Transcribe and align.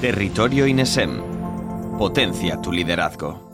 Territorio 0.00 0.64
INESEM. 0.64 1.98
Potencia 1.98 2.56
tu 2.56 2.72
liderazgo. 2.72 3.49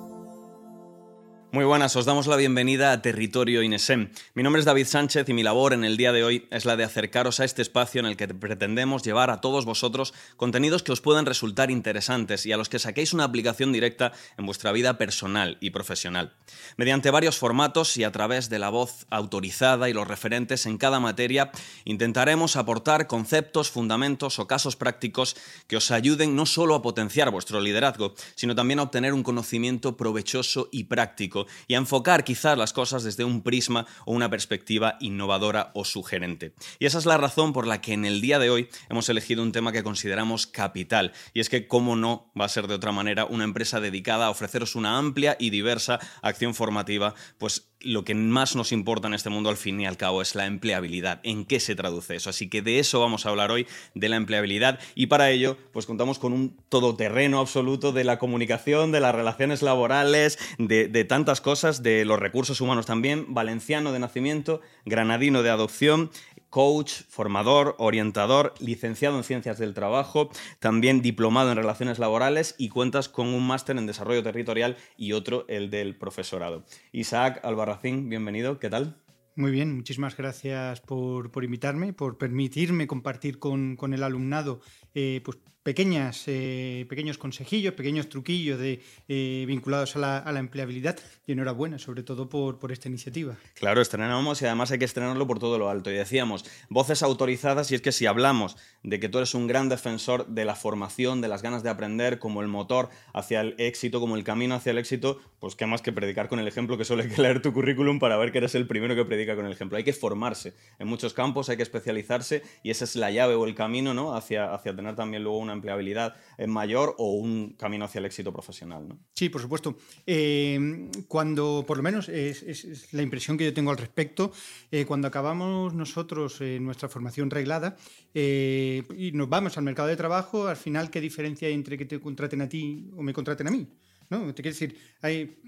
Muy 1.57 1.65
buenas, 1.65 1.97
os 1.97 2.05
damos 2.05 2.27
la 2.27 2.37
bienvenida 2.37 2.93
a 2.93 3.01
Territorio 3.01 3.63
Inesem. 3.63 4.11
Mi 4.35 4.43
nombre 4.43 4.61
es 4.61 4.67
David 4.67 4.85
Sánchez 4.85 5.27
y 5.31 5.33
mi 5.33 5.43
labor 5.43 5.73
en 5.73 5.85
el 5.85 5.97
día 5.97 6.13
de 6.13 6.23
hoy 6.23 6.47
es 6.51 6.67
la 6.67 6.77
de 6.77 6.85
acercaros 6.85 7.41
a 7.41 7.47
este 7.47 7.63
espacio 7.63 7.99
en 7.99 8.05
el 8.05 8.19
que 8.19 8.29
pretendemos 8.29 9.03
llevar 9.03 9.31
a 9.31 9.41
todos 9.41 9.65
vosotros 9.65 10.13
contenidos 10.37 10.83
que 10.83 10.93
os 10.93 11.01
puedan 11.01 11.25
resultar 11.25 11.71
interesantes 11.71 12.45
y 12.45 12.53
a 12.53 12.59
los 12.59 12.69
que 12.69 12.79
saquéis 12.79 13.15
una 13.15 13.25
aplicación 13.25 13.73
directa 13.73 14.13
en 14.37 14.45
vuestra 14.45 14.71
vida 14.71 14.99
personal 14.99 15.57
y 15.63 15.71
profesional. 15.71 16.35
Mediante 16.77 17.11
varios 17.11 17.39
formatos 17.39 17.97
y 17.97 18.05
a 18.05 18.13
través 18.13 18.51
de 18.51 18.59
la 18.59 18.69
voz 18.69 19.07
autorizada 19.09 19.89
y 19.89 19.95
los 19.95 20.07
referentes 20.07 20.67
en 20.67 20.77
cada 20.77 21.01
materia, 21.01 21.53
intentaremos 21.87 22.57
aportar 22.57 23.07
conceptos, 23.07 23.71
fundamentos 23.71 24.39
o 24.39 24.47
casos 24.47 24.77
prácticos 24.77 25.37
que 25.69 25.79
os 25.79 25.91
ayuden 25.91 26.37
no 26.37 26.45
solo 26.45 26.75
a 26.75 26.83
potenciar 26.83 27.31
vuestro 27.31 27.63
liderazgo, 27.63 28.15
sino 28.35 28.55
también 28.55 28.79
a 28.79 28.83
obtener 28.83 29.15
un 29.15 29.23
conocimiento 29.23 29.97
provechoso 29.97 30.69
y 30.71 30.85
práctico 30.85 31.46
y 31.69 31.75
a 31.75 31.79
enfocar 31.79 32.25
quizás 32.25 32.57
las 32.59 32.73
cosas 32.73 33.03
desde 33.03 33.25
un 33.25 33.43
prisma 33.43 33.87
o 34.05 34.13
una 34.13 34.31
perspectiva 34.31 34.97
innovadora 35.01 35.71
o 35.75 35.85
sugerente. 35.85 36.55
Y 36.79 36.87
esa 36.87 36.99
es 36.99 37.07
la 37.07 37.17
razón 37.17 37.53
por 37.53 37.67
la 37.67 37.81
que 37.81 37.93
en 37.93 38.05
el 38.05 38.21
día 38.21 38.39
de 38.39 38.51
hoy 38.51 38.69
hemos 38.89 39.09
elegido 39.09 39.43
un 39.43 39.53
tema 39.53 39.73
que 39.73 39.83
consideramos 39.83 40.47
capital, 40.47 41.13
y 41.35 41.41
es 41.41 41.49
que, 41.49 41.67
cómo 41.67 41.97
no, 41.97 42.31
va 42.39 42.45
a 42.45 42.49
ser 42.49 42.67
de 42.67 42.75
otra 42.75 42.93
manera 42.93 43.25
una 43.25 43.45
empresa 43.45 43.81
dedicada 43.81 44.27
a 44.27 44.31
ofreceros 44.31 44.75
una 44.75 44.99
amplia 44.99 45.37
y 45.39 45.51
diversa 45.51 45.99
acción 46.23 46.55
formativa, 46.55 47.15
pues 47.39 47.69
lo 47.87 48.05
que 48.05 48.15
más 48.15 48.57
nos 48.57 48.73
importa 48.73 49.09
en 49.09 49.15
este 49.15 49.31
mundo 49.31 49.49
al 49.49 49.57
fin 49.57 49.81
y 49.81 49.87
al 49.87 49.97
cabo 49.97 50.23
es 50.23 50.35
la 50.35 50.47
empleabilidad. 50.47 51.21
¿En 51.23 51.45
qué 51.45 51.61
se 51.61 51.75
traduce 51.75 52.17
eso? 52.17 52.31
Así 52.31 52.49
que 52.49 52.63
de 52.63 52.79
eso 52.79 53.01
vamos 53.01 53.27
a 53.27 53.31
hablar 53.31 53.51
hoy, 53.51 53.67
de 53.95 54.09
la 54.09 54.17
empleabilidad, 54.17 54.79
y 54.95 55.07
para 55.07 55.31
ello 55.31 55.57
pues 55.73 55.87
contamos 55.87 56.19
con 56.19 56.33
un 56.33 56.57
todoterreno 56.69 57.41
absoluto 57.41 57.93
de 57.93 58.05
la 58.05 58.19
comunicación, 58.19 58.93
de 58.93 59.01
las 59.01 59.15
relaciones 59.15 59.63
laborales, 59.63 60.39
de, 60.59 60.89
de 60.89 61.05
tantas 61.05 61.41
cosas, 61.41 61.83
de 61.83 62.05
los 62.05 62.19
recursos 62.19 62.61
humanos 62.61 62.87
también, 62.87 63.33
valenciano 63.33 63.93
de 63.93 63.99
nacimiento, 64.01 64.61
granadino 64.85 65.43
de 65.43 65.51
adopción, 65.51 66.11
coach, 66.51 67.03
formador, 67.09 67.75
orientador, 67.79 68.55
licenciado 68.61 69.17
en 69.17 69.25
ciencias 69.25 69.59
del 69.59 69.75
trabajo, 69.75 70.31
también 70.59 71.03
diplomado 71.03 71.51
en 71.51 71.57
relaciones 71.57 71.99
laborales 71.99 72.55
y 72.59 72.69
cuentas 72.69 73.09
con 73.09 73.29
un 73.29 73.47
máster 73.47 73.77
en 73.77 73.87
desarrollo 73.87 74.23
territorial 74.23 74.77
y 74.97 75.13
otro, 75.13 75.45
el 75.49 75.71
del 75.71 75.97
profesorado. 75.97 76.65
Isaac 76.93 77.41
Albarracín, 77.45 78.09
bienvenido, 78.09 78.59
¿qué 78.59 78.71
tal? 78.71 78.97
Muy 79.39 79.51
bien, 79.51 79.77
muchísimas 79.77 80.17
gracias 80.17 80.81
por, 80.81 81.31
invitarme, 81.45 81.93
por 81.93 82.17
permitirme 82.17 82.87
compartir 82.87 83.39
con, 83.39 83.77
el 83.93 84.03
alumnado 84.03 84.61
eh, 84.95 85.21
pues, 85.23 85.39
pequeñas, 85.67 86.23
eh, 86.29 86.87
pequeños 86.89 87.19
consejillos, 87.19 87.75
pequeños 87.75 88.09
truquillos 88.09 88.57
de, 88.57 88.81
eh, 89.09 89.45
vinculados 89.49 89.97
a 89.97 90.23
la, 90.31 90.39
empleabilidad 90.39 90.97
y 91.27 91.33
enhorabuena, 91.33 91.81
sobre 91.81 92.05
todo 92.05 92.29
por, 92.29 92.61
por 92.61 92.71
esta 92.71 92.89
iniciativa. 92.89 93.35
Claro, 93.55 93.81
estrenamos 93.81 94.41
y 94.41 94.45
además 94.45 94.71
hay 94.71 94.79
que 94.79 94.85
estrenarlo 94.85 95.27
por 95.27 95.41
todo 95.41 95.59
lo 95.59 95.69
alto. 95.69 95.91
Y 95.91 95.95
decíamos, 95.95 96.45
voces 96.69 97.03
autorizadas, 97.03 97.73
y 97.73 97.75
es 97.75 97.81
que 97.81 97.91
si 97.91 98.07
hablamos 98.07 98.57
de 98.85 99.01
que 99.01 99.09
tú 99.09 99.19
eres 99.19 99.35
un 99.35 99.49
gran 99.49 99.69
defensor 99.69 100.29
de 100.29 100.45
la 100.45 100.55
formación, 100.55 101.21
de 101.21 101.27
las 101.27 101.43
ganas 101.43 101.65
de 101.65 101.71
aprender, 101.71 102.21
como 102.21 102.43
el 102.43 102.47
motor 102.47 102.89
hacia 103.13 103.41
el 103.41 103.57
éxito, 103.59 103.99
como 103.99 104.15
el 104.15 104.23
camino 104.23 104.55
hacia 104.55 104.71
el 104.71 104.79
éxito, 104.79 105.21
pues 105.41 105.57
qué 105.57 105.67
más 105.67 105.83
que 105.83 105.91
predicar 105.91 106.29
con 106.29 106.39
el 106.39 106.47
ejemplo, 106.47 106.79
que 106.79 106.85
solo 106.85 107.03
hay 107.03 107.09
que 107.13 107.21
leer 107.21 107.43
tu 107.43 107.53
currículum 107.53 107.99
para 107.99 108.17
ver 108.17 108.31
que 108.31 108.39
eres 108.39 108.55
el 108.55 108.69
primero 108.69 108.95
que 108.95 109.05
predica 109.05 109.35
con 109.35 109.47
el 109.47 109.53
ejemplo. 109.53 109.79
Hay 109.79 109.85
que 109.85 109.93
formarse 109.93 110.55
en 110.79 110.87
muchos 110.87 111.13
campos, 111.13 111.49
hay 111.49 111.57
que 111.57 111.65
especializarse 111.65 112.45
y 112.63 112.71
esa 112.71 112.85
es 112.85 112.95
la 112.95 113.11
llave 113.11 113.35
o 113.35 113.45
el 113.47 113.57
camino 113.57 113.95
¿no? 113.95 114.15
hacia, 114.15 114.55
hacia 114.55 114.77
tener 114.77 114.95
también 114.95 115.25
luego 115.25 115.39
una 115.39 115.56
empleabilidad 115.57 116.15
mayor 116.47 116.95
o 116.99 117.13
un 117.13 117.55
camino 117.59 117.85
hacia 117.85 117.99
el 117.99 118.05
éxito 118.05 118.33
profesional. 118.33 118.89
¿no? 118.89 118.99
Sí, 119.15 119.29
por 119.29 119.41
supuesto. 119.41 119.77
Eh, 120.07 120.91
cuando, 121.09 121.65
por 121.67 121.77
lo 121.77 121.83
menos, 121.83 122.09
es, 122.09 122.93
la 122.93 123.03
impresión 123.03 123.37
que 123.37 123.45
yo 123.45 123.55
tengo 123.55 123.71
al 123.71 123.79
respecto, 123.79 124.33
eh, 124.71 124.85
cuando 124.85 125.09
acabamos 125.09 125.75
nosotros 125.75 126.41
nuestra 126.61 126.89
formación 126.89 127.31
reglada 127.31 127.77
eh, 128.15 128.83
y 128.97 129.13
nos 129.13 129.29
vamos 129.29 129.57
al 129.57 129.65
mercado 129.65 129.89
de 129.89 129.97
trabajo, 129.97 130.47
al 130.47 130.57
final, 130.57 130.91
¿qué 130.91 131.01
diferencia 131.01 131.49
hay 131.49 131.55
entre 131.55 131.79
que 131.79 131.87
te 131.87 132.01
contraten 132.01 132.43
a 132.43 132.49
ti 132.49 132.91
o 132.97 133.03
me 133.03 133.13
contraten 133.13 133.49
a 133.49 133.51
mí? 133.51 133.67
¿No? 134.11 134.35
Te 134.35 134.43
quiero 134.43 134.55
decir, 134.55 134.79
hay 135.03 135.39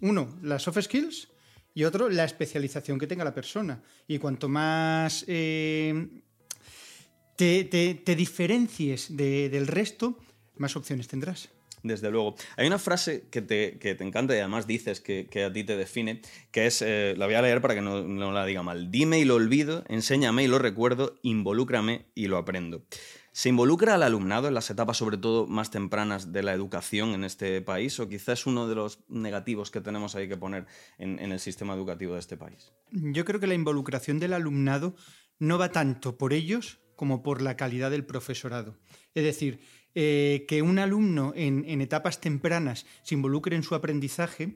uno, 0.00 0.38
las 0.42 0.62
soft 0.62 0.80
skills 0.82 1.28
y 1.74 1.84
otro, 1.84 2.08
la 2.08 2.24
especialización 2.24 2.98
que 2.98 3.06
tenga 3.06 3.24
la 3.24 3.34
persona. 3.34 3.82
Y 4.08 4.18
cuanto 4.18 4.48
más 4.48 5.24
te, 7.40 8.14
diferencies 8.16 9.16
del 9.16 9.66
resto, 9.66 10.18
más 10.56 10.76
opciones 10.76 11.08
tendrás. 11.08 11.48
Desde 11.82 12.10
luego. 12.10 12.34
Hay 12.58 12.66
una 12.66 12.78
frase 12.78 13.24
que 13.30 13.40
te, 13.40 14.04
encanta 14.04 14.34
y 14.34 14.38
además 14.38 14.66
dices 14.66 15.00
que, 15.00 15.44
a 15.44 15.50
ti 15.50 15.64
te 15.64 15.76
define, 15.78 16.20
que 16.50 16.66
es, 16.66 16.82
eh, 16.82 17.14
la 17.16 17.24
voy 17.24 17.36
a 17.36 17.42
leer 17.42 17.62
para 17.62 17.74
que 17.74 17.80
no, 17.80 18.02
no, 18.02 18.32
la 18.32 18.44
diga 18.44 18.62
mal. 18.62 18.90
Dime 18.90 19.18
y 19.18 19.24
lo 19.24 19.36
olvido, 19.36 19.84
enséñame 19.88 20.44
y 20.44 20.48
lo 20.48 20.58
recuerdo, 20.58 21.14
involúcrame 21.22 22.04
y 22.14 22.26
lo 22.26 22.36
aprendo. 22.36 22.84
¿Se 23.32 23.48
involucra 23.48 23.94
al 23.94 24.02
alumnado 24.02 24.48
en 24.48 24.54
las 24.54 24.68
etapas, 24.68 24.98
sobre 24.98 25.16
todo 25.16 25.46
más 25.46 25.70
tempranas, 25.70 26.32
de 26.32 26.42
la 26.42 26.52
educación 26.52 27.14
en 27.14 27.24
este 27.24 27.62
país? 27.62 27.98
¿O 27.98 28.08
quizás 28.08 28.40
es 28.40 28.46
uno 28.46 28.68
de 28.68 28.74
los 28.74 28.98
negativos 29.08 29.70
que 29.70 29.80
tenemos 29.80 30.14
ahí 30.16 30.28
que 30.28 30.36
poner 30.36 30.66
en 30.98 31.18
el 31.32 31.40
sistema 31.40 31.72
educativo 31.72 32.14
de 32.14 32.20
este 32.20 32.36
país? 32.36 32.72
Yo 32.90 33.24
creo 33.24 33.40
que 33.40 33.46
la 33.46 33.54
involucración 33.54 34.18
del 34.18 34.34
alumnado 34.34 34.96
no 35.38 35.56
va 35.56 35.72
tanto 35.72 36.18
por 36.18 36.34
ellos 36.34 36.80
como 37.00 37.22
por 37.22 37.40
la 37.40 37.56
calidad 37.56 37.90
del 37.90 38.04
profesorado. 38.04 38.76
Es 39.14 39.24
decir, 39.24 39.60
eh, 39.94 40.44
que 40.46 40.60
un 40.60 40.78
alumno 40.78 41.32
en, 41.34 41.80
etapas 41.80 42.20
tempranas 42.20 42.84
se 43.04 43.14
involucre 43.14 43.56
en 43.56 43.62
su 43.62 43.74
aprendizaje, 43.74 44.54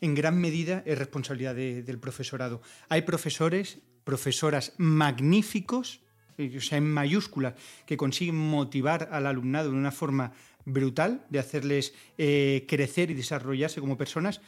en 0.00 0.16
gran 0.16 0.40
medida 0.40 0.82
es 0.86 0.98
responsabilidad 0.98 1.54
del 1.54 2.00
profesorado. 2.00 2.62
Hay 2.88 3.02
profesores, 3.02 3.78
profesoras 4.02 4.74
magníficos, 4.76 6.00
eh, 6.36 6.52
o 6.56 6.60
sea, 6.60 6.78
en 6.78 6.92
mayúsculas, 6.92 7.54
que 7.86 7.96
consiguen 7.96 8.36
motivar 8.36 9.08
al 9.12 9.28
alumnado 9.28 9.70
de 9.70 9.76
una 9.76 9.92
forma 9.92 10.32
brutal, 10.64 11.24
de 11.30 11.38
hacerles 11.38 11.94
eh, 12.18 12.66
crecer 12.68 13.12
y 13.12 13.14
desarrollarse 13.14 13.78
como 13.78 13.96
personas, 13.96 14.40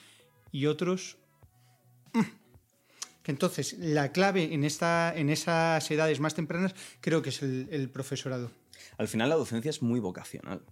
y 0.50 0.66
otros 0.66 1.18
entonces, 3.32 3.76
la 3.78 4.12
clave 4.12 4.52
en, 4.52 4.64
esta, 4.64 5.12
en 5.16 5.30
esas 5.30 5.90
edades 5.90 6.20
más 6.20 6.34
tempranas 6.34 6.74
creo 7.00 7.22
que 7.22 7.30
es 7.30 7.42
el, 7.42 7.88
profesorado. 7.90 8.50
Al 8.98 9.08
final 9.08 9.28
la 9.28 9.36
docencia 9.36 9.70
es 9.70 9.82
muy 9.82 9.98
vocacional. 10.00 10.62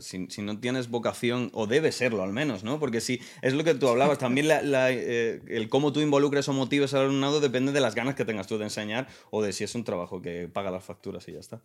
si, 0.00 0.42
no 0.42 0.58
tienes 0.60 0.88
vocación, 0.88 1.50
o 1.52 1.66
debe 1.66 1.90
serlo 1.92 2.22
al 2.22 2.32
menos, 2.32 2.64
¿no? 2.64 2.78
Porque 2.78 3.00
si 3.00 3.20
es 3.42 3.54
lo 3.54 3.64
que 3.64 3.74
tú 3.74 3.88
hablabas, 3.88 4.18
también 4.18 4.48
eh, 4.50 5.40
el 5.48 5.68
cómo 5.68 5.92
tú 5.92 6.00
involucres 6.00 6.48
o 6.48 6.52
motives 6.52 6.94
al 6.94 7.02
alumnado 7.02 7.40
depende 7.40 7.72
de 7.72 7.80
las 7.80 7.94
ganas 7.94 8.14
que 8.14 8.24
tengas 8.24 8.46
tú 8.46 8.56
de 8.58 8.64
enseñar 8.64 9.08
o 9.30 9.42
de 9.42 9.52
si 9.52 9.64
es 9.64 9.74
un 9.74 9.84
trabajo 9.84 10.22
que 10.22 10.48
paga 10.48 10.70
las 10.70 10.84
facturas 10.84 11.26
y 11.28 11.32
ya 11.32 11.40
está. 11.40 11.60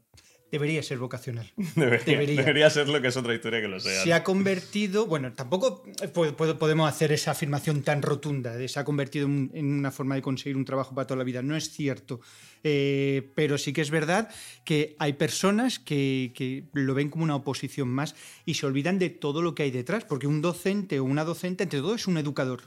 Debería 0.51 0.83
ser 0.83 0.97
vocacional. 0.97 1.49
Debería, 1.75 2.69
ser 2.69 2.89
lo 2.89 3.01
que 3.01 3.07
es 3.07 3.15
otra 3.15 3.33
historia 3.33 3.61
que 3.61 3.69
lo 3.69 3.79
sea. 3.79 4.03
Se 4.03 4.11
ha 4.11 4.21
convertido, 4.21 5.05
bueno, 5.05 5.31
tampoco 5.31 5.83
podemos 6.13 6.89
hacer 6.89 7.13
esa 7.13 7.31
afirmación 7.31 7.83
tan 7.83 8.01
rotunda 8.01 8.55
de 8.57 8.67
se 8.67 8.77
ha 8.77 8.83
convertido 8.83 9.27
en 9.27 9.65
una 9.65 9.91
forma 9.91 10.15
de 10.15 10.21
conseguir 10.21 10.57
un 10.57 10.65
trabajo 10.65 10.93
para 10.93 11.07
toda 11.07 11.19
la 11.19 11.23
vida. 11.23 11.41
No 11.41 11.55
es 11.55 11.69
cierto. 11.71 12.19
Eh, 12.63 13.31
pero 13.33 13.57
sí 13.57 13.71
que 13.71 13.81
es 13.81 13.89
verdad 13.89 14.29
que 14.65 14.95
hay 14.99 15.13
personas 15.13 15.79
que, 15.79 16.33
que, 16.35 16.65
lo 16.73 16.93
ven 16.93 17.09
como 17.09 17.23
una 17.23 17.35
oposición 17.35 17.87
más 17.87 18.13
y 18.45 18.55
se 18.55 18.65
olvidan 18.65 18.99
de 18.99 19.09
todo 19.09 19.41
lo 19.41 19.55
que 19.55 19.63
hay 19.63 19.71
detrás, 19.71 20.03
porque 20.03 20.27
un 20.27 20.41
docente 20.41 20.99
o 20.99 21.05
una 21.05 21.23
docente, 21.23 21.63
entre 21.63 21.79
todo, 21.79 21.95
es 21.95 22.07
un 22.07 22.17
educador. 22.17 22.63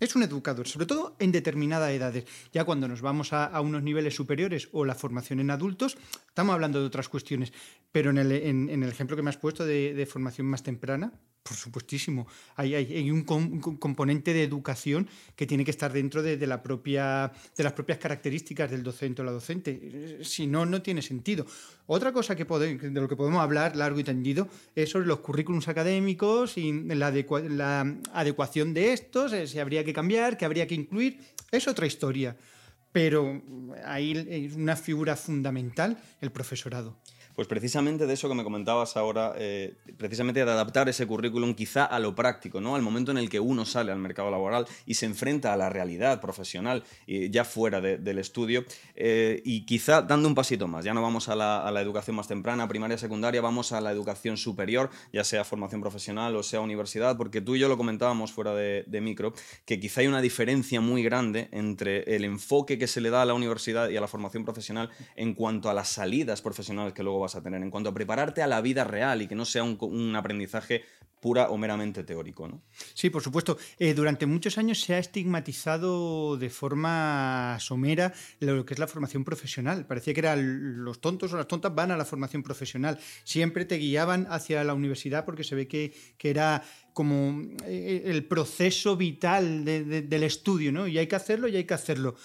Es 0.00 0.14
un 0.14 0.22
educador, 0.22 0.68
sobre 0.68 0.86
todo 0.86 1.16
en 1.18 1.32
determinadas 1.32 1.90
edades. 1.90 2.24
Ya 2.52 2.64
cuando 2.64 2.86
nos 2.86 3.00
vamos 3.00 3.32
a, 3.32 3.60
unos 3.60 3.82
niveles 3.82 4.14
superiores 4.14 4.68
o 4.72 4.84
la 4.84 4.94
formación 4.94 5.40
en 5.40 5.50
adultos, 5.50 5.98
estamos 6.38 6.54
hablando 6.54 6.80
de 6.80 6.86
otras 6.86 7.08
cuestiones. 7.08 7.52
Pero 7.90 8.10
en 8.10 8.18
el, 8.18 8.82
ejemplo 8.84 9.16
que 9.16 9.22
me 9.22 9.30
has 9.30 9.36
puesto 9.36 9.66
de 9.66 10.06
formación 10.06 10.46
más 10.46 10.62
temprana, 10.62 11.12
por 11.48 11.56
supuestísimo. 11.56 12.26
Hay, 12.56 12.74
hay, 12.74 13.10
un, 13.10 13.22
componente 13.22 14.34
de 14.34 14.44
educación 14.44 15.08
que 15.34 15.46
tiene 15.46 15.64
que 15.64 15.70
estar 15.70 15.92
dentro 15.92 16.22
de, 16.22 16.46
la 16.46 16.62
propia, 16.62 17.32
de 17.56 17.64
las 17.64 17.72
propias 17.72 17.98
características 17.98 18.70
del 18.70 18.82
docente 18.82 19.22
o 19.22 19.24
la 19.24 19.32
docente. 19.32 20.18
Si 20.22 20.46
no, 20.46 20.66
no 20.66 20.82
tiene 20.82 21.00
sentido. 21.00 21.46
Otra 21.86 22.12
cosa 22.12 22.36
que 22.36 22.44
de 22.44 23.00
lo 23.00 23.08
que 23.08 23.16
podemos 23.16 23.40
hablar 23.40 23.76
largo 23.76 23.98
y 23.98 24.04
tendido 24.04 24.48
es 24.74 24.90
sobre 24.90 25.06
los 25.06 25.20
currículums 25.20 25.68
académicos 25.68 26.58
y 26.58 26.72
la, 26.84 27.10
la 27.10 27.96
adecuación 28.12 28.74
de 28.74 28.92
estos, 28.92 29.32
eh, 29.32 29.46
si 29.46 29.58
habría 29.58 29.84
que 29.84 29.94
cambiar, 29.94 30.36
que 30.36 30.44
habría 30.44 30.66
que 30.66 30.74
incluir. 30.74 31.18
Es 31.50 31.66
otra 31.66 31.86
historia. 31.86 32.36
Pero 32.92 33.42
hay 33.84 34.52
una 34.56 34.76
figura 34.76 35.16
fundamental, 35.16 35.98
el 36.20 36.32
profesorado. 36.32 36.96
Pues 37.38 37.46
precisamente 37.46 38.08
de 38.08 38.14
eso 38.14 38.28
que 38.28 38.34
me 38.34 38.42
comentabas 38.42 38.96
ahora, 38.96 39.32
eh, 39.36 39.76
precisamente 39.96 40.44
de 40.44 40.50
adaptar 40.50 40.88
ese 40.88 41.06
currículum 41.06 41.54
quizá 41.54 41.84
a 41.84 42.00
lo 42.00 42.12
práctico, 42.12 42.60
¿no? 42.60 42.74
Al 42.74 42.82
momento 42.82 43.12
en 43.12 43.18
el 43.18 43.30
que 43.30 43.38
uno 43.38 43.64
sale 43.64 43.92
al 43.92 44.00
mercado 44.00 44.28
laboral 44.28 44.66
y 44.86 44.94
se 44.94 45.06
enfrenta 45.06 45.52
a 45.52 45.56
la 45.56 45.68
realidad 45.68 46.20
profesional 46.20 46.82
ya 47.06 47.44
fuera 47.44 47.80
del 47.80 48.18
estudio 48.18 48.64
eh, 48.96 49.40
y 49.44 49.64
quizá 49.66 50.02
dando 50.02 50.26
un 50.26 50.34
pasito 50.34 50.66
más, 50.66 50.84
ya 50.84 50.92
no 50.94 51.00
vamos 51.00 51.28
a 51.28 51.36
la, 51.36 51.80
educación 51.80 52.16
más 52.16 52.26
temprana, 52.26 52.66
primaria, 52.66 52.98
secundaria, 52.98 53.40
vamos 53.40 53.70
a 53.70 53.80
la 53.80 53.92
educación 53.92 54.36
superior, 54.36 54.90
ya 55.12 55.22
sea 55.22 55.44
formación 55.44 55.80
profesional 55.80 56.34
o 56.34 56.42
sea 56.42 56.60
universidad, 56.60 57.16
porque 57.16 57.40
tú 57.40 57.54
y 57.54 57.60
yo 57.60 57.68
lo 57.68 57.76
comentábamos 57.76 58.32
fuera 58.32 58.52
de, 58.52 59.00
micro, 59.00 59.32
que 59.64 59.78
quizá 59.78 60.00
hay 60.00 60.08
una 60.08 60.20
diferencia 60.20 60.80
muy 60.80 61.04
grande 61.04 61.48
entre 61.52 62.16
el 62.16 62.24
enfoque 62.24 62.78
que 62.78 62.88
se 62.88 63.00
le 63.00 63.10
da 63.10 63.22
a 63.22 63.26
la 63.26 63.34
universidad 63.34 63.90
y 63.90 63.96
a 63.96 64.00
la 64.00 64.08
formación 64.08 64.44
profesional 64.44 64.90
en 65.14 65.34
cuanto 65.34 65.70
a 65.70 65.74
las 65.74 65.88
salidas 65.88 66.42
profesionales 66.42 66.94
que 66.94 67.04
luego 67.04 67.27
a 67.34 67.42
tener, 67.42 67.62
en 67.62 67.70
cuanto 67.70 67.90
a 67.90 67.94
prepararte 67.94 68.42
a 68.42 68.46
la 68.46 68.60
vida 68.60 68.84
real 68.84 69.22
y 69.22 69.28
que 69.28 69.34
no 69.34 69.44
sea 69.44 69.62
un, 69.62 70.16
aprendizaje 70.16 70.84
pura 71.20 71.50
o 71.50 71.58
meramente 71.58 72.04
teórico. 72.04 72.46
¿no? 72.46 72.62
Sí, 72.94 73.10
por 73.10 73.22
supuesto. 73.22 73.58
Eh, 73.78 73.92
durante 73.94 74.26
muchos 74.26 74.56
años 74.56 74.80
se 74.80 74.94
ha 74.94 74.98
estigmatizado 74.98 76.36
de 76.36 76.48
forma 76.48 77.56
somera 77.60 78.12
lo 78.38 78.64
que 78.64 78.74
es 78.74 78.80
la 78.80 78.86
formación 78.86 79.24
profesional. 79.24 79.84
Parecía 79.86 80.14
que 80.14 80.20
eran 80.20 80.84
los 80.84 81.00
tontos 81.00 81.32
o 81.32 81.36
las 81.36 81.48
tontas 81.48 81.74
van 81.74 81.90
a 81.90 81.96
la 81.96 82.04
formación 82.04 82.42
profesional. 82.42 82.98
Siempre 83.24 83.64
te 83.64 83.76
guiaban 83.76 84.26
hacia 84.30 84.62
la 84.62 84.74
universidad 84.74 85.24
porque 85.24 85.44
se 85.44 85.56
ve 85.56 85.66
que, 85.66 85.92
que 86.16 86.30
era 86.30 86.62
como 86.98 87.42
eh, 87.64 88.02
el 88.06 88.24
proceso 88.24 88.96
vital 88.96 89.64
del 89.64 90.22
estudio, 90.24 90.72
¿no? 90.72 90.88
Y 90.88 90.98
hay 90.98 91.06
que 91.06 91.14
hacerlo 91.14 91.46
y 91.46 91.54
hay 91.54 91.64
que 91.64 91.74
hacerlo. 91.74 92.16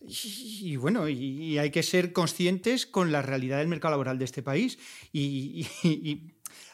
Y, 0.00 0.76
bueno, 0.76 1.08
y, 1.08 1.58
hay 1.58 1.70
que 1.70 1.82
ser 1.82 2.12
conscientes 2.12 2.86
con 2.86 3.10
la 3.10 3.22
realidad 3.22 3.58
del 3.58 3.68
mercado 3.68 3.92
laboral 3.92 4.18
de 4.18 4.24
este 4.24 4.42
país. 4.42 4.78
Y, 5.12 5.66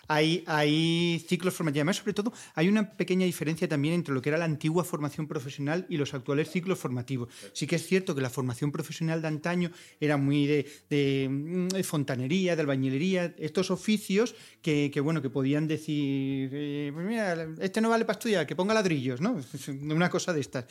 hay, 0.08 0.44
hay, 0.46 1.24
ciclos 1.26 1.54
formativos. 1.54 1.80
Además, 1.80 1.96
sobre 1.96 2.12
todo, 2.12 2.32
hay 2.54 2.68
una 2.68 2.90
pequeña 2.90 3.24
diferencia 3.24 3.68
también 3.68 3.94
entre 3.94 4.12
lo 4.12 4.20
que 4.20 4.28
era 4.28 4.38
la 4.38 4.44
antigua 4.44 4.84
formación 4.84 5.26
profesional 5.26 5.86
y 5.88 5.96
los 5.96 6.12
actuales 6.12 6.50
ciclos 6.50 6.78
formativos. 6.78 7.28
Sí 7.52 7.66
que 7.66 7.76
es 7.76 7.86
cierto 7.86 8.14
que 8.14 8.20
la 8.20 8.30
formación 8.30 8.70
profesional 8.70 9.22
de 9.22 9.28
antaño 9.28 9.70
era 10.00 10.16
muy 10.16 10.46
de, 10.46 11.28
mm, 11.30 11.82
fontanería, 11.82 12.54
de 12.54 12.62
albañilería, 12.62 13.34
estos 13.38 13.70
oficios 13.70 14.34
que, 14.60 14.90
bueno, 15.02 15.22
que 15.22 15.30
podían 15.30 15.66
decir, 15.66 16.50
eh, 16.52 16.90
pues 16.92 17.06
mira, 17.06 17.48
este 17.60 17.80
no 17.80 17.88
vale 17.88 18.04
para 18.04 18.18
estudiar, 18.18 18.46
que 18.46 18.56
ponga 18.56 18.74
ladrillos, 18.74 19.20
¿no? 19.20 19.40
Una 19.82 20.10
cosa 20.10 20.32
de 20.32 20.40
estas. 20.40 20.66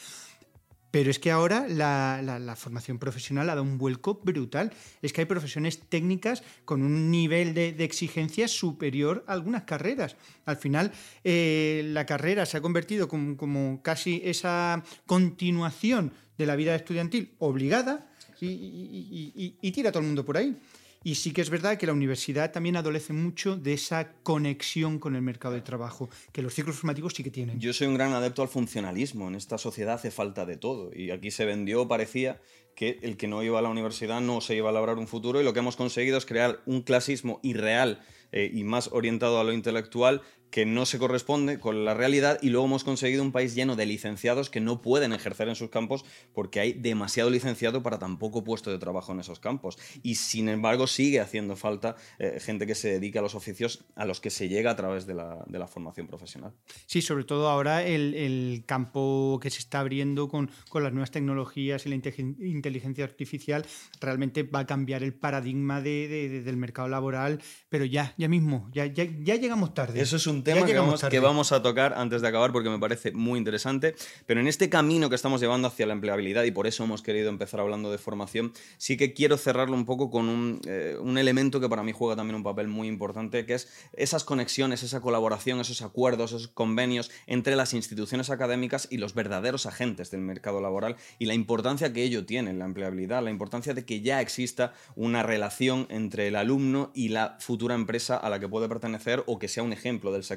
Pero 0.94 1.10
es 1.10 1.18
que 1.18 1.32
ahora 1.32 1.66
la, 1.68 2.56
formación 2.56 3.00
profesional 3.00 3.50
ha 3.50 3.56
dado 3.56 3.64
un 3.64 3.80
vuelco 3.80 4.22
brutal. 4.24 4.72
Es 5.02 5.12
que 5.12 5.22
hay 5.22 5.26
profesiones 5.26 5.80
técnicas 5.90 6.44
con 6.66 6.84
un 6.84 7.10
nivel 7.10 7.56
de, 7.56 7.70
exigencia 7.84 8.48
superior 8.48 9.24
a 9.26 9.34
algunas 9.34 9.64
carreras. 9.64 10.16
Al 10.46 10.58
final, 10.58 10.92
eh, 11.24 11.82
la 11.88 12.06
carrera 12.06 12.46
se 12.46 12.58
ha 12.58 12.62
convertido 12.62 13.08
como, 13.08 13.82
casi 13.82 14.22
esa 14.24 14.84
continuación 15.08 16.14
de 16.38 16.46
la 16.46 16.56
vida 16.56 16.76
estudiantil 16.76 17.34
obligada 17.40 18.08
y, 18.40 19.58
y 19.60 19.72
tira 19.72 19.90
a 19.90 19.92
todo 19.92 20.02
el 20.02 20.08
mundo 20.10 20.24
por 20.24 20.38
ahí. 20.38 20.56
Y 21.04 21.16
sí 21.16 21.32
que 21.32 21.42
es 21.42 21.50
verdad 21.50 21.78
que 21.78 21.86
la 21.86 21.94
universidad 21.94 22.52
también 22.52 22.78
adolece 22.78 23.12
mucho 23.12 23.58
de 23.58 23.74
esa 23.74 24.14
conexión 24.24 25.00
con 25.00 25.16
el 25.16 25.22
mercado 25.22 25.54
de 25.54 25.62
trabajo, 25.62 26.10
que 26.32 26.42
los 26.42 26.54
ciclos 26.54 26.78
formativos 26.78 27.14
sí 27.14 27.24
que 27.24 27.32
tienen. 27.32 27.60
Yo 27.60 27.74
soy 27.74 27.88
un 27.88 27.96
gran 27.96 28.14
adepto 28.14 28.42
al 28.42 28.48
funcionalismo. 28.48 29.28
En 29.28 29.36
esta 29.36 29.58
sociedad 29.58 29.96
hace 29.96 30.12
falta 30.12 30.46
de 30.46 30.58
todo. 30.58 30.92
Y 30.96 31.12
aquí 31.12 31.32
se 31.32 31.46
vendió, 31.46 31.88
parecía, 31.88 32.42
que 32.76 33.00
el 33.02 33.18
que 33.18 33.28
no 33.28 33.44
iba 33.44 33.60
a 33.60 33.62
la 33.62 33.70
universidad 33.70 34.22
no 34.22 34.42
se 34.42 34.56
iba 34.56 34.70
a 34.70 34.74
labrar 34.74 34.98
un 34.98 35.08
futuro. 35.08 35.42
Y 35.42 35.44
lo 35.44 35.54
que 35.54 35.60
hemos 35.60 35.76
conseguido 35.76 36.18
es 36.18 36.26
crear 36.26 36.62
un 36.66 36.82
clasismo 36.82 37.40
irreal 37.44 38.02
eh, 38.32 38.50
y 38.54 38.64
más 38.64 38.90
orientado 38.92 39.40
a 39.40 39.44
lo 39.44 39.52
intelectual 39.52 40.22
que 40.54 40.68
no 40.68 40.86
se 40.86 41.00
corresponde 41.00 41.60
con 41.60 41.84
la 41.84 41.96
realidad 41.96 42.38
y 42.44 42.50
luego 42.50 42.68
hemos 42.68 42.84
conseguido 42.84 43.24
un 43.24 43.32
país 43.32 43.56
lleno 43.56 43.76
de 43.76 43.88
licenciados 43.88 44.52
que 44.52 44.62
no 44.62 44.84
pueden 44.84 45.12
ejercer 45.12 45.48
en 45.50 45.56
sus 45.56 45.72
campos 45.72 46.06
porque 46.32 46.60
hay 46.60 46.74
demasiado 46.74 47.32
licenciado 47.32 47.82
para 47.82 47.98
tan 47.98 48.20
poco 48.20 48.44
puesto 48.44 48.70
de 48.70 48.78
trabajo 48.78 49.14
en 49.14 49.20
esos 49.20 49.40
campos. 49.40 49.80
Y 50.04 50.14
sin 50.14 50.50
embargo 50.50 50.86
sigue 50.86 51.20
haciendo 51.20 51.56
falta 51.56 51.96
eh, 52.20 52.38
gente 52.40 52.68
que 52.68 52.76
se 52.76 52.90
dedique 52.90 53.18
a 53.18 53.24
los 53.24 53.34
oficios 53.34 53.84
a 53.96 54.06
los 54.06 54.22
que 54.22 54.30
se 54.30 54.48
llega 54.48 54.70
a 54.70 54.76
través 54.76 55.08
de 55.08 55.16
la, 55.16 55.44
de 55.48 55.58
la 55.58 55.66
formación 55.66 56.06
profesional. 56.06 56.54
Sí, 56.86 57.02
sobre 57.02 57.24
todo 57.24 57.50
ahora 57.50 57.84
el, 57.84 58.14
el 58.14 58.64
campo 58.68 59.40
que 59.42 59.50
se 59.50 59.58
está 59.58 59.80
abriendo 59.80 60.28
con, 60.30 60.52
con, 60.70 60.84
las 60.84 60.94
nuevas 60.94 61.10
tecnologías 61.10 61.88
y 61.88 61.90
la 61.90 61.96
inteligencia 61.96 63.04
artificial 63.04 63.66
realmente 64.00 64.44
va 64.44 64.60
a 64.60 64.66
cambiar 64.68 65.02
el 65.02 65.16
paradigma 65.16 65.82
de, 65.82 66.44
del 66.44 66.58
mercado 66.58 66.90
laboral, 66.90 67.42
pero 67.70 67.86
ya, 67.86 68.14
ya 68.20 68.28
mismo, 68.28 68.70
ya, 68.72 68.86
ya, 68.86 69.06
ya 69.06 69.36
llegamos 69.36 69.74
tarde. 69.74 70.00
Eso 70.00 70.18
es 70.18 70.28
un 70.28 70.43
tema 70.44 70.66
que 70.66 71.20
vamos, 71.20 71.52
a 71.52 71.62
tocar 71.62 71.94
antes 71.96 72.22
de 72.22 72.28
acabar 72.28 72.52
porque 72.52 72.70
me 72.70 72.80
parece 72.80 73.12
muy 73.12 73.38
interesante. 73.38 73.96
Pero 74.26 74.40
en 74.40 74.48
este 74.48 74.70
camino 74.70 75.10
que 75.10 75.16
estamos 75.16 75.42
llevando 75.42 75.68
hacia 75.68 75.86
la 75.86 75.94
empleabilidad, 75.94 76.44
y 76.44 76.52
por 76.52 76.68
eso 76.68 76.84
hemos 76.84 77.02
querido 77.02 77.30
empezar 77.30 77.60
hablando 77.60 77.92
de 77.92 77.98
formación, 77.98 78.54
sí 78.78 78.98
que 78.98 79.14
quiero 79.14 79.38
cerrarlo 79.38 79.76
un 79.76 79.86
poco 79.86 80.10
con 80.10 80.30
un, 80.30 80.62
eh, 80.66 80.98
un 81.00 81.18
elemento 81.18 81.60
que 81.60 81.70
para 81.70 81.84
mí 81.84 81.92
juega 81.92 82.16
también 82.16 82.36
un 82.36 82.44
papel 82.44 82.68
muy 82.68 82.88
importante, 82.88 83.46
que 83.46 83.56
es 83.56 83.68
esas 83.94 84.24
conexiones, 84.24 84.84
esa 84.84 85.02
colaboración, 85.02 85.60
esos 85.60 85.82
acuerdos, 85.82 86.32
esos 86.32 86.48
convenios 86.48 87.12
entre 87.28 87.56
las 87.56 87.74
instituciones 87.74 88.30
académicas 88.30 88.88
y 88.90 88.98
los 88.98 89.14
verdaderos 89.14 89.66
agentes 89.66 90.12
del 90.12 90.22
mercado 90.22 90.62
laboral 90.62 90.96
y 91.20 91.26
la 91.26 91.34
importancia 91.34 91.94
que 91.94 92.04
ello 92.04 92.26
tiene 92.26 92.52
en 92.52 92.60
la 92.60 92.66
empleabilidad, 92.66 93.24
la 93.24 93.30
importancia 93.30 93.74
de 93.74 93.86
que 93.86 94.02
ya 94.02 94.22
exista 94.22 94.74
una 94.96 95.24
relación 95.24 95.88
entre 95.90 96.28
el 96.28 96.36
alumno 96.36 96.92
y 96.94 97.10
la 97.10 97.38
futura 97.40 97.76
empresa 97.76 98.18
a 98.18 98.30
la 98.30 98.40
que 98.40 98.50
puede 98.50 98.68
pertenecer 98.68 99.24
o 99.28 99.40
que 99.40 99.48
sea 99.48 99.64
un 99.64 99.74
ejemplo 99.74 100.12
del 100.12 100.24
sector 100.24 100.33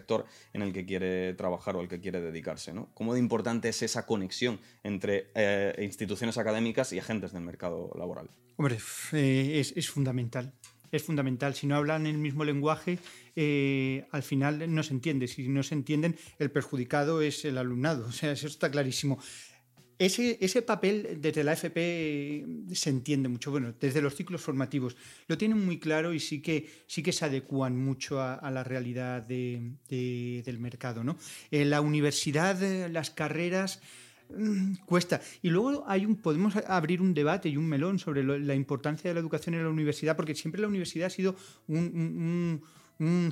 en 0.52 0.62
el 0.62 0.72
que 0.72 0.84
quiere 0.84 1.34
trabajar 1.34 1.76
o 1.76 1.80
al 1.80 1.88
que 1.88 2.00
quiere 2.00 2.20
dedicarse. 2.20 2.72
¿no? 2.72 2.88
¿Cómo 2.94 3.14
de 3.14 3.20
importante 3.20 3.68
es 3.68 3.82
esa 3.82 4.06
conexión 4.06 4.60
entre 4.82 5.30
eh, 5.34 5.74
instituciones 5.82 6.38
académicas 6.38 6.92
y 6.92 6.98
agentes 6.98 7.32
del 7.32 7.42
mercado 7.42 7.90
laboral? 7.98 8.28
Hombre, 8.56 8.78
eh, 9.12 9.62
es, 9.74 9.90
fundamental. 9.90 10.52
Es 10.90 11.02
fundamental. 11.02 11.54
Si 11.54 11.66
no 11.66 11.76
hablan 11.76 12.06
el 12.06 12.16
mismo 12.16 12.44
lenguaje, 12.44 12.98
eh, 13.34 14.06
al 14.12 14.22
final 14.22 14.74
no 14.74 14.82
se 14.82 14.94
entiende. 14.94 15.28
Si 15.28 15.48
no 15.48 15.62
se 15.62 15.74
entienden, 15.74 16.16
el 16.38 16.50
perjudicado 16.50 17.20
es 17.20 17.44
el 17.44 17.58
alumnado. 17.58 18.06
O 18.08 18.12
sea, 18.12 18.32
eso 18.32 18.46
está 18.46 18.70
clarísimo. 18.70 19.18
Ese, 19.98 20.62
papel 20.62 21.18
desde 21.22 21.42
la 21.42 21.54
FP 21.54 22.44
se 22.72 22.90
entiende 22.90 23.30
mucho, 23.30 23.50
bueno, 23.50 23.72
desde 23.80 24.02
los 24.02 24.14
ciclos 24.14 24.42
formativos 24.42 24.94
lo 25.26 25.38
tienen 25.38 25.64
muy 25.64 25.78
claro 25.78 26.12
y 26.12 26.20
sí 26.20 26.42
que, 26.42 26.68
sí 26.86 27.02
que 27.02 27.12
se 27.12 27.24
adecuan 27.24 27.76
mucho 27.76 28.20
a, 28.20 28.50
la 28.50 28.62
realidad 28.62 29.22
del 29.22 30.58
mercado. 30.58 31.02
¿no? 31.02 31.16
En 31.50 31.70
la 31.70 31.80
universidad, 31.80 32.60
las 32.90 33.10
carreras 33.10 33.80
mm, 34.28 34.74
cuesta. 34.84 35.22
Y 35.40 35.48
luego 35.48 35.84
hay 35.86 36.04
un, 36.04 36.16
podemos 36.16 36.56
abrir 36.56 37.00
un 37.00 37.14
debate 37.14 37.48
y 37.48 37.56
un 37.56 37.66
melón 37.66 37.98
sobre 37.98 38.22
la 38.22 38.54
importancia 38.54 39.08
de 39.08 39.14
la 39.14 39.20
educación 39.20 39.54
en 39.54 39.62
la 39.62 39.70
universidad, 39.70 40.14
porque 40.14 40.34
siempre 40.34 40.60
la 40.60 40.68
universidad 40.68 41.06
ha 41.06 41.10
sido 41.10 41.36
un 41.68 42.60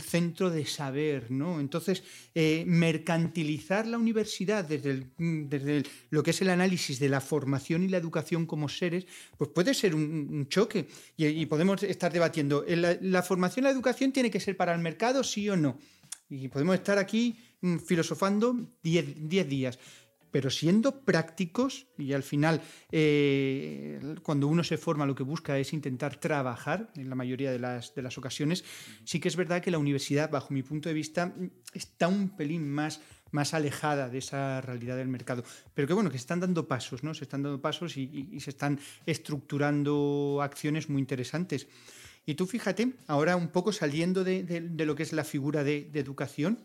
centro 0.01 0.51
de 0.51 0.67
saber, 0.67 1.31
¿no? 1.31 1.61
Entonces, 1.61 2.03
eh, 2.35 2.65
mercantilizar 2.67 3.87
la 3.87 3.99
universidad 3.99 4.65
desde, 4.65 5.06
desde 5.19 5.85
lo 6.11 6.23
que 6.23 6.33
es 6.33 6.43
el 6.43 6.51
análisis 6.51 6.99
de 6.99 7.09
la 7.09 7.21
formación 7.21 7.83
y 7.83 7.89
la 7.89 7.97
educación 7.97 8.47
como 8.47 8.69
seres, 8.69 9.06
pues 9.39 9.51
puede 9.51 9.73
ser 9.75 9.94
un, 9.94 10.47
choque 10.49 10.87
y, 11.17 11.47
podemos 11.47 11.83
estar 11.83 12.13
debatiendo, 12.13 12.65
¿la, 12.69 12.99
¿la 13.01 13.23
formación 13.23 13.65
y 13.65 13.69
la 13.69 13.73
educación 13.73 14.13
tiene 14.13 14.31
que 14.31 14.41
ser 14.41 14.56
para 14.56 14.75
el 14.75 14.81
mercado, 14.81 15.25
sí 15.25 15.49
o 15.49 15.56
no? 15.56 15.79
Y 16.29 16.49
podemos 16.49 16.75
estar 16.75 16.99
aquí 16.99 17.37
mm, 17.61 17.79
filosofando 17.79 18.56
10 18.83 19.49
días 19.49 19.79
pero 20.34 20.50
siendo 20.50 21.05
prácticos 21.05 21.86
y 21.96 22.12
al 22.12 22.24
final 22.24 22.60
eh, 22.91 24.00
cuando 24.24 24.48
uno 24.48 24.64
se 24.64 24.76
forma 24.76 25.06
lo 25.06 25.14
que 25.14 25.22
busca 25.22 25.60
es 25.60 25.72
intentar 25.72 26.17
trabajar 26.17 26.91
en 26.96 27.08
la 27.08 27.14
mayoría 27.14 27.53
de 27.53 27.60
las, 27.60 27.94
de 27.94 28.03
las, 28.03 28.19
ocasiones, 28.19 28.64
sí 29.05 29.20
que 29.20 29.29
es 29.29 29.36
verdad 29.36 29.62
que 29.62 29.70
la 29.70 29.79
universidad, 29.79 30.31
bajo 30.31 30.53
mi 30.53 30.64
punto 30.64 30.88
de 30.88 30.94
vista, 30.96 31.32
está 31.72 32.08
un 32.08 32.31
pelín 32.31 32.69
más, 32.69 33.00
más 33.31 33.55
alejada 33.55 34.08
de 34.08 34.19
esa 34.19 34.60
realidad 34.60 34.96
del 34.96 35.06
mercado. 35.06 35.44
Pero 35.72 35.86
que 35.86 35.94
bueno, 35.94 36.10
que 36.10 36.19
se 36.19 36.22
están 36.22 36.41
dando 36.41 36.67
pasos, 36.67 37.05
¿no? 37.05 37.14
Se 37.14 37.22
están 37.22 37.44
dando 37.44 37.60
pasos 37.60 37.96
y, 37.96 38.41
se 38.41 38.50
están 38.50 38.81
estructurando 39.06 40.41
acciones 40.43 40.88
muy 40.88 40.98
interesantes. 41.00 41.69
Y 42.26 42.34
tú 42.34 42.48
fíjate, 42.48 42.94
ahora 43.06 43.36
un 43.36 43.50
poco 43.50 43.72
saliendo 43.72 44.24
de, 44.24 44.43
de, 44.43 44.84
lo 44.84 44.96
que 44.96 45.05
es 45.05 45.12
la 45.12 45.22
figura 45.22 45.62
de, 45.62 45.88
de 45.93 46.00
educación, 46.00 46.58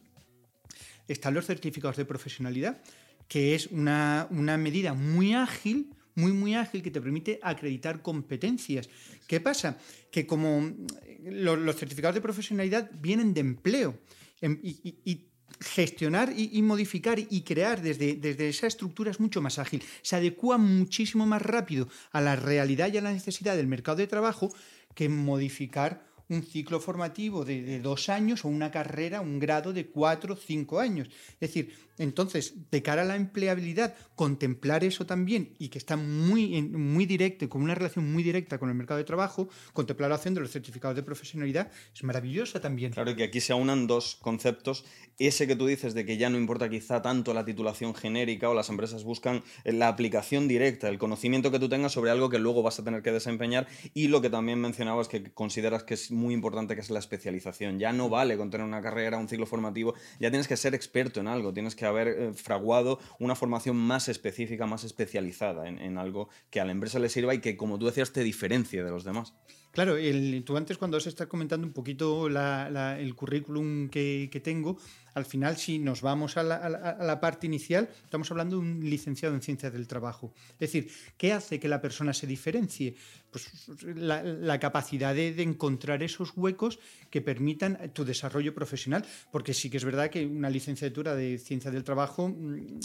están 1.07 1.35
los 1.35 1.45
certificados 1.45 1.97
de 1.97 2.05
profesionalidad 2.05 2.81
que 3.29 3.55
es 3.55 3.67
una, 3.67 4.27
medida 4.57 4.93
muy 4.93 5.33
ágil, 5.33 5.93
muy, 6.15 6.33
muy 6.33 6.55
ágil, 6.55 6.81
que 6.81 6.91
te 6.91 7.00
permite 7.00 7.39
acreditar 7.41 8.01
competencias. 8.01 8.89
¿Qué 9.27 9.39
pasa? 9.39 9.77
Que 10.12 10.25
como 10.25 10.67
eh, 11.05 11.29
los, 11.31 11.75
certificados 11.77 12.15
de 12.15 12.21
profesionalidad 12.21 12.89
vienen 13.00 13.33
de 13.33 13.41
empleo 13.41 14.00
em, 14.41 14.59
y, 14.62 15.27
gestionar 15.62 16.33
y, 16.36 16.62
modificar 16.62 17.19
y 17.19 17.41
crear 17.41 17.81
desde, 17.81 18.15
desde 18.15 18.48
esa 18.48 18.67
estructura 18.67 19.12
es 19.12 19.19
mucho 19.19 19.41
más 19.41 19.59
ágil. 19.59 19.83
Se 20.01 20.15
adecua 20.15 20.57
muchísimo 20.57 21.25
más 21.25 21.41
rápido 21.41 21.88
a 22.12 22.21
la 22.21 22.36
realidad 22.36 22.91
y 22.91 22.98
a 22.98 23.01
la 23.01 23.12
necesidad 23.12 23.57
del 23.57 23.67
mercado 23.67 23.98
de 23.98 24.07
trabajo 24.07 24.53
que 24.95 25.09
modificar 25.09 26.07
un 26.29 26.43
ciclo 26.43 26.79
formativo 26.79 27.43
de, 27.43 27.62
de 27.62 27.79
dos 27.81 28.07
años 28.07 28.45
o 28.45 28.48
una 28.48 28.71
carrera, 28.71 29.19
un 29.19 29.39
grado 29.39 29.74
de 29.74 29.88
cuatro 29.88 30.36
o 30.36 30.38
cinco 30.38 30.79
años. 30.79 31.09
Es 31.33 31.39
decir, 31.39 31.74
entonces, 32.00 32.53
de 32.72 32.82
cara 32.82 33.03
a 33.03 33.06
la 33.06 33.15
empleabilidad, 33.15 33.94
contemplar 34.15 34.84
eso 34.84 35.06
también 35.06 35.53
y 35.60 35.70
que 35.70 35.77
está 35.77 35.98
muy, 35.98 36.62
muy 36.62 37.06
directo, 37.06 37.48
con 37.50 37.62
una 37.62 37.75
relación 37.75 38.12
muy 38.12 38.24
directa 38.24 38.58
con 38.58 38.70
el 38.70 38.75
mercado 38.75 38.98
de 38.98 39.03
trabajo, 39.03 39.50
contemplarlo 39.74 40.15
haciendo 40.15 40.39
los 40.41 40.51
certificados 40.51 40.96
de 40.96 41.03
profesionalidad, 41.03 41.72
es 41.94 42.03
maravillosa 42.03 42.62
también. 42.62 42.94
Claro 42.94 43.15
que 43.15 43.24
aquí 43.24 43.41
se 43.41 43.53
aunan 43.53 43.86
dos 43.86 44.18
conceptos. 44.22 44.86
Ese 45.18 45.46
que 45.46 45.58
tú 45.58 45.68
dices 45.68 45.94
de 45.94 46.06
que 46.06 46.18
ya 46.18 46.29
no 46.29 46.38
importa 46.38 46.70
quizá 46.70 47.01
tanto 47.01 47.34
la 47.34 47.44
titulación 47.44 47.94
genérica 47.94 48.50
o 48.50 48.53
las 48.53 48.70
empresas 48.70 49.03
buscan 49.03 49.44
la 49.65 49.89
aplicación 49.89 50.48
directa, 50.48 50.88
el 50.88 50.98
conocimiento 50.98 51.51
que 51.51 51.60
tú 51.60 51.68
tengas 51.68 51.91
sobre 51.91 52.12
algo 52.12 52.29
que 52.29 52.39
luego 52.39 52.63
vas 52.63 52.79
a 52.79 52.84
tener 52.86 53.01
que 53.01 53.12
desempeñar 53.12 53.68
y 53.94 54.08
lo 54.08 54.22
que 54.22 54.29
también 54.29 54.60
mencionabas 54.62 55.10
que 55.10 55.34
consideras 55.34 55.84
que 55.84 55.96
es 55.96 56.12
muy 56.12 56.34
importante 56.34 56.75
que 56.75 56.82
es 56.82 56.89
la 56.89 57.00
especialización. 57.00 57.77
Ya 57.79 57.91
no 57.91 58.08
vale 58.08 58.38
con 58.38 58.50
tener 58.50 58.65
una 58.65 58.82
carrera, 58.82 59.18
un 59.18 59.27
ciclo 59.27 59.46
formativo, 59.46 59.94
ya 60.22 60.29
tienes 60.29 60.48
que 60.48 60.56
ser 60.56 60.74
experto 60.74 61.20
en 61.20 61.27
algo, 61.27 61.53
tienes 61.53 61.75
que 61.75 61.88
haber 61.89 62.08
eh, 62.08 62.34
fraguado 62.34 63.00
una 63.19 63.36
formación 63.36 63.75
más 63.75 64.10
específica, 64.10 64.65
más 64.65 64.84
especializada 64.84 65.67
en, 65.67 65.98
algo 65.98 66.29
que 66.50 66.60
a 66.60 66.65
la 66.65 66.72
empresa 66.72 67.00
le 67.00 67.10
sirva 67.10 67.34
y 67.34 67.39
que, 67.39 67.58
como 67.58 67.77
tú 67.77 67.86
decías, 67.86 68.12
te 68.12 68.24
diferencie 68.24 68.84
de 68.84 68.91
los 68.91 69.03
demás. 69.03 69.34
Claro, 69.71 69.97
el, 69.97 70.43
tú 70.43 70.57
antes 70.57 70.77
cuando 70.77 70.97
os 70.97 71.05
estás 71.05 71.27
comentando 71.27 71.67
un 71.67 71.73
poquito 71.73 72.27
el 72.27 73.15
currículum 73.15 73.88
que, 73.89 74.41
tengo, 74.43 74.77
al 75.13 75.25
final 75.25 75.57
si 75.57 75.77
nos 75.77 76.01
vamos 76.01 76.38
a 76.38 76.43
la, 76.43 77.19
parte 77.21 77.45
inicial, 77.45 77.88
estamos 78.03 78.31
hablando 78.31 78.55
de 78.55 78.61
un 78.63 78.89
licenciado 78.89 79.35
en 79.35 79.41
ciencias 79.41 79.71
del 79.71 79.88
trabajo. 79.88 80.33
Es 80.53 80.71
decir, 80.71 80.91
¿qué 81.17 81.33
hace 81.33 81.59
que 81.59 81.67
la 81.67 81.81
persona 81.81 82.13
se 82.13 82.25
diferencie? 82.25 82.95
Pues 83.29 83.47
la, 83.95 84.59
capacidad 84.59 85.13
de, 85.13 85.33
de, 85.33 85.43
encontrar 85.43 86.01
esos 86.01 86.33
huecos 86.35 86.79
que 87.11 87.21
permitan 87.21 87.91
tu 87.93 88.03
desarrollo 88.03 88.55
profesional, 88.55 89.05
porque 89.31 89.53
sí 89.53 89.69
que 89.69 89.77
es 89.77 89.85
verdad 89.85 90.09
que 90.09 90.25
una 90.25 90.49
licenciatura 90.49 91.15
de 91.15 91.38
ciencias 91.38 91.73
del 91.73 91.83
trabajo 91.83 92.29
mm, 92.29 92.79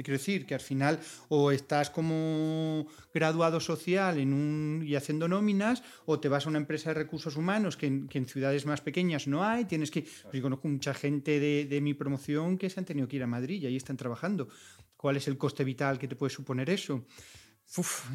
te 0.00 0.04
quiero 0.04 0.16
decir 0.16 0.46
que 0.46 0.54
al 0.54 0.62
final 0.62 0.98
o 1.28 1.50
estás 1.50 1.90
como 1.90 2.86
graduado 3.12 3.60
social 3.60 4.16
en 4.16 4.32
un, 4.32 4.82
y 4.82 4.94
haciendo 4.94 5.28
nóminas 5.28 5.82
o 6.06 6.18
te 6.18 6.30
vas 6.30 6.46
a 6.46 6.48
una 6.48 6.56
empresa 6.56 6.88
de 6.88 6.94
recursos 6.94 7.36
humanos 7.36 7.76
que 7.76 7.86
en, 7.86 8.26
ciudades 8.26 8.64
más 8.64 8.80
pequeñas 8.80 9.26
no 9.26 9.44
hay, 9.44 9.66
tienes 9.66 9.90
que... 9.90 10.00
Pues 10.00 10.32
yo 10.32 10.40
conozco 10.40 10.68
mucha 10.68 10.94
gente 10.94 11.38
de, 11.38 11.80
mi 11.82 11.92
promoción 11.92 12.56
que 12.56 12.70
se 12.70 12.80
han 12.80 12.86
tenido 12.86 13.08
que 13.08 13.16
ir 13.16 13.22
a 13.22 13.26
Madrid 13.26 13.60
y 13.60 13.66
ahí 13.66 13.76
están 13.76 13.98
trabajando. 13.98 14.48
¿Cuál 14.96 15.18
es 15.18 15.28
el 15.28 15.36
coste 15.36 15.64
vital 15.64 15.98
que 15.98 16.08
te 16.08 16.16
puede 16.16 16.30
suponer 16.30 16.70
eso? 16.70 17.04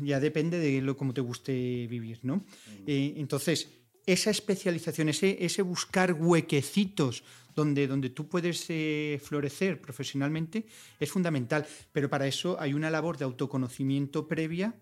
ya 0.02 0.20
depende 0.20 0.58
de 0.58 0.82
lo 0.82 0.98
cómo 0.98 1.14
te 1.14 1.22
guste 1.22 1.54
vivir, 1.88 2.20
¿no? 2.24 2.46
Eh, 2.86 3.14
entonces, 3.18 3.70
esa 4.06 4.32
especialización, 4.32 5.10
ese, 5.10 5.38
ese 5.46 5.62
buscar 5.62 6.14
huequecitos 6.14 7.24
donde, 7.56 7.88
donde 7.88 8.10
tú 8.10 8.28
puedes 8.28 8.66
eh, 8.70 9.20
florecer 9.24 9.80
profesionalmente 9.82 10.66
es 11.00 11.10
fundamental. 11.10 11.66
Pero 11.92 12.10
para 12.10 12.28
eso 12.28 12.58
hay 12.60 12.74
una 12.74 12.90
labor 12.90 13.18
de 13.18 13.26
autoconocimiento 13.26 14.28
previa 14.28 14.76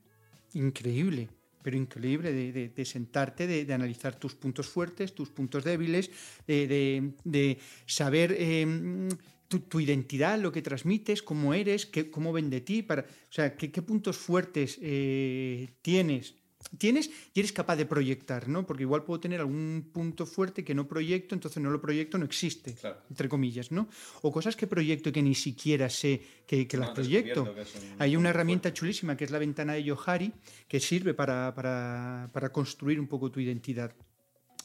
increíble 0.53 1.29
pero 1.63 1.77
increíble 1.77 2.33
de, 2.33 2.85
sentarte, 2.85 3.47
de, 3.47 3.73
analizar 3.73 4.19
tus 4.19 4.35
puntos 4.35 4.67
fuertes, 4.67 5.15
tus 5.15 5.29
puntos 5.29 5.63
débiles, 5.63 6.11
de, 6.45 7.57
saber 7.85 8.35
em, 8.37 9.07
tu, 9.47 9.79
identidad, 9.79 10.37
lo 10.37 10.51
que 10.51 10.61
transmites, 10.61 11.23
cómo 11.23 11.53
eres, 11.53 11.85
qué, 11.85 12.11
cómo 12.11 12.33
ven 12.33 12.49
de 12.49 12.59
ti, 12.59 12.81
para, 12.81 13.03
o 13.03 13.31
sea, 13.31 13.55
qué, 13.55 13.81
puntos 13.81 14.17
fuertes 14.17 14.77
eh, 14.81 15.69
tienes 15.81 16.35
tienes 16.77 17.09
y 17.33 17.39
eres 17.39 17.51
capaz 17.51 17.75
de 17.75 17.85
proyectar, 17.85 18.47
¿no? 18.47 18.65
Porque 18.65 18.83
igual 18.83 19.03
puedo 19.03 19.19
tener 19.19 19.39
algún 19.39 19.89
punto 19.91 20.25
fuerte 20.25 20.63
que 20.63 20.73
no 20.73 20.87
proyecto, 20.87 21.35
entonces 21.35 21.61
no 21.61 21.69
lo 21.69 21.81
proyecto, 21.81 22.17
no 22.17 22.25
existe, 22.25 22.75
entre 23.09 23.29
comillas, 23.29 23.71
¿no? 23.71 23.87
O 24.21 24.31
cosas 24.31 24.55
que 24.55 24.67
proyecto 24.67 25.11
que 25.11 25.21
ni 25.21 25.35
siquiera 25.35 25.89
sé 25.89 26.21
que, 26.47 26.67
las 26.77 26.91
proyecto. 26.91 27.53
Hay 27.99 28.15
una 28.15 28.29
herramienta 28.29 28.73
chulísima 28.73 29.15
que 29.15 29.25
es 29.25 29.31
la 29.31 29.39
ventana 29.39 29.73
de 29.73 29.83
Yohari 29.83 30.33
que 30.67 30.79
sirve 30.79 31.13
para, 31.13 31.53
para, 31.53 32.49
construir 32.51 32.99
un 32.99 33.07
poco 33.07 33.31
tu 33.31 33.39
identidad. 33.39 33.93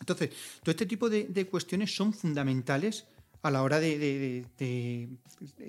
Entonces, 0.00 0.30
todo 0.62 0.70
este 0.70 0.86
tipo 0.86 1.10
de, 1.10 1.24
de 1.24 1.46
cuestiones 1.46 1.94
son 1.94 2.12
fundamentales 2.12 3.06
a 3.42 3.50
la 3.50 3.62
hora 3.62 3.78
de, 3.78 4.44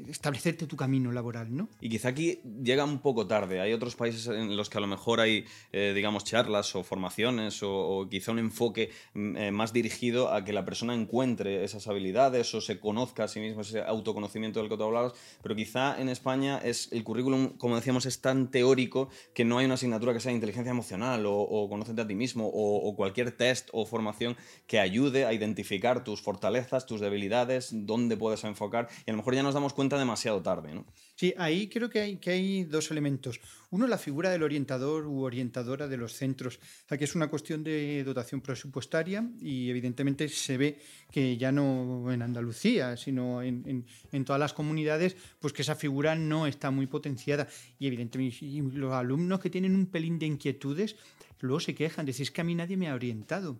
establecerte 0.07 0.65
tu 0.65 0.75
camino 0.75 1.11
laboral, 1.11 1.55
¿no? 1.55 1.69
Y 1.79 1.89
quizá 1.89 2.09
aquí 2.09 2.41
llega 2.63 2.83
un 2.83 2.99
poco 2.99 3.27
tarde. 3.27 3.61
Hay 3.61 3.73
otros 3.73 3.95
países 3.95 4.27
en 4.27 4.57
los 4.57 4.69
que 4.69 4.77
a 4.79 4.81
lo 4.81 4.87
mejor 4.87 5.19
hay, 5.19 5.45
eh, 5.71 5.93
digamos, 5.93 6.23
charlas 6.23 6.75
o 6.75 6.83
formaciones 6.83 7.59
o, 7.61 8.07
quizá 8.09 8.31
un 8.31 8.39
enfoque 8.39 8.91
mm, 9.13 9.37
eh, 9.37 9.51
más 9.51 9.73
dirigido 9.73 10.33
a 10.33 10.43
que 10.43 10.53
la 10.53 10.65
persona 10.65 10.93
encuentre 10.95 11.63
esas 11.63 11.87
habilidades 11.87 12.53
o 12.55 12.61
se 12.61 12.79
conozca 12.79 13.25
a 13.25 13.27
sí 13.27 13.39
mismo, 13.39 13.61
ese 13.61 13.81
autoconocimiento 13.81 14.59
del 14.59 14.69
que 14.69 14.77
tú 14.77 14.83
hablabas. 14.83 15.13
Pero 15.43 15.55
quizá 15.55 15.99
en 16.01 16.09
España 16.09 16.59
es 16.63 16.89
el 16.91 17.03
currículum, 17.03 17.57
como 17.57 17.75
decíamos, 17.75 18.05
es 18.05 18.21
tan 18.21 18.49
teórico 18.49 19.09
que 19.33 19.45
no 19.45 19.59
hay 19.59 19.65
una 19.65 19.75
asignatura 19.75 20.13
que 20.13 20.19
sea 20.19 20.31
inteligencia 20.31 20.71
emocional 20.71 21.25
o, 21.25 21.33
o 21.33 21.79
a 21.79 22.07
ti 22.07 22.15
mismo 22.15 22.49
o 22.51 22.95
cualquier 22.95 23.31
test 23.31 23.69
o 23.73 23.85
formación 23.85 24.35
que 24.67 24.79
ayude 24.79 25.25
a 25.25 25.33
identificar 25.33 26.03
tus 26.03 26.21
fortalezas, 26.21 26.85
tus 26.85 27.01
debilidades 27.01 27.58
dónde 27.71 28.17
puedes 28.17 28.43
enfocar 28.43 28.87
y 29.05 29.09
a 29.09 29.13
lo 29.13 29.17
mejor 29.17 29.35
ya 29.35 29.43
nos 29.43 29.53
damos 29.53 29.73
cuenta 29.73 29.97
demasiado 29.97 30.41
tarde. 30.41 30.73
¿no? 30.73 30.85
Sí, 31.15 31.33
ahí 31.37 31.67
creo 31.67 31.89
que 31.89 31.99
hay, 31.99 32.17
que 32.17 32.31
hay 32.31 32.63
dos 32.63 32.91
elementos. 32.91 33.39
Uno, 33.71 33.87
la 33.87 33.97
figura 33.97 34.29
del 34.29 34.43
orientador 34.43 35.05
u 35.05 35.23
orientadora 35.23 35.87
de 35.87 35.97
los 35.97 36.13
centros, 36.13 36.59
que 36.87 37.03
es 37.03 37.15
una 37.15 37.29
cuestión 37.29 37.63
de 37.63 38.03
dotación 38.03 38.41
presupuestaria 38.41 39.29
y 39.41 39.69
evidentemente 39.69 40.27
se 40.29 40.57
ve 40.57 40.79
que 41.11 41.37
ya 41.37 41.51
no 41.51 42.11
en 42.11 42.21
Andalucía, 42.21 42.97
sino 42.97 43.41
en, 43.41 43.85
en, 44.11 44.25
todas 44.25 44.39
las 44.39 44.53
comunidades, 44.53 45.15
pues 45.39 45.53
que 45.53 45.61
esa 45.61 45.75
figura 45.75 46.15
no 46.15 46.47
está 46.47 46.71
muy 46.71 46.87
potenciada. 46.87 47.47
Y 47.77 47.87
evidentemente 47.87 48.37
los 48.73 48.93
alumnos 48.93 49.39
que 49.39 49.49
tienen 49.49 49.75
un 49.75 49.85
pelín 49.85 50.17
de 50.19 50.25
inquietudes 50.25 50.95
luego 51.39 51.59
se 51.59 51.75
quejan, 51.75 52.05
decís 52.05 52.31
que 52.31 52.41
a 52.41 52.43
mí 52.43 52.55
nadie 52.55 52.77
me 52.77 52.89
ha 52.89 52.95
orientado. 52.95 53.57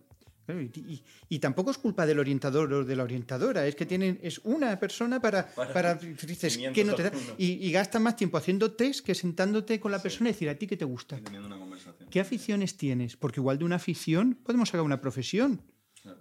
Y, 1.28 1.38
tampoco 1.38 1.70
es 1.70 1.78
culpa 1.78 2.06
del 2.06 2.18
orientador 2.18 2.72
o 2.72 2.84
de 2.84 2.96
la 2.96 3.04
orientadora, 3.04 3.66
es 3.66 3.74
que 3.74 3.86
tienen, 3.86 4.18
es 4.22 4.40
una 4.44 4.78
persona 4.78 5.20
para, 5.20 5.46
para, 5.54 5.94
dices, 5.94 6.58
que 6.74 6.84
no 6.84 6.94
te 6.94 7.04
da, 7.04 7.12
y, 7.38 7.66
y 7.66 7.72
gastas 7.72 8.00
más 8.00 8.16
tiempo 8.16 8.36
haciendo 8.36 8.72
test 8.72 9.04
que 9.04 9.14
sentándote 9.14 9.80
con 9.80 9.92
la 9.92 10.00
persona 10.00 10.30
y 10.30 10.32
decir 10.32 10.48
a 10.48 10.54
ti 10.54 10.66
qué 10.66 10.76
te 10.76 10.84
gusta. 10.84 11.20
¿Qué 12.10 12.20
aficiones 12.20 12.76
tienes? 12.76 13.16
Porque 13.16 13.40
igual 13.40 13.58
de 13.58 13.64
una 13.64 13.76
afición 13.76 14.38
podemos 14.42 14.68
sacar 14.68 14.84
una 14.84 15.00
profesión. 15.00 15.62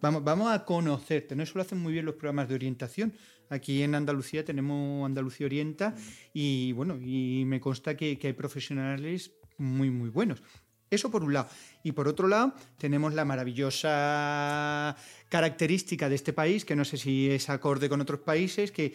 Vamos, 0.02 0.24
vamos 0.24 0.52
a 0.52 0.66
conocerte, 0.66 1.36
¿no? 1.36 1.44
Eso 1.44 1.54
lo 1.56 1.62
hacen 1.62 1.80
muy 1.80 1.94
bien 1.94 2.06
los 2.06 2.16
programas 2.16 2.50
de 2.50 2.56
orientación. 2.56 3.14
Aquí 3.50 3.82
en 3.82 3.96
Andalucía 3.96 4.46
tenemos 4.46 5.06
Andalucía 5.06 5.48
Orienta 5.48 5.96
y 6.34 6.72
bueno, 6.74 7.00
y 7.02 7.44
me 7.46 7.60
consta 7.60 7.96
que, 7.96 8.20
que 8.20 8.28
hay 8.28 8.34
profesionales 8.34 9.32
muy, 9.58 9.90
muy 9.90 10.10
buenos. 10.10 10.42
Eso 10.92 11.12
por 11.12 11.24
un 11.24 11.34
lado. 11.34 11.50
Y 11.84 11.92
por 11.92 12.08
otro 12.08 12.28
lado, 12.28 12.54
tenemos 12.78 13.14
la 13.14 13.24
maravillosa 13.24 14.96
característica 15.30 16.10
de 16.10 16.16
este 16.16 16.34
país, 16.34 16.66
que 16.66 16.76
no 16.76 16.84
sé 16.84 16.98
si 16.98 17.30
es 17.30 17.50
acorde 17.50 17.88
con 17.88 18.02
otros 18.02 18.22
países, 18.22 18.72
que, 18.72 18.94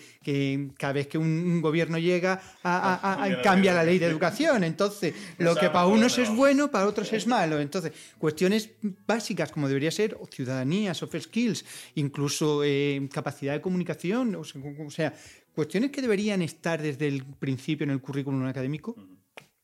cada 0.77 0.93
vez 0.93 1.07
que 1.07 1.17
un, 1.17 1.63
gobierno 1.63 1.97
llega 1.99 2.43
a, 2.65 3.41
cambia 3.43 3.73
la 3.73 3.85
ley 3.85 3.99
de 3.99 4.07
educación. 4.07 4.65
Entonces, 4.65 5.15
lo 5.39 5.55
que 5.55 5.71
para 5.71 5.87
unos 5.87 6.19
es 6.19 6.35
bueno, 6.35 6.71
para 6.71 6.87
otros 6.87 7.13
es 7.13 7.27
malo. 7.27 7.61
Entonces, 7.61 7.93
cuestiones 8.19 8.71
básicas 9.07 9.53
como 9.53 9.69
debería 9.69 9.91
ser 9.91 10.19
ciudadanía, 10.31 10.93
soft 10.95 11.17
skills, 11.21 11.65
incluso 11.95 12.63
eh, 12.65 13.09
capacidad 13.13 13.53
de 13.53 13.61
comunicación, 13.61 14.35
o 14.35 14.91
sea, 14.91 15.15
cuestiones 15.55 15.91
que 15.93 16.03
deberían 16.03 16.43
estar 16.43 16.83
desde 16.83 17.07
el 17.07 17.25
principio 17.25 17.85
en 17.85 17.91
el 17.91 18.01
currículum 18.01 18.45
académico 18.47 18.97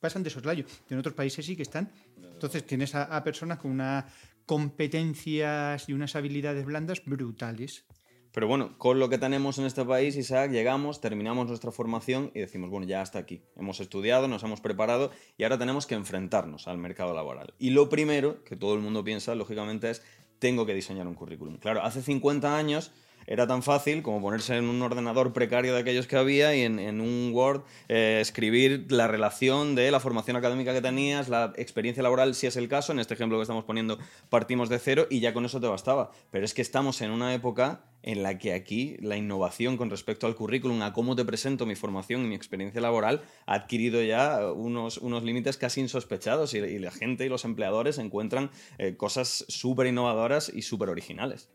pasan 0.01 0.23
de 0.23 0.31
soslayo. 0.31 0.65
En 0.89 0.99
otros 0.99 1.15
países 1.15 1.45
sí 1.47 1.57
que 1.57 1.63
están. 1.63 1.91
Entonces 2.17 2.67
tienes 2.67 2.95
a, 2.95 3.23
personas 3.23 3.59
con 3.59 3.71
unas 3.71 4.05
competencias 4.47 5.89
y 5.89 5.93
unas 5.93 6.17
habilidades 6.17 6.65
blandas 6.65 7.05
brutales. 7.05 7.85
Pero 8.33 8.47
bueno, 8.47 8.79
con 8.79 9.01
lo 9.01 9.09
que 9.09 9.19
tenemos 9.19 9.59
en 9.59 9.67
este 9.67 9.85
país, 9.85 10.17
Isaac, 10.17 10.53
llegamos, 10.53 11.01
terminamos 11.01 11.49
nuestra 11.49 11.73
formación 11.73 12.31
y 12.33 12.41
decimos, 12.41 12.71
bueno, 12.71 12.87
ya 12.87 13.03
hasta 13.03 13.19
aquí. 13.19 13.43
Hemos 13.57 13.81
estudiado, 13.81 14.29
nos 14.29 14.45
hemos 14.45 14.61
preparado 14.61 15.11
y 15.37 15.43
ahora 15.43 15.59
tenemos 15.59 15.87
que 15.87 15.97
enfrentarnos 15.97 16.69
al 16.69 16.79
mercado 16.79 17.13
laboral. 17.13 17.55
Y 17.59 17.71
lo 17.71 17.89
primero 17.89 18.45
que 18.45 18.55
todo 18.57 18.75
el 18.75 18.81
mundo 18.81 19.03
piensa, 19.03 19.35
lógicamente, 19.35 19.91
es, 19.91 20.03
tengo 20.39 20.65
que 20.65 20.75
diseñar 20.75 21.09
un 21.09 21.15
currículum. 21.15 21.59
Claro, 21.59 21.83
hace 21.83 22.03
50 22.03 22.57
años 22.57 22.93
era 23.31 23.47
tan 23.47 23.63
fácil 23.63 24.03
como 24.03 24.21
ponerse 24.21 24.57
en 24.57 24.65
un 24.65 24.83
ordenador 24.83 25.33
precario 25.33 25.73
de 25.73 25.81
aquellos 25.81 26.09
que 26.09 26.17
había 26.17 26.57
y 26.57 26.63
en, 26.63 27.01
un 27.01 27.31
Word 27.33 27.63
eh, 27.89 28.19
escribir 28.21 28.87
la 28.91 29.07
relación 29.07 29.77
de 29.77 29.93
la 29.93 30.01
formación 30.01 30.37
académica 30.37 30.75
que 30.75 30.83
tenías, 30.83 31.29
la 31.29 31.53
experiencia 31.57 32.03
laboral, 32.03 32.35
si 32.35 32.49
es 32.49 32.57
el 32.57 32.69
caso. 32.69 32.91
En 32.91 32.99
este 32.99 33.15
ejemplo 33.15 33.39
que 33.39 33.43
estamos 33.43 33.65
poniendo, 33.65 33.99
partimos 34.31 34.69
de 34.69 34.81
cero 34.81 35.07
y 35.09 35.21
ya 35.21 35.33
con 35.33 35.45
eso 35.45 35.61
te 35.61 35.69
bastaba. 35.69 36.11
Pero 36.33 36.45
es 36.45 36.55
que 36.55 36.63
estamos 36.63 37.01
en 37.03 37.13
una 37.13 37.33
época 37.33 37.85
en 38.03 38.25
la 38.25 38.37
que 38.37 38.53
aquí 38.53 38.97
la 39.01 39.17
innovación 39.17 39.77
con 39.77 39.91
respecto 39.91 40.27
al 40.27 40.35
currículum, 40.35 40.83
a 40.83 40.93
cómo 40.93 41.15
te 41.15 41.25
presento 41.25 41.67
mi 41.67 41.77
formación 41.77 42.25
y 42.25 42.29
mi 42.29 42.35
experiencia 42.35 42.81
laboral, 42.81 43.23
ha 43.47 43.55
adquirido 43.55 44.03
ya 44.03 44.53
unos, 44.53 44.99
unos 44.99 45.23
límites 45.23 45.57
casi 45.57 45.81
insospechados 45.81 46.53
y, 46.55 46.81
la 46.81 46.91
gente 46.91 47.27
y 47.27 47.29
los 47.29 47.45
empleadores 47.45 47.99
encuentran 47.99 48.51
eh, 48.79 48.97
cosas 48.97 49.45
súper 49.47 49.87
innovadoras 49.87 50.51
y 50.53 50.63
súper 50.63 50.89
originales. 50.89 51.49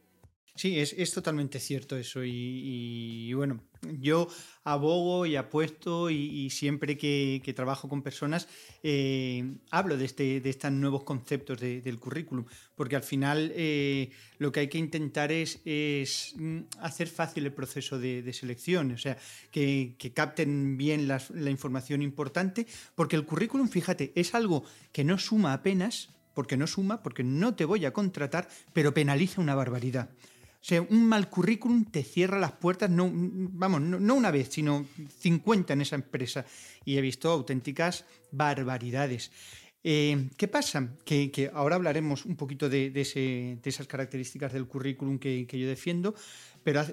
Sí, 0.56 0.80
es, 0.80 1.12
totalmente 1.12 1.60
cierto 1.60 1.98
eso. 1.98 2.22
Y, 2.24 3.34
bueno, 3.34 3.62
yo 4.00 4.30
abogo 4.64 5.26
y 5.26 5.36
apuesto 5.36 6.10
y, 6.10 6.50
siempre 6.50 6.98
que, 6.98 7.54
trabajo 7.54 7.90
con 7.90 8.02
personas 8.02 8.48
eh, 8.82 9.58
hablo 9.70 9.98
de, 9.98 10.06
este, 10.06 10.40
de 10.40 10.50
estos 10.50 10.72
nuevos 10.72 11.04
conceptos 11.04 11.60
del 11.60 12.00
currículum, 12.00 12.46
porque 12.76 12.96
al 12.96 13.04
final 13.04 13.52
eh, 13.54 14.12
lo 14.38 14.54
que 14.54 14.62
hay 14.62 14.70
que 14.70 14.78
intentar 14.78 15.34
es, 15.34 15.60
mm, 16.38 16.60
hacer 16.80 17.10
fácil 17.10 17.46
el 17.46 17.54
proceso 17.54 18.00
de, 18.00 18.32
selección, 18.32 18.94
o 18.94 18.98
sea, 18.98 19.18
que, 19.52 19.98
capten 20.14 20.78
bien 20.78 21.10
la 21.10 21.50
información 21.50 22.02
importante, 22.02 22.66
porque 22.96 23.18
el 23.18 23.26
currículum, 23.26 23.68
fíjate, 23.68 24.14
es 24.16 24.34
algo 24.34 24.64
que 24.94 25.04
no 25.04 25.18
suma 25.18 25.52
apenas, 25.52 26.16
porque 26.34 26.56
no 26.56 26.68
suma, 26.68 27.04
porque 27.04 27.24
no 27.24 27.56
te 27.56 27.66
voy 27.66 27.86
a 27.86 27.94
contratar, 27.94 28.48
pero 28.74 28.94
penaliza 28.94 29.42
una 29.42 29.56
barbaridad. 29.56 30.10
O 30.66 30.68
sea, 30.68 30.82
un 30.82 31.06
mal 31.06 31.30
currículum 31.30 31.86
te 31.86 32.02
cierra 32.04 32.40
las 32.40 32.54
puertas, 32.54 32.90
no, 32.90 33.08
vamos, 33.14 33.82
no, 33.82 34.16
una 34.16 34.32
vez, 34.32 34.50
sino 34.50 34.88
50 35.20 35.74
en 35.74 35.82
esa 35.82 35.94
empresa. 35.94 36.44
Y 36.84 36.98
he 36.98 37.02
visto 37.02 37.30
auténticas 37.30 38.04
barbaridades. 38.32 39.32
Eh, 39.84 40.28
¿Qué 40.36 40.48
pasa? 40.48 40.90
Que, 41.06 41.52
ahora 41.54 41.76
hablaremos 41.76 42.26
un 42.26 42.36
poquito 42.36 42.68
de, 42.68 42.92
esas 43.64 43.86
características 43.86 44.54
del 44.54 44.66
currículum 44.66 45.20
que, 45.20 45.46
yo 45.46 45.68
defiendo, 45.68 46.16
pero 46.64 46.84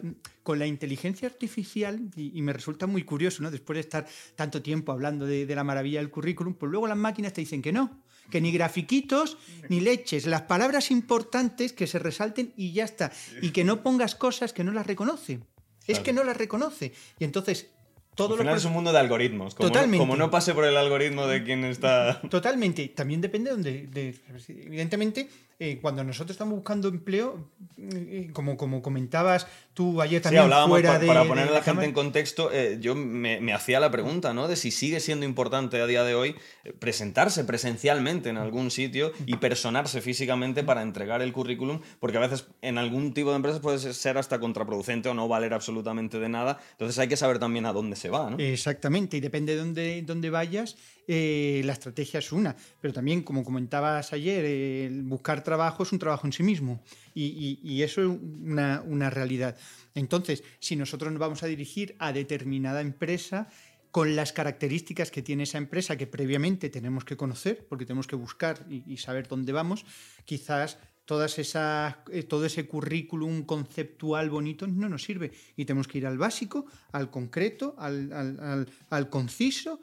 con 0.43 0.59
la 0.59 0.67
inteligencia 0.67 1.27
artificial, 1.27 2.11
y, 2.15 2.43
me 2.43 2.53
resulta 2.53 2.87
muy 2.87 3.05
curioso, 3.05 3.43
¿no? 3.43 3.51
después 3.51 3.77
de 3.77 3.81
estar 3.81 4.07
tanto 4.37 4.61
tiempo 4.61 4.93
hablando 4.93 5.25
de, 5.25 5.47
de 5.47 5.55
la 5.55 5.65
maravilla 5.65 6.01
del 6.01 6.11
currículum, 6.11 6.53
pues 6.53 6.71
luego 6.71 6.87
las 6.87 6.99
máquinas 6.99 7.33
te 7.33 7.41
dicen 7.41 7.63
que 7.63 7.73
no, 7.73 8.02
que 8.31 8.41
ni 8.41 8.53
grafiquitos 8.53 9.39
ni 9.69 9.81
leches, 9.81 10.27
las 10.27 10.43
palabras 10.43 10.91
importantes 10.91 11.73
que 11.73 11.87
se 11.87 11.99
resalten 11.99 12.53
y 12.57 12.73
ya 12.73 12.85
está. 12.85 13.13
Y 13.41 13.51
que 13.51 13.65
no 13.65 13.83
pongas 13.83 14.15
cosas 14.15 14.53
que 14.53 14.65
no 14.65 14.73
las 14.73 14.87
reconoce. 14.87 15.41
Es 15.87 16.01
que 16.01 16.13
no 16.13 16.25
las 16.25 16.37
reconoce. 16.37 16.93
Y 17.19 17.25
entonces 17.25 17.69
todo 18.15 18.35
Al 18.35 18.41
final 18.41 18.57
es 18.57 18.65
un 18.67 18.73
mundo 18.73 18.93
de 18.93 18.99
algoritmos. 18.99 19.55
Como 19.55 19.69
Totalmente. 19.69 19.99
No, 19.99 20.03
como 20.03 20.17
no 20.17 20.31
pase 20.31 20.53
por 20.53 20.65
el 20.65 20.77
algoritmo 20.77 21.27
de 21.27 21.45
quien 21.45 21.65
está. 21.65 22.21
Totalmente. 22.29 22.89
También 22.89 23.23
depende 23.23 23.51
de 23.51 23.57
donde. 23.57 24.15
evidentemente, 24.49 25.29
eh, 25.65 25.79
cuando 25.81 26.03
nosotros 26.03 26.33
estamos 26.33 26.57
buscando 26.57 26.89
empleo, 26.89 27.49
eh, 27.79 28.31
como, 28.33 28.57
como 28.57 28.83
comentabas 28.83 29.47
tú 29.75 30.03
ayer 30.03 30.21
también. 30.21 30.41
Sí, 30.41 30.45
hablábamos 30.45 30.71
fuera 30.71 30.99
de, 30.99 31.07
para 31.07 31.25
poner 31.25 31.47
a 31.47 31.53
la 31.53 31.63
gente 31.63 31.85
en 31.85 31.93
contexto, 31.93 32.51
eh, 32.53 32.79
yo 32.81 32.97
me, 32.97 33.53
hacía 33.53 33.79
la 33.79 33.89
pregunta, 33.93 34.35
¿no? 34.35 34.49
De 34.49 34.57
si 34.57 34.73
sigue 34.73 34.99
siendo 34.99 35.25
importante 35.25 35.81
a 35.81 35.87
día 35.87 36.03
de 36.03 36.17
hoy 36.17 36.35
presentarse 36.81 37.45
presencialmente 37.45 38.29
en 38.29 38.39
algún 38.39 38.73
sitio 38.73 39.13
y 39.25 39.37
personarse 39.37 40.01
físicamente 40.01 40.65
para 40.65 40.83
entregar 40.83 41.23
el 41.23 41.33
currículum, 41.33 41.81
porque 42.01 42.17
a 42.17 42.21
veces 42.21 42.49
en 42.61 42.77
algún 42.77 43.15
tipo 43.15 43.31
de 43.31 43.37
empresas 43.37 43.61
puede 43.61 43.79
ser 43.79 44.19
hasta 44.19 44.41
contraproducente 44.41 45.11
o 45.11 45.15
no 45.15 45.29
valer 45.29 45.55
absolutamente 45.55 46.19
de 46.19 46.29
nada. 46.29 46.59
Entonces 46.73 46.99
hay 46.99 47.07
que 47.07 47.17
saber 47.17 47.39
también 47.39 47.67
a 47.67 47.73
dónde 47.73 47.95
se 47.95 48.11
va, 48.11 48.31
¿no? 48.31 48.37
Exactamente, 48.41 49.19
y 49.19 49.21
depende 49.21 49.53
de 49.53 49.59
dónde, 49.61 50.03
dónde 50.03 50.29
vayas, 50.29 50.77
la 51.07 51.73
estrategia 51.73 52.19
es 52.19 52.33
una. 52.33 52.57
Pero 52.81 52.93
también, 52.93 53.23
como 53.23 53.45
comentabas 53.45 54.13
ayer, 54.13 54.91
buscar 55.05 55.45
trabajo 55.45 55.52
es 55.83 55.93
un 55.93 55.99
trabajo 55.99 56.27
en 56.27 56.33
sí 56.33 56.43
mismo 56.43 56.83
y, 57.15 57.83
eso 57.83 58.03
es 58.03 58.09
una, 58.09 59.11
realidad. 59.11 59.57
Entonces, 59.95 60.43
si 60.61 60.77
nosotros 60.77 61.13
nos 61.13 61.21
vamos 61.21 61.43
a 61.43 61.47
dirigir 61.47 61.97
a 61.99 62.13
determinada 62.13 62.81
empresa, 62.81 63.49
con 63.91 64.17
las 64.17 64.33
características 64.33 65.11
que 65.11 65.21
tiene 65.21 65.43
esa 65.43 65.59
empresa 65.59 65.99
que 65.99 66.07
previamente 66.07 66.71
tenemos 66.71 67.05
que 67.05 67.17
conocer, 67.17 67.67
porque 67.69 67.85
tenemos 67.85 68.07
que 68.07 68.17
buscar 68.17 68.67
y, 68.71 68.97
saber 68.97 69.29
dónde 69.29 69.53
vamos, 69.53 69.85
quizás 70.25 70.79
todas 71.05 71.39
esas, 71.39 71.97
eh, 72.11 72.23
todo 72.23 72.47
ese 72.47 72.67
currículum 72.67 73.43
conceptual 73.45 74.31
bonito 74.31 74.67
no 74.67 74.89
nos 74.89 75.05
sirve 75.05 75.33
y 75.57 75.67
tenemos 75.67 75.89
que 75.89 75.99
ir 75.99 76.07
al 76.07 76.17
básico, 76.17 76.65
al 76.93 77.11
concreto, 77.11 77.77
al 77.79 79.09
conciso 79.11 79.81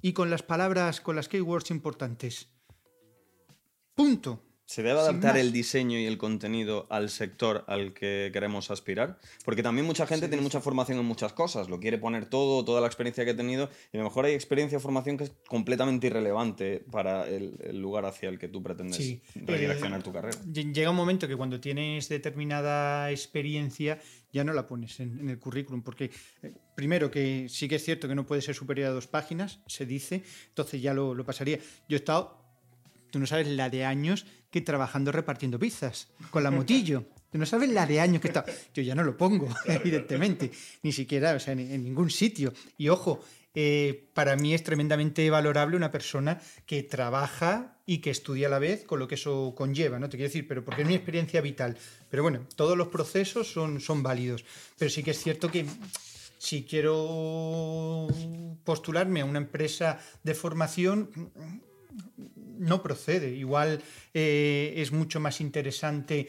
y 0.00 0.12
con 0.12 0.30
las 0.30 0.44
palabras, 0.44 1.00
con 1.00 1.16
las 1.16 1.28
keywords 1.28 1.72
importantes. 1.72 2.48
Punto. 3.94 4.49
¿Se 4.70 4.84
debe 4.84 5.00
adaptar 5.00 5.36
el 5.36 5.50
diseño 5.50 5.98
y 5.98 6.06
el 6.06 6.16
contenido 6.16 6.86
al 6.90 7.10
sector 7.10 7.64
al 7.66 7.92
que 7.92 8.30
queremos 8.32 8.70
aspirar? 8.70 9.18
Porque 9.44 9.64
también 9.64 9.84
mucha 9.84 10.06
gente 10.06 10.28
tiene 10.28 10.44
mucha 10.44 10.60
formación 10.60 10.96
en 11.00 11.04
muchas 11.06 11.32
cosas, 11.32 11.68
lo 11.68 11.80
quiere 11.80 11.98
poner 11.98 12.26
todo, 12.26 12.64
toda 12.64 12.80
la 12.80 12.86
experiencia 12.86 13.24
que 13.24 13.32
ha 13.32 13.36
tenido, 13.36 13.68
y 13.92 13.96
a 13.96 13.98
lo 13.98 14.04
mejor 14.04 14.26
hay 14.26 14.34
experiencia 14.34 14.78
o 14.78 14.80
formación 14.80 15.16
que 15.16 15.24
es 15.24 15.32
completamente 15.48 16.06
irrelevante 16.06 16.84
para 16.88 17.26
el, 17.28 17.80
lugar 17.80 18.04
hacia 18.04 18.28
el 18.28 18.38
que 18.38 18.46
tú 18.46 18.62
pretendes 18.62 19.18
redireccionar 19.34 20.04
tu 20.04 20.12
carrera. 20.12 20.38
Llega 20.52 20.90
un 20.90 20.94
momento 20.94 21.26
que 21.26 21.34
cuando 21.34 21.58
tienes 21.58 22.08
determinada 22.08 23.10
experiencia 23.10 23.98
ya 24.32 24.44
no 24.44 24.52
la 24.52 24.68
pones 24.68 25.00
en, 25.00 25.28
el 25.28 25.40
currículum, 25.40 25.82
porque 25.82 26.12
eh, 26.44 26.52
primero 26.76 27.10
que 27.10 27.48
sí 27.48 27.66
que 27.66 27.74
es 27.74 27.84
cierto 27.84 28.06
que 28.06 28.14
no 28.14 28.24
puede 28.24 28.40
ser 28.40 28.54
superior 28.54 28.90
a 28.90 28.92
dos 28.92 29.08
páginas, 29.08 29.58
se 29.66 29.84
dice, 29.84 30.22
entonces 30.46 30.80
ya 30.80 30.94
lo, 30.94 31.12
lo 31.16 31.24
pasaría. 31.24 31.58
Yo 31.88 31.96
he 31.96 31.98
estado 31.98 32.39
Tú 33.10 33.18
no 33.18 33.26
sabes 33.26 33.46
la 33.48 33.70
de 33.70 33.84
años 33.84 34.26
que 34.50 34.60
trabajando 34.60 35.12
repartiendo 35.12 35.58
pizzas 35.58 36.08
con 36.30 36.42
la 36.42 36.50
motillo. 36.50 37.04
Tú 37.30 37.38
no 37.38 37.46
sabes 37.46 37.70
la 37.70 37.86
de 37.86 38.00
años 38.00 38.20
que 38.20 38.28
está. 38.28 38.44
Yo 38.74 38.82
ya 38.82 38.94
no 38.94 39.04
lo 39.04 39.16
pongo, 39.16 39.48
evidentemente, 39.66 40.50
ni 40.82 40.92
siquiera, 40.92 41.34
o 41.34 41.40
sea, 41.40 41.52
en, 41.52 41.84
ningún 41.84 42.10
sitio. 42.10 42.52
Y 42.76 42.88
ojo, 42.88 43.20
eh, 43.54 44.10
para 44.14 44.36
mí 44.36 44.52
es 44.52 44.64
tremendamente 44.64 45.28
valorable 45.30 45.76
una 45.76 45.92
persona 45.92 46.40
que 46.66 46.82
trabaja 46.82 47.76
y 47.86 47.98
que 47.98 48.10
estudia 48.10 48.48
a 48.48 48.50
la 48.50 48.58
vez 48.58 48.84
con 48.84 48.98
lo 48.98 49.06
que 49.06 49.14
eso 49.14 49.54
conlleva, 49.56 49.98
¿no? 49.98 50.08
Te 50.08 50.16
quiero 50.16 50.28
decir, 50.28 50.48
pero 50.48 50.64
porque 50.64 50.82
es 50.82 50.88
mi 50.88 50.94
experiencia 50.94 51.40
vital. 51.40 51.76
Pero 52.10 52.24
bueno, 52.24 52.46
todos 52.56 52.76
los 52.76 52.88
procesos 52.88 53.50
son, 53.50 53.80
son 53.80 54.02
válidos. 54.02 54.44
Pero 54.76 54.90
sí 54.90 55.04
que 55.04 55.12
es 55.12 55.22
cierto 55.22 55.50
que 55.50 55.66
si 56.38 56.64
quiero 56.64 58.08
postularme 58.64 59.20
a 59.20 59.24
una 59.24 59.38
empresa 59.38 60.00
de 60.24 60.34
formación, 60.34 61.10
no 62.60 62.82
procede. 62.82 63.34
Igual 63.34 63.82
eh, 64.14 64.74
es 64.76 64.92
mucho 64.92 65.18
más 65.18 65.40
interesante 65.40 66.28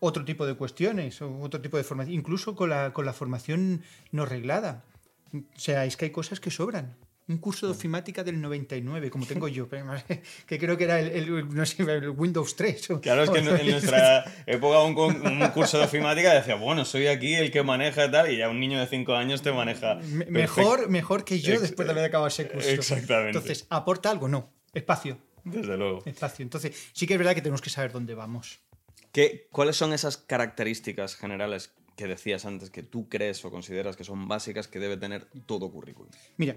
otro 0.00 0.24
tipo 0.24 0.46
de 0.46 0.54
cuestiones, 0.54 1.20
o 1.22 1.40
otro 1.40 1.60
tipo 1.60 1.76
de 1.76 1.84
formación, 1.84 2.14
incluso 2.14 2.54
con 2.54 2.70
la, 2.70 2.92
con 2.92 3.06
la 3.06 3.12
formación 3.12 3.82
no 4.10 4.26
reglada. 4.26 4.84
O 5.32 5.58
sea, 5.58 5.84
es 5.84 5.96
que 5.96 6.06
hay 6.06 6.10
cosas 6.10 6.40
que 6.40 6.50
sobran. 6.50 6.96
Un 7.26 7.38
curso 7.38 7.66
de 7.66 7.72
ofimática 7.72 8.22
del 8.22 8.38
99, 8.38 9.08
como 9.08 9.24
tengo 9.24 9.48
yo, 9.48 9.66
que 10.46 10.58
creo 10.58 10.76
que 10.76 10.84
era 10.84 11.00
el, 11.00 11.32
Windows 12.10 12.54
3. 12.54 12.88
claro, 13.00 13.24
es 13.24 13.30
que 13.30 13.38
en, 13.38 13.70
nuestra 13.70 14.24
época 14.46 14.82
un, 14.82 14.94
un, 14.98 15.48
curso 15.48 15.78
de 15.78 15.84
ofimática 15.84 16.34
decía, 16.34 16.56
bueno, 16.56 16.84
soy 16.84 17.06
aquí 17.06 17.34
el 17.34 17.50
que 17.50 17.62
maneja 17.62 18.04
y 18.04 18.10
tal, 18.10 18.30
y 18.30 18.36
ya 18.36 18.50
un 18.50 18.60
niño 18.60 18.78
de 18.78 18.86
5 18.86 19.14
años 19.14 19.40
te 19.40 19.52
maneja. 19.52 19.94
Mejor, 20.28 20.90
mejor 20.90 21.24
que 21.24 21.40
yo 21.40 21.58
después 21.58 21.86
de 21.86 21.92
haber 21.92 22.04
acabado 22.04 22.28
ese 22.28 22.46
curso. 22.46 22.68
Exactamente. 22.68 23.38
Entonces, 23.38 23.66
¿aporta 23.70 24.10
algo? 24.10 24.28
No. 24.28 24.52
Espacio. 24.74 25.18
Desde 25.44 25.76
luego. 25.76 26.02
Espacio. 26.04 26.42
Entonces, 26.42 26.74
sí 26.92 27.06
que 27.06 27.14
es 27.14 27.18
verdad 27.18 27.34
que 27.34 27.42
tenemos 27.42 27.60
que 27.60 27.70
saber 27.70 27.92
dónde 27.92 28.14
vamos. 28.14 28.60
¿Qué, 29.12 29.46
¿Cuáles 29.50 29.76
son 29.76 29.92
esas 29.92 30.16
características 30.16 31.16
generales 31.16 31.72
que 31.96 32.06
decías 32.06 32.44
antes 32.44 32.70
que 32.70 32.82
tú 32.82 33.08
crees 33.08 33.44
o 33.44 33.50
consideras 33.50 33.96
que 33.96 34.04
son 34.04 34.26
básicas 34.26 34.66
que 34.68 34.80
debe 34.80 34.96
tener 34.96 35.26
todo 35.46 35.70
currículum? 35.70 36.10
Mira, 36.36 36.56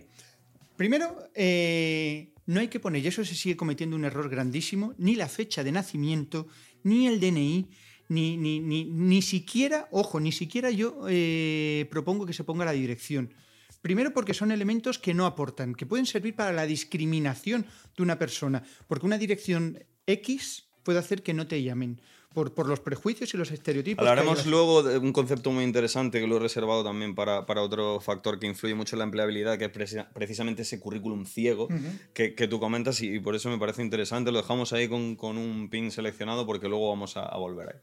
primero, 0.76 1.30
eh, 1.36 2.34
no 2.45 2.60
hay 2.60 2.69
que 2.69 2.80
poner, 2.80 3.04
y 3.04 3.08
eso 3.08 3.23
se 3.23 3.36
sigue 3.36 3.58
cometiendo 3.58 3.95
un 3.95 4.06
error 4.06 4.30
grandísimo, 4.30 4.93
ni 4.97 5.15
la 5.15 5.28
fecha 5.28 5.63
de 5.63 5.71
nacimiento, 5.71 6.47
ni 6.84 7.08
el 7.08 7.19
DNI, 7.19 7.69
ni, 8.10 8.38
ni, 8.38 8.60
ni, 8.60 8.86
ni 8.86 9.21
siquiera, 9.21 9.88
ojo, 9.91 10.19
ni 10.19 10.32
siquiera 10.32 10.71
yo 10.71 11.06
eh, 11.10 11.88
propongo 11.91 12.26
que 12.26 12.34
se 12.34 12.43
ponga 12.43 12.65
la 12.65 12.71
dirección. 12.71 13.34
Primero 13.82 14.13
porque 14.13 14.34
son 14.34 14.52
elementos 14.52 15.00
que 15.00 15.13
no 15.13 15.26
aportan, 15.26 15.76
que 15.76 15.86
pueden 15.86 16.06
servir 16.06 16.36
para 16.36 16.52
la 16.52 16.66
discriminación 16.66 17.66
de 17.96 18.04
una 18.04 18.20
persona, 18.20 18.63
porque 18.88 19.06
una 19.06 19.18
dirección 19.18 19.84
X 20.06 20.68
puede 20.84 21.00
hacer 21.00 21.22
que 21.22 21.34
no 21.34 21.48
te 21.48 21.62
llamen. 21.62 22.02
Por, 22.34 22.54
por, 22.54 22.68
los 22.68 22.82
prejuicios 22.82 23.34
y 23.34 23.38
los 23.38 23.50
estereotipos. 23.50 24.06
Hablaremos 24.06 24.46
luego 24.46 24.84
de 24.84 25.00
un 25.00 25.12
concepto 25.12 25.50
muy 25.50 25.63
interesante 25.63 26.20
que 26.20 26.28
lo 26.28 26.36
he 26.36 26.40
reservado 26.40 26.84
también 26.84 27.16
para, 27.16 27.48
para, 27.48 27.63
otro 27.63 28.00
factor 28.00 28.38
que 28.38 28.46
influye 28.46 28.76
mucho 28.76 28.96
en 28.96 29.00
la 29.00 29.06
empleabilidad, 29.06 29.58
que 29.58 29.66
es 29.66 29.72
precisamente 30.13 30.62
ese 30.62 30.80
currículum 30.80 31.26
ciego 31.26 31.68
que, 32.13 32.36
que, 32.36 32.48
tú 32.48 32.60
comentas 32.60 33.02
y, 33.02 33.20
por 33.22 33.34
eso 33.34 33.50
me 33.50 33.58
parece 33.58 33.82
interesante. 33.82 34.32
Lo 34.32 34.38
dejamos 34.38 34.72
ahí 34.72 34.88
con, 34.88 35.16
con 35.16 35.36
un 35.36 35.70
pin 35.72 35.90
seleccionado 35.90 36.46
porque 36.46 36.68
luego 36.68 36.90
vamos 36.90 37.18
a, 37.18 37.26
a 37.26 37.38
volver 37.38 37.70
ahí. 37.70 37.80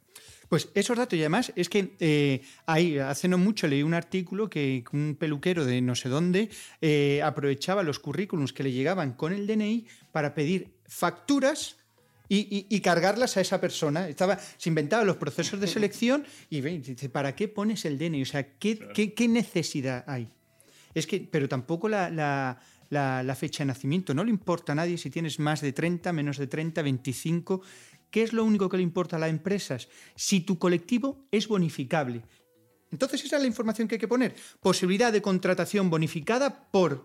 Pues 0.55 0.69
esos 0.75 0.97
datos, 0.97 1.19
y 1.19 1.23
además 1.23 1.53
es 1.57 1.69
que 1.69 1.97
eh, 1.99 2.41
hace 2.65 3.27
no 3.27 3.39
mucho 3.39 3.67
leí 3.67 3.83
un 3.83 3.93
artículo 3.93 4.49
que 4.49 4.85
un 4.93 5.17
peluquero 5.19 5.65
de 5.65 5.81
no 5.81 5.97
sé 5.97 6.09
dónde 6.09 6.49
eh, 6.81 7.21
aprovechaba 7.25 7.83
los 7.83 7.99
currículums 7.99 8.53
que 8.53 8.63
le 8.63 8.71
llegaban 8.71 9.15
con 9.15 9.33
el 9.33 9.49
DNI 9.49 9.85
para 10.13 10.33
pedir 10.33 10.77
facturas 10.87 11.79
y, 12.29 12.81
cargarlas 12.83 13.37
a 13.37 13.41
esa 13.41 13.61
persona. 13.61 14.09
Estaba, 14.09 14.39
se 14.39 14.69
inventaba 14.69 15.03
los 15.03 15.17
procesos 15.17 15.59
de 15.59 15.67
selección 15.67 16.25
y 16.49 16.61
dice, 16.61 17.09
¿para 17.09 17.35
qué 17.35 17.49
pones 17.49 17.85
el 17.85 17.99
DNI? 17.99 18.23
O 18.23 18.27
sea, 18.27 18.57
¿qué, 18.57 18.79
qué, 19.13 19.27
necesidad 19.27 20.05
hay? 20.07 20.29
Es 20.95 21.09
que, 21.09 21.19
pero 21.29 21.49
tampoco 21.49 21.89
la, 21.89 22.11
la, 22.91 23.35
fecha 23.35 23.65
de 23.65 23.69
nacimiento. 23.69 24.15
No 24.15 24.25
le 24.25 24.31
importa 24.31 24.73
a 24.73 24.75
nadie 24.75 24.99
si 24.99 25.11
tienes 25.11 25.39
más 25.39 25.61
de 25.61 25.73
30, 25.73 26.13
menos 26.13 26.39
de 26.39 26.47
30, 26.47 26.83
25. 26.83 27.63
¿Qué 28.15 28.23
es 28.23 28.33
lo 28.33 28.45
único 28.45 28.69
que 28.69 28.77
le 28.77 28.85
importa 28.85 29.17
a 29.17 29.19
las 29.19 29.29
empresas? 29.29 29.89
Si 30.15 30.43
tu 30.43 30.57
colectivo 30.57 31.27
es 31.33 31.49
bonificable. 31.49 32.23
Entonces 32.93 33.25
esa 33.25 33.35
es 33.35 33.43
la 33.43 33.49
información 33.49 33.89
que 33.89 33.97
hay 33.97 33.99
que 33.99 34.07
poner. 34.07 34.37
Posibilidad 34.61 35.13
de 35.13 35.21
contratación 35.21 35.91
bonificada 35.91 36.71
por 36.71 37.03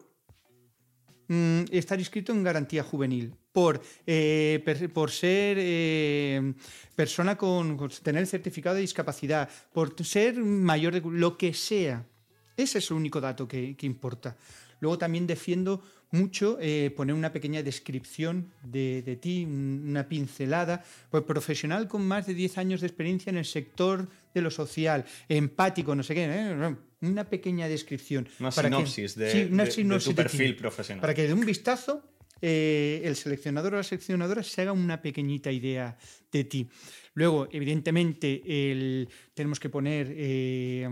mm, 1.28 1.62
estar 1.72 1.98
inscrito 1.98 2.32
en 2.32 2.43
garantía 2.43 2.84
juvenil, 2.84 3.34
por, 3.52 3.82
eh, 4.06 4.63
por 4.93 5.10
ser 5.10 5.58
eh, 5.60 6.54
persona 6.95 7.36
con, 7.36 7.89
tener 8.04 8.28
certificado 8.28 8.76
de 8.76 8.82
discapacidad, 8.82 9.50
por 9.74 9.95
ser 10.06 10.36
mayor 10.36 10.93
de 10.93 11.02
lo 11.10 11.39
que 11.39 11.56
sea. 11.56 12.06
Ese 12.56 12.78
es 12.78 12.91
el 12.91 12.98
único 12.98 13.19
dato 13.19 13.48
que 13.48 13.76
importa. 13.82 14.38
Luego 14.80 15.00
también 15.00 15.28
defiendo 15.28 15.82
mucho 16.12 16.58
eh, 16.60 16.91
poner 16.95 17.15
una 17.15 17.32
pequeña 17.32 17.63
descripción 17.63 18.52
de, 18.63 19.17
ti, 19.22 19.45
una 19.45 20.08
pincelada, 20.08 20.84
pues 21.10 21.24
profesional 21.24 21.88
con 21.88 22.06
más 22.08 22.26
de 22.26 22.34
10 22.34 22.58
años 22.58 22.82
de 22.82 22.88
experiencia 22.88 23.30
en 23.30 23.38
el 23.38 23.45
sector 23.45 24.08
de 24.34 24.41
lo 24.41 24.52
social, 24.52 25.06
empático, 25.28 25.95
no 25.95 26.04
sé 26.04 26.15
qué, 26.15 26.26
¿eh? 26.26 26.76
una 27.02 27.30
pequeña 27.30 27.67
descripción. 27.67 28.28
Una 28.39 28.52
sinopsis, 28.52 29.15
de, 29.15 30.00
tu 30.04 30.15
perfil 30.15 30.56
profesional. 30.56 31.02
Para 31.02 31.13
que 31.13 31.28
de 31.28 31.34
un 31.34 31.45
vistazo 31.45 32.04
eh, 32.41 33.02
el 33.04 33.15
seleccionador 33.15 33.74
o 33.74 33.78
la 33.78 33.84
seleccionadora 33.84 34.43
se 34.43 34.62
haga 34.62 34.72
una 34.72 35.02
pequeñita 35.02 35.52
idea 35.52 35.98
de 36.32 36.43
ti. 36.43 36.69
Luego, 37.19 37.49
evidentemente, 37.51 38.41
tenemos 39.34 39.60
que 39.60 39.67
poner 39.67 40.08
eh, 40.10 40.88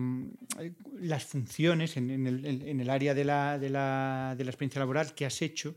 las 0.99 1.23
funciones 1.23 1.95
en, 1.95 2.27
el, 2.27 2.89
área 2.89 3.13
de 3.13 3.23
la, 3.23 3.57
de, 3.57 3.69
la, 3.69 4.35
experiencia 4.37 4.79
laboral 4.79 5.15
que 5.15 5.25
has 5.25 5.41
hecho, 5.41 5.75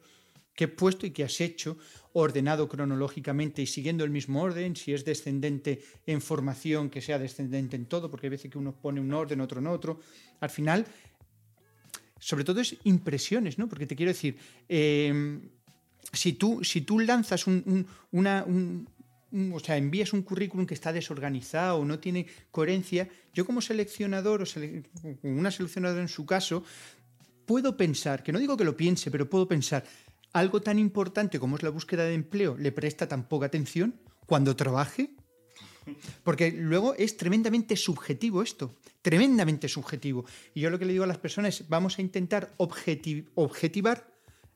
qué 0.53 0.67
puesto 0.67 1.07
y 1.07 1.13
qué 1.13 1.23
has 1.23 1.41
hecho, 1.41 1.79
ordenado 2.15 2.69
cronológicamente 2.69 3.63
y 3.63 3.67
siguiendo 3.67 4.03
el 4.03 4.11
mismo 4.11 4.43
orden, 4.43 4.75
si 4.75 4.93
es 4.93 5.05
descendente 5.05 5.85
en 6.05 6.21
formación, 6.21 6.91
que 6.91 7.01
sea 7.01 7.21
descendente 7.21 7.77
en 7.77 7.87
todo, 7.87 8.11
porque 8.11 8.27
hay 8.27 8.31
veces 8.31 8.51
que 8.51 8.59
uno 8.59 8.75
pone 8.75 9.01
un 9.01 9.13
orden, 9.13 9.41
otro 9.41 9.61
en 9.61 9.69
otro. 9.69 10.01
Al 10.41 10.51
final, 10.51 10.85
sobre 12.19 12.43
todo 12.43 12.61
es 12.61 12.75
impresiones, 12.83 13.57
¿no? 13.57 13.69
Porque 13.69 13.87
te 13.87 13.95
quiero 13.95 14.11
decir, 14.11 14.37
eh, 14.69 15.39
si, 16.13 16.33
tú, 16.33 16.65
si 16.65 16.81
tú 16.81 16.99
lanzas 16.99 17.47
una, 17.47 18.45
o 19.53 19.61
sea, 19.61 19.77
envías 19.77 20.13
un 20.13 20.23
currículum 20.23 20.67
que 20.67 20.75
está 20.75 20.93
desorganizado, 20.93 21.85
no 21.85 21.99
tiene 21.99 22.27
coherencia, 22.51 23.09
yo 23.33 23.47
como 23.47 23.61
seleccionador 23.61 24.43
o 24.43 24.47
una 25.23 25.51
seleccionadora 25.51 26.03
en 26.03 26.09
su 26.09 26.27
caso, 26.27 26.65
puedo 27.47 27.77
pensar, 27.77 28.23
que 28.23 28.33
no 28.33 28.39
digo 28.39 28.57
que 28.57 28.65
lo 28.65 28.77
piense, 28.77 29.11
pero 29.11 29.29
puedo 29.29 29.47
pensar, 29.47 29.85
algo 30.33 30.61
tan 30.61 30.79
importante 30.79 31.39
como 31.39 31.57
es 31.57 31.63
la 31.63 31.71
búsqueda 31.71 32.05
de 32.05 32.15
empleo 32.15 32.57
le 32.57 32.73
presta 32.73 33.09
tan 33.09 33.29
poca 33.29 33.47
atención 33.47 34.01
cuando 34.27 34.55
trabaje. 34.55 35.11
Porque 36.23 36.53
luego 36.53 36.95
es 36.95 37.17
tremendamente 37.17 37.75
subjetivo 37.75 38.43
esto, 38.43 38.77
tremendamente 39.03 39.69
subjetivo. 39.69 40.25
Y 40.55 40.61
yo 40.61 40.71
lo 40.71 40.79
que 40.79 40.85
le 40.85 40.93
digo 40.93 41.05
a 41.05 41.09
las 41.09 41.19
personas 41.19 41.61
es, 41.61 41.69
vamos 41.69 41.99
a 41.99 42.03
intentar 42.03 42.55
objetivar 42.57 44.15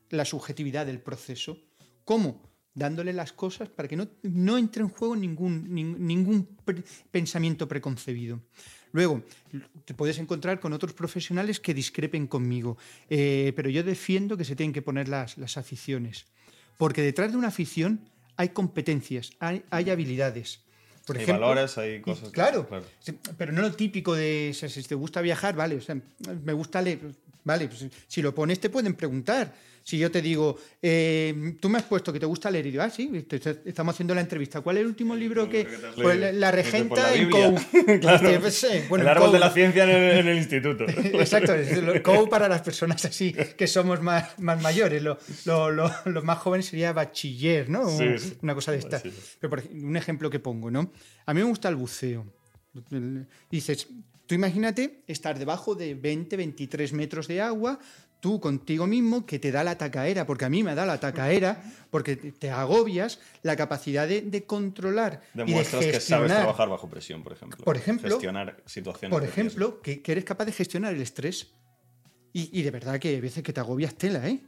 la 0.09 0.23
subjetividad 0.23 0.85
del 0.85 1.01
proceso. 1.01 1.57
¿Cómo? 2.05 2.54
Dándole 2.75 3.13
las 3.13 3.31
cosas 3.31 3.69
para 3.69 3.87
que 3.87 3.95
no, 3.95 4.07
no 4.21 4.57
entre 4.57 4.83
en 4.83 4.89
juego 4.89 5.15
ningún, 5.15 5.73
ningún 5.73 6.47
pensamiento 7.09 7.67
preconcebido. 7.67 8.41
Luego, 8.91 9.23
te 9.83 9.93
puedes 9.93 10.19
encontrar 10.19 10.59
con 10.59 10.71
otros 10.71 10.93
profesionales 10.93 11.59
que 11.59 11.73
discrepen 11.73 12.27
conmigo, 12.27 12.77
eh, 13.09 13.51
pero 13.55 13.69
yo 13.69 13.83
defiendo 13.83 14.37
que 14.37 14.45
se 14.45 14.55
tienen 14.55 14.71
que 14.71 14.81
poner 14.81 15.09
las, 15.09 15.37
las, 15.37 15.57
aficiones, 15.57 16.27
porque 16.77 17.01
detrás 17.01 17.31
de 17.31 17.37
una 17.37 17.49
afición 17.49 18.09
hay 18.37 18.49
competencias, 18.49 19.31
hay, 19.39 19.63
hay 19.69 19.89
habilidades. 19.89 20.61
Por 21.05 21.17
hay 21.17 21.25
valores, 21.25 21.77
hay 21.77 22.01
cosas. 22.01 22.29
Claro, 22.29 22.67
claro, 22.67 22.85
pero 23.37 23.51
no 23.51 23.61
lo 23.61 23.73
típico 23.73 24.15
de 24.15 24.53
si 24.53 24.83
te 24.83 24.95
gusta 24.95 25.21
viajar, 25.21 25.55
vale, 25.55 25.75
o 25.75 25.81
sea, 25.81 25.97
me 26.43 26.53
gusta 26.53 26.81
leer, 26.81 26.99
vale, 27.45 27.67
pues 27.67 27.85
si 28.07 28.21
lo 28.21 28.35
pones 28.35 28.59
te 28.59 28.69
pueden 28.69 28.93
preguntar 28.93 29.53
si 29.85 29.99
yo 29.99 30.09
te 30.09 30.19
digo, 30.19 30.57
eh, 30.81 31.55
tú 31.59 31.69
me 31.69 31.77
has 31.77 31.83
puesto 31.83 32.11
que 32.11 32.19
te 32.19 32.25
gusta 32.25 32.49
leer 32.49 32.65
y 32.65 32.71
digo, 32.71 32.81
ah, 32.81 32.89
sí, 32.89 33.27
estamos 33.65 33.93
haciendo 33.93 34.15
la 34.15 34.21
entrevista. 34.21 34.61
¿Cuál 34.61 34.77
es 34.77 34.81
el 34.81 34.87
último 34.87 35.15
libro 35.15 35.47
que.? 35.47 35.67
Pues 35.95 36.33
la, 36.33 36.51
regenta 36.51 37.13
en 37.13 37.29
COU. 37.29 37.55
claro. 38.01 38.41
Pues, 38.41 38.65
bueno, 38.89 39.03
el 39.03 39.09
árbol 39.09 39.31
de 39.31 39.39
la 39.39 39.51
ciencia 39.51 39.83
en 39.83 40.27
el, 40.27 40.37
instituto. 40.37 40.85
Exacto, 40.87 41.53
COU 42.03 42.27
para 42.27 42.49
las 42.49 42.63
personas 42.63 43.05
así 43.05 43.31
que 43.31 43.67
somos 43.67 44.01
más, 44.01 44.39
más 44.39 44.59
mayores. 44.61 45.03
Lo, 45.03 45.19
lo, 45.45 46.23
más 46.23 46.39
jóvenes 46.39 46.65
sería 46.65 46.91
bachiller, 46.91 47.69
¿no? 47.69 47.87
Una 48.41 48.55
cosa 48.55 48.71
de 48.71 48.79
esta. 48.79 49.01
Pero 49.39 49.49
por 49.51 49.63
un 49.71 49.95
ejemplo 49.95 50.31
que 50.31 50.39
pongo, 50.39 50.71
¿no? 50.71 50.91
A 51.27 51.33
mí 51.33 51.41
me 51.41 51.47
gusta 51.47 51.69
el 51.69 51.75
buceo. 51.75 52.25
Dices, 53.51 53.87
Tú 54.27 54.35
imagínate 54.35 55.03
estar 55.07 55.37
debajo 55.37 55.75
de 55.75 55.93
20, 55.93 56.37
23 56.37 56.93
metros 56.93 57.27
de 57.27 57.41
agua, 57.41 57.79
tú 58.25 58.39
contigo 58.39 58.87
mismo, 58.87 59.23
que 59.23 59.37
te 59.37 59.51
da 59.51 59.63
la 59.63 59.77
tacaera, 59.77 60.25
porque 60.25 60.45
a 60.45 60.49
mí 60.49 60.63
me 60.63 60.73
da 60.73 60.83
la 60.85 60.99
tacaera, 60.99 61.61
porque 61.91 62.15
te 62.15 62.49
agobias, 62.49 63.19
la 63.43 63.55
capacidad 63.55 64.07
de, 64.07 64.43
controlar. 64.47 65.21
Demuestras 65.35 65.83
y 65.83 65.85
de 65.85 65.91
que 65.91 65.99
sabes 65.99 66.31
trabajar 66.31 66.67
bajo 66.67 66.89
presión, 66.89 67.21
por 67.21 67.33
ejemplo. 67.33 67.63
Por 67.63 67.77
ejemplo. 67.77 68.09
Gestionar 68.09 68.63
situaciones. 68.65 69.15
Por 69.15 69.23
ejemplo, 69.23 69.79
que, 69.79 70.01
eres 70.03 70.23
capaz 70.23 70.45
de 70.45 70.53
gestionar 70.53 70.95
el 70.95 71.01
estrés. 71.01 71.53
Y, 72.33 72.63
de 72.63 72.71
verdad 72.71 72.99
que 72.99 73.09
hay 73.09 73.21
veces 73.21 73.43
que 73.43 73.53
te 73.53 73.59
agobias 73.59 73.95
tela, 73.95 74.27
¿eh? 74.27 74.41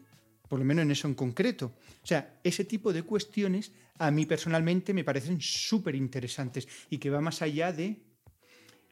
Por 0.49 0.59
lo 0.59 0.65
menos 0.65 0.81
en 0.81 0.91
eso 0.91 1.07
en 1.07 1.13
concreto. 1.13 1.73
O 2.03 2.07
sea, 2.07 2.39
ese 2.43 2.65
tipo 2.65 2.91
de 2.91 3.03
cuestiones 3.03 3.71
a 3.99 4.11
mí 4.11 4.25
personalmente 4.25 4.93
me 4.93 5.03
parecen 5.03 5.39
súper 5.39 5.93
interesantes 5.95 6.67
y 6.89 6.97
que 6.97 7.11
va 7.11 7.21
más 7.21 7.41
allá 7.43 7.71
de. 7.71 8.01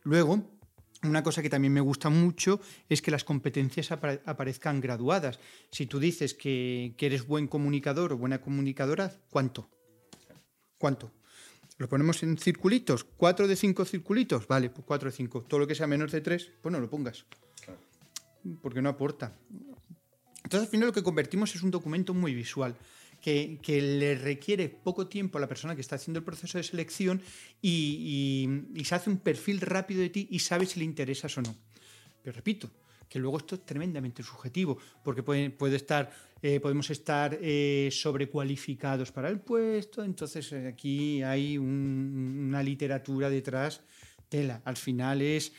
Luego, 0.03 0.54
una 1.09 1.23
cosa 1.23 1.41
que 1.41 1.49
también 1.49 1.73
me 1.73 1.81
gusta 1.81 2.09
mucho 2.09 2.59
es 2.89 3.01
que 3.01 3.11
las 3.11 3.23
competencias 3.23 3.91
aparezcan 3.91 4.81
graduadas. 4.81 5.39
Si 5.71 5.85
tú 5.85 5.99
dices 5.99 6.33
que, 6.33 6.95
eres 6.99 7.27
buen 7.27 7.47
comunicador 7.47 8.13
o 8.13 8.17
buena 8.17 8.41
comunicadora, 8.41 9.13
¿cuánto? 9.29 9.69
¿Cuánto? 10.77 11.11
Lo 11.77 11.89
ponemos 11.89 12.23
en 12.23 12.37
circulitos, 12.37 13.03
cuatro 13.03 13.47
de 13.47 13.55
cinco 13.55 13.85
circulitos, 13.85 14.47
vale, 14.47 14.69
pues 14.69 14.85
cuatro 14.85 15.09
de 15.09 15.15
cinco. 15.15 15.41
Todo 15.41 15.59
lo 15.59 15.67
que 15.67 15.75
sea 15.75 15.87
menos 15.87 16.11
de 16.11 16.21
tres, 16.21 16.51
pues 16.61 16.71
no 16.71 16.79
lo 16.79 16.89
pongas. 16.89 17.25
Porque 18.61 18.81
no 18.81 18.89
aporta. 18.89 19.35
Entonces 20.43 20.67
al 20.67 20.71
final 20.71 20.87
lo 20.87 20.93
que 20.93 21.03
convertimos 21.03 21.55
es 21.55 21.63
un 21.63 21.71
documento 21.71 22.13
muy 22.13 22.33
visual 22.33 22.75
que, 23.25 23.81
le 23.81 24.13
requiere 24.15 24.69
poco 24.69 25.07
tiempo 25.07 25.39
a 25.39 25.41
la 25.41 25.47
persona 25.47 25.73
que 25.73 25.81
está 25.81 25.95
haciendo 25.95 26.19
el 26.19 26.23
proceso 26.23 26.59
de 26.59 26.63
selección 26.63 27.21
y, 27.59 28.47
se 28.83 28.93
hace 28.93 29.09
un 29.09 29.17
perfil 29.17 29.61
rápido 29.61 30.01
de 30.01 30.09
ti 30.09 30.27
y 30.29 30.39
sabe 30.39 30.67
si 30.67 30.79
le 30.79 30.85
interesas 30.85 31.35
o 31.39 31.41
no. 31.41 31.55
Pero 32.21 32.35
repito, 32.35 32.69
que 33.09 33.17
luego 33.17 33.37
esto 33.37 33.55
es 33.55 33.65
tremendamente 33.65 34.21
subjetivo, 34.21 34.77
porque 35.03 35.23
puede, 35.23 35.75
estar, 35.75 36.11
eh, 36.43 36.59
podemos 36.59 36.91
estar 36.91 37.35
eh, 37.41 37.89
sobrecualificados 37.91 39.11
para 39.11 39.29
el 39.29 39.39
puesto, 39.39 40.03
entonces 40.03 40.51
eh, 40.51 40.67
aquí 40.67 41.23
hay 41.23 41.57
una 41.57 42.61
literatura 42.61 43.31
detrás, 43.31 43.81
tela. 44.29 44.61
Al 44.65 44.77
final 44.77 45.23
es 45.23 45.51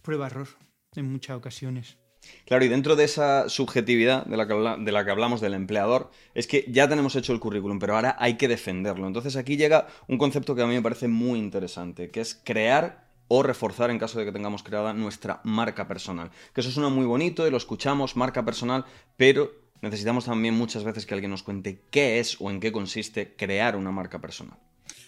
prueba-error 0.00 0.48
en 0.94 1.12
muchas 1.12 1.36
ocasiones. 1.36 1.98
Claro, 2.44 2.64
y 2.64 2.68
dentro 2.68 2.96
de 2.96 3.04
esa 3.04 3.48
subjetividad 3.48 4.24
de 4.26 4.36
la, 4.36 5.04
que 5.04 5.10
hablamos 5.10 5.40
del 5.40 5.54
empleador, 5.54 6.10
es 6.34 6.46
que 6.46 6.64
ya 6.68 6.88
tenemos 6.88 7.14
hecho 7.16 7.32
el 7.32 7.40
currículum, 7.40 7.78
pero 7.78 7.94
ahora 7.94 8.16
hay 8.18 8.36
que 8.36 8.48
defenderlo. 8.48 9.06
Entonces 9.06 9.36
aquí 9.36 9.56
llega 9.56 9.86
un 10.06 10.18
concepto 10.18 10.54
que 10.54 10.62
a 10.62 10.66
mí 10.66 10.74
me 10.74 10.82
parece 10.82 11.08
muy 11.08 11.38
interesante, 11.38 12.10
que 12.10 12.20
es 12.20 12.40
crear 12.44 13.08
o 13.28 13.42
reforzar 13.42 13.90
en 13.90 13.98
caso 13.98 14.18
de 14.18 14.24
que 14.24 14.32
tengamos 14.32 14.62
creada 14.62 14.94
nuestra 14.94 15.40
marca 15.44 15.86
personal. 15.86 16.30
Que 16.54 16.62
eso 16.62 16.70
suena 16.70 16.88
muy 16.88 17.04
bonito 17.04 17.46
y 17.46 17.50
lo 17.50 17.58
escuchamos, 17.58 18.16
marca 18.16 18.44
personal, 18.44 18.84
pero 19.16 19.52
necesitamos 19.82 20.24
también 20.24 20.54
muchas 20.54 20.84
veces 20.84 21.06
que 21.06 21.14
alguien 21.14 21.30
nos 21.30 21.42
cuente 21.42 21.82
qué 21.90 22.18
es 22.18 22.40
o 22.40 22.50
en 22.50 22.60
qué 22.60 22.72
consiste 22.72 23.34
crear 23.36 23.76
una 23.76 23.90
marca 23.90 24.20
personal. 24.20 24.58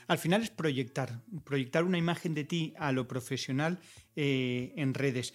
Al 0.06 0.18
final 0.18 0.42
es 0.42 0.50
proyectar, 0.50 1.20
proyectar 1.44 1.84
una 1.84 1.96
imagen 1.96 2.34
de 2.34 2.44
ti 2.44 2.74
a 2.78 2.90
lo 2.92 3.06
profesional 3.06 3.78
eh, 4.16 4.72
en 4.76 4.92
redes 4.92 5.32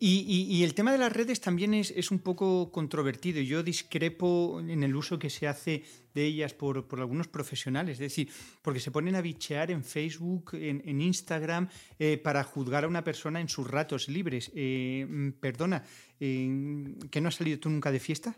Y, 0.00 0.62
el 0.62 0.74
tema 0.74 0.92
de 0.92 0.98
las 0.98 1.12
redes 1.12 1.40
también 1.40 1.74
es, 1.74 2.10
un 2.10 2.20
poco 2.20 2.70
controvertido. 2.70 3.40
Yo 3.40 3.62
discrepo 3.64 4.60
en 4.60 4.84
el 4.84 4.94
uso 4.94 5.18
que 5.18 5.28
se 5.28 5.48
hace 5.48 5.82
de 6.14 6.24
ellas 6.24 6.54
por, 6.54 6.86
algunos 6.98 7.26
profesionales. 7.26 7.94
Es 7.94 7.98
decir, 7.98 8.30
porque 8.62 8.78
se 8.78 8.92
ponen 8.92 9.16
a 9.16 9.20
bichear 9.20 9.70
en 9.72 9.82
Facebook, 9.82 10.50
en, 10.54 11.00
Instagram, 11.00 11.68
eh, 11.98 12.16
para 12.16 12.44
juzgar 12.44 12.84
a 12.84 12.88
una 12.88 13.02
persona 13.02 13.40
en 13.40 13.48
sus 13.48 13.68
ratos 13.68 14.08
libres. 14.08 14.52
Eh, 14.54 15.04
mm, 15.08 15.30
perdona, 15.40 15.82
eh, 16.20 16.94
¿que 17.10 17.20
no 17.20 17.28
has 17.28 17.34
salido 17.34 17.58
tú 17.58 17.68
nunca 17.68 17.90
de 17.90 17.98
fiesta? 17.98 18.36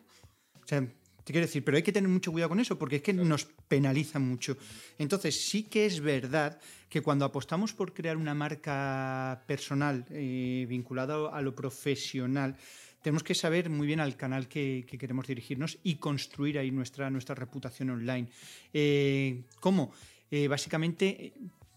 O 0.63 0.67
sea, 0.67 0.87
te 1.25 1.33
quiero 1.33 1.47
decir, 1.47 1.65
pero 1.65 1.77
hay 1.77 1.83
que 1.83 1.93
tener 1.93 2.09
mucho 2.09 2.33
cuidado 2.33 2.51
con 2.51 2.61
eso 2.61 2.79
porque 2.79 2.97
es 2.97 3.03
que 3.03 3.13
nos 3.13 3.45
penaliza 3.69 4.19
mucho. 4.19 4.57
Entonces, 4.99 5.41
sí 5.49 5.65
que 5.65 5.87
es 5.87 6.01
verdad 6.01 6.59
que 6.89 7.03
cuando 7.03 7.25
apostamos 7.25 7.73
por 7.73 7.93
crear 7.93 8.17
una 8.17 8.35
marca 8.35 9.43
personal 9.47 10.05
eh, 10.11 10.67
vinculada 10.69 11.29
a 11.31 11.41
lo 11.41 11.55
profesional, 11.55 12.57
tenemos 13.03 13.23
que 13.23 13.35
saber 13.35 13.71
muy 13.71 13.87
bien 13.87 14.01
al 14.01 14.17
canal 14.17 14.49
que, 14.49 14.85
queremos 14.99 15.27
dirigirnos 15.27 15.79
y 15.83 15.97
construir 15.97 16.59
ahí 16.59 16.71
nuestra, 16.71 17.11
nuestra 17.11 17.35
reputación 17.35 17.91
online. 17.91 18.29
Eh, 18.73 19.43
¿Cómo? 19.61 19.93
Eh, 20.31 20.49
básicamente 20.49 21.33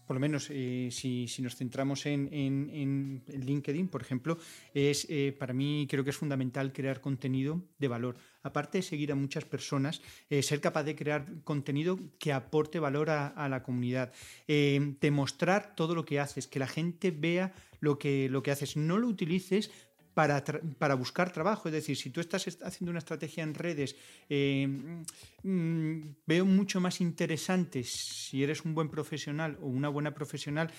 por 0.06 0.16
lo 0.16 0.20
menos 0.20 0.48
eh, 0.50 0.88
si, 0.90 1.26
nos 1.40 1.56
centramos 1.56 2.06
en, 2.06 3.22
LinkedIn, 3.26 3.88
por 3.88 4.02
ejemplo, 4.02 4.38
es 4.72 5.06
eh, 5.08 5.34
para 5.38 5.52
mí 5.52 5.86
creo 5.88 6.04
que 6.04 6.10
es 6.10 6.16
fundamental 6.16 6.72
crear 6.72 7.00
contenido 7.00 7.62
de 7.78 7.88
valor. 7.88 8.16
Aparte 8.42 8.78
de 8.78 8.82
seguir 8.82 9.12
a 9.12 9.14
muchas 9.14 9.44
personas, 9.44 10.02
eh, 10.28 10.42
ser 10.42 10.60
capaz 10.60 10.84
de 10.84 10.94
crear 10.94 11.26
contenido 11.44 11.98
que 12.18 12.32
aporte 12.32 12.78
valor 12.78 13.10
a, 13.10 13.48
la 13.48 13.62
comunidad, 13.62 14.12
demostrar 14.46 15.74
todo 15.74 15.94
lo 15.94 16.04
que 16.04 16.20
haces, 16.20 16.46
que 16.46 16.58
la 16.58 16.66
gente 16.66 17.10
vea 17.10 17.54
lo 17.80 17.98
que, 17.98 18.28
lo 18.28 18.42
que 18.42 18.50
haces. 18.50 18.76
No 18.76 18.98
lo 18.98 19.08
utilices 19.08 19.70
para, 20.14 20.94
buscar 20.94 21.32
trabajo. 21.32 21.68
Es 21.68 21.74
decir, 21.74 21.96
si 21.96 22.10
tú 22.10 22.20
estás 22.20 22.46
haciendo 22.62 22.90
una 22.90 23.00
estrategia 23.00 23.42
en 23.42 23.54
redes, 23.54 23.96
eh, 24.28 24.66
mm, 25.42 26.00
veo 26.26 26.44
mucho 26.46 26.80
más 26.80 27.00
interesante 27.00 27.82
si 27.84 28.42
eres 28.42 28.64
un 28.64 28.74
buen 28.74 28.88
profesional 28.88 29.58
o 29.60 29.66
una 29.66 29.88
buena 29.88 30.14
profesional 30.14 30.70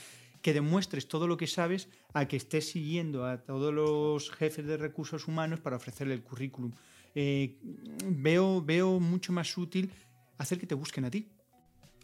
que 0.42 0.54
demuestres 0.54 1.08
todo 1.08 1.28
lo 1.28 1.38
que 1.38 1.48
sabes 1.48 1.90
a 2.14 2.28
que 2.28 2.38
estés 2.38 2.70
siguiendo 2.70 3.26
a 3.26 3.44
todos 3.44 3.74
los 3.74 4.32
jefes 4.32 4.66
de 4.66 4.78
recursos 4.78 5.28
humanos 5.28 5.60
para 5.60 5.76
ofrecerle 5.76 6.14
el 6.14 6.22
currículum. 6.22 6.72
Eh, 7.16 7.58
veo, 8.06 8.62
veo 8.62 9.00
mucho 9.00 9.34
más 9.34 9.58
útil 9.58 9.92
hacer 10.38 10.60
que 10.60 10.68
te 10.68 10.76
busquen 10.76 11.06
a 11.06 11.12
ti. 11.12 11.35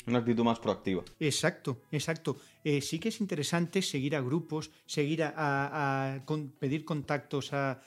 Una 0.08 0.20
actitud 0.20 0.44
más 0.44 0.60
proactiva. 0.60 1.04
Exacto, 1.20 1.82
exacto. 1.92 2.38
Eh, 2.64 2.82
sí 2.82 3.00
que 3.00 3.10
es 3.10 3.22
interesante 3.22 3.82
seguir 3.82 4.16
a 4.16 4.22
grupos, 4.22 4.72
seguir 4.86 5.24
a, 5.24 6.24
pedir 6.60 6.86
contactos 6.86 7.54
a, 7.54 7.82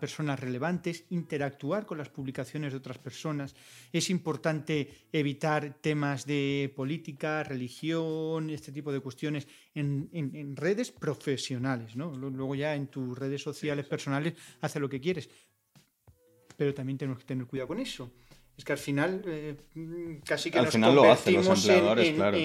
personas 0.00 0.40
relevantes, 0.40 1.04
interactuar 1.10 1.86
con 1.86 1.98
las 1.98 2.08
publicaciones 2.08 2.72
de 2.72 2.78
otras 2.78 2.98
personas. 2.98 3.54
Es 3.92 4.10
importante 4.10 5.06
evitar 5.12 5.74
temas 5.80 6.26
de 6.26 6.72
política, 6.74 7.44
religión, 7.44 8.50
este 8.50 8.72
tipo 8.72 8.90
de 8.90 8.98
cuestiones 8.98 9.46
en, 9.76 10.56
redes 10.56 10.90
profesionales. 10.90 11.94
¿no? 11.94 12.10
Luego 12.10 12.56
ya 12.56 12.74
en 12.74 12.88
tus 12.88 13.16
redes 13.16 13.40
sociales 13.40 13.86
personales 13.86 14.34
hace 14.60 14.80
lo 14.80 14.88
que 14.88 15.00
quieres. 15.00 15.30
Pero 16.56 16.74
también 16.74 16.98
tenemos 16.98 17.20
que 17.20 17.26
tener 17.26 17.46
cuidado 17.46 17.68
con 17.68 17.78
eso. 17.78 18.10
Es 18.58 18.64
que 18.64 18.72
al 18.72 18.78
final 18.78 19.22
eh, 19.26 19.56
casi 20.26 20.50
que 20.50 20.58
al 20.58 20.64
nos 20.64 20.74
final 20.74 20.96
convertimos 20.96 21.46
lo 21.46 21.92
hacen, 21.92 22.04
en, 22.04 22.16
claro. 22.16 22.36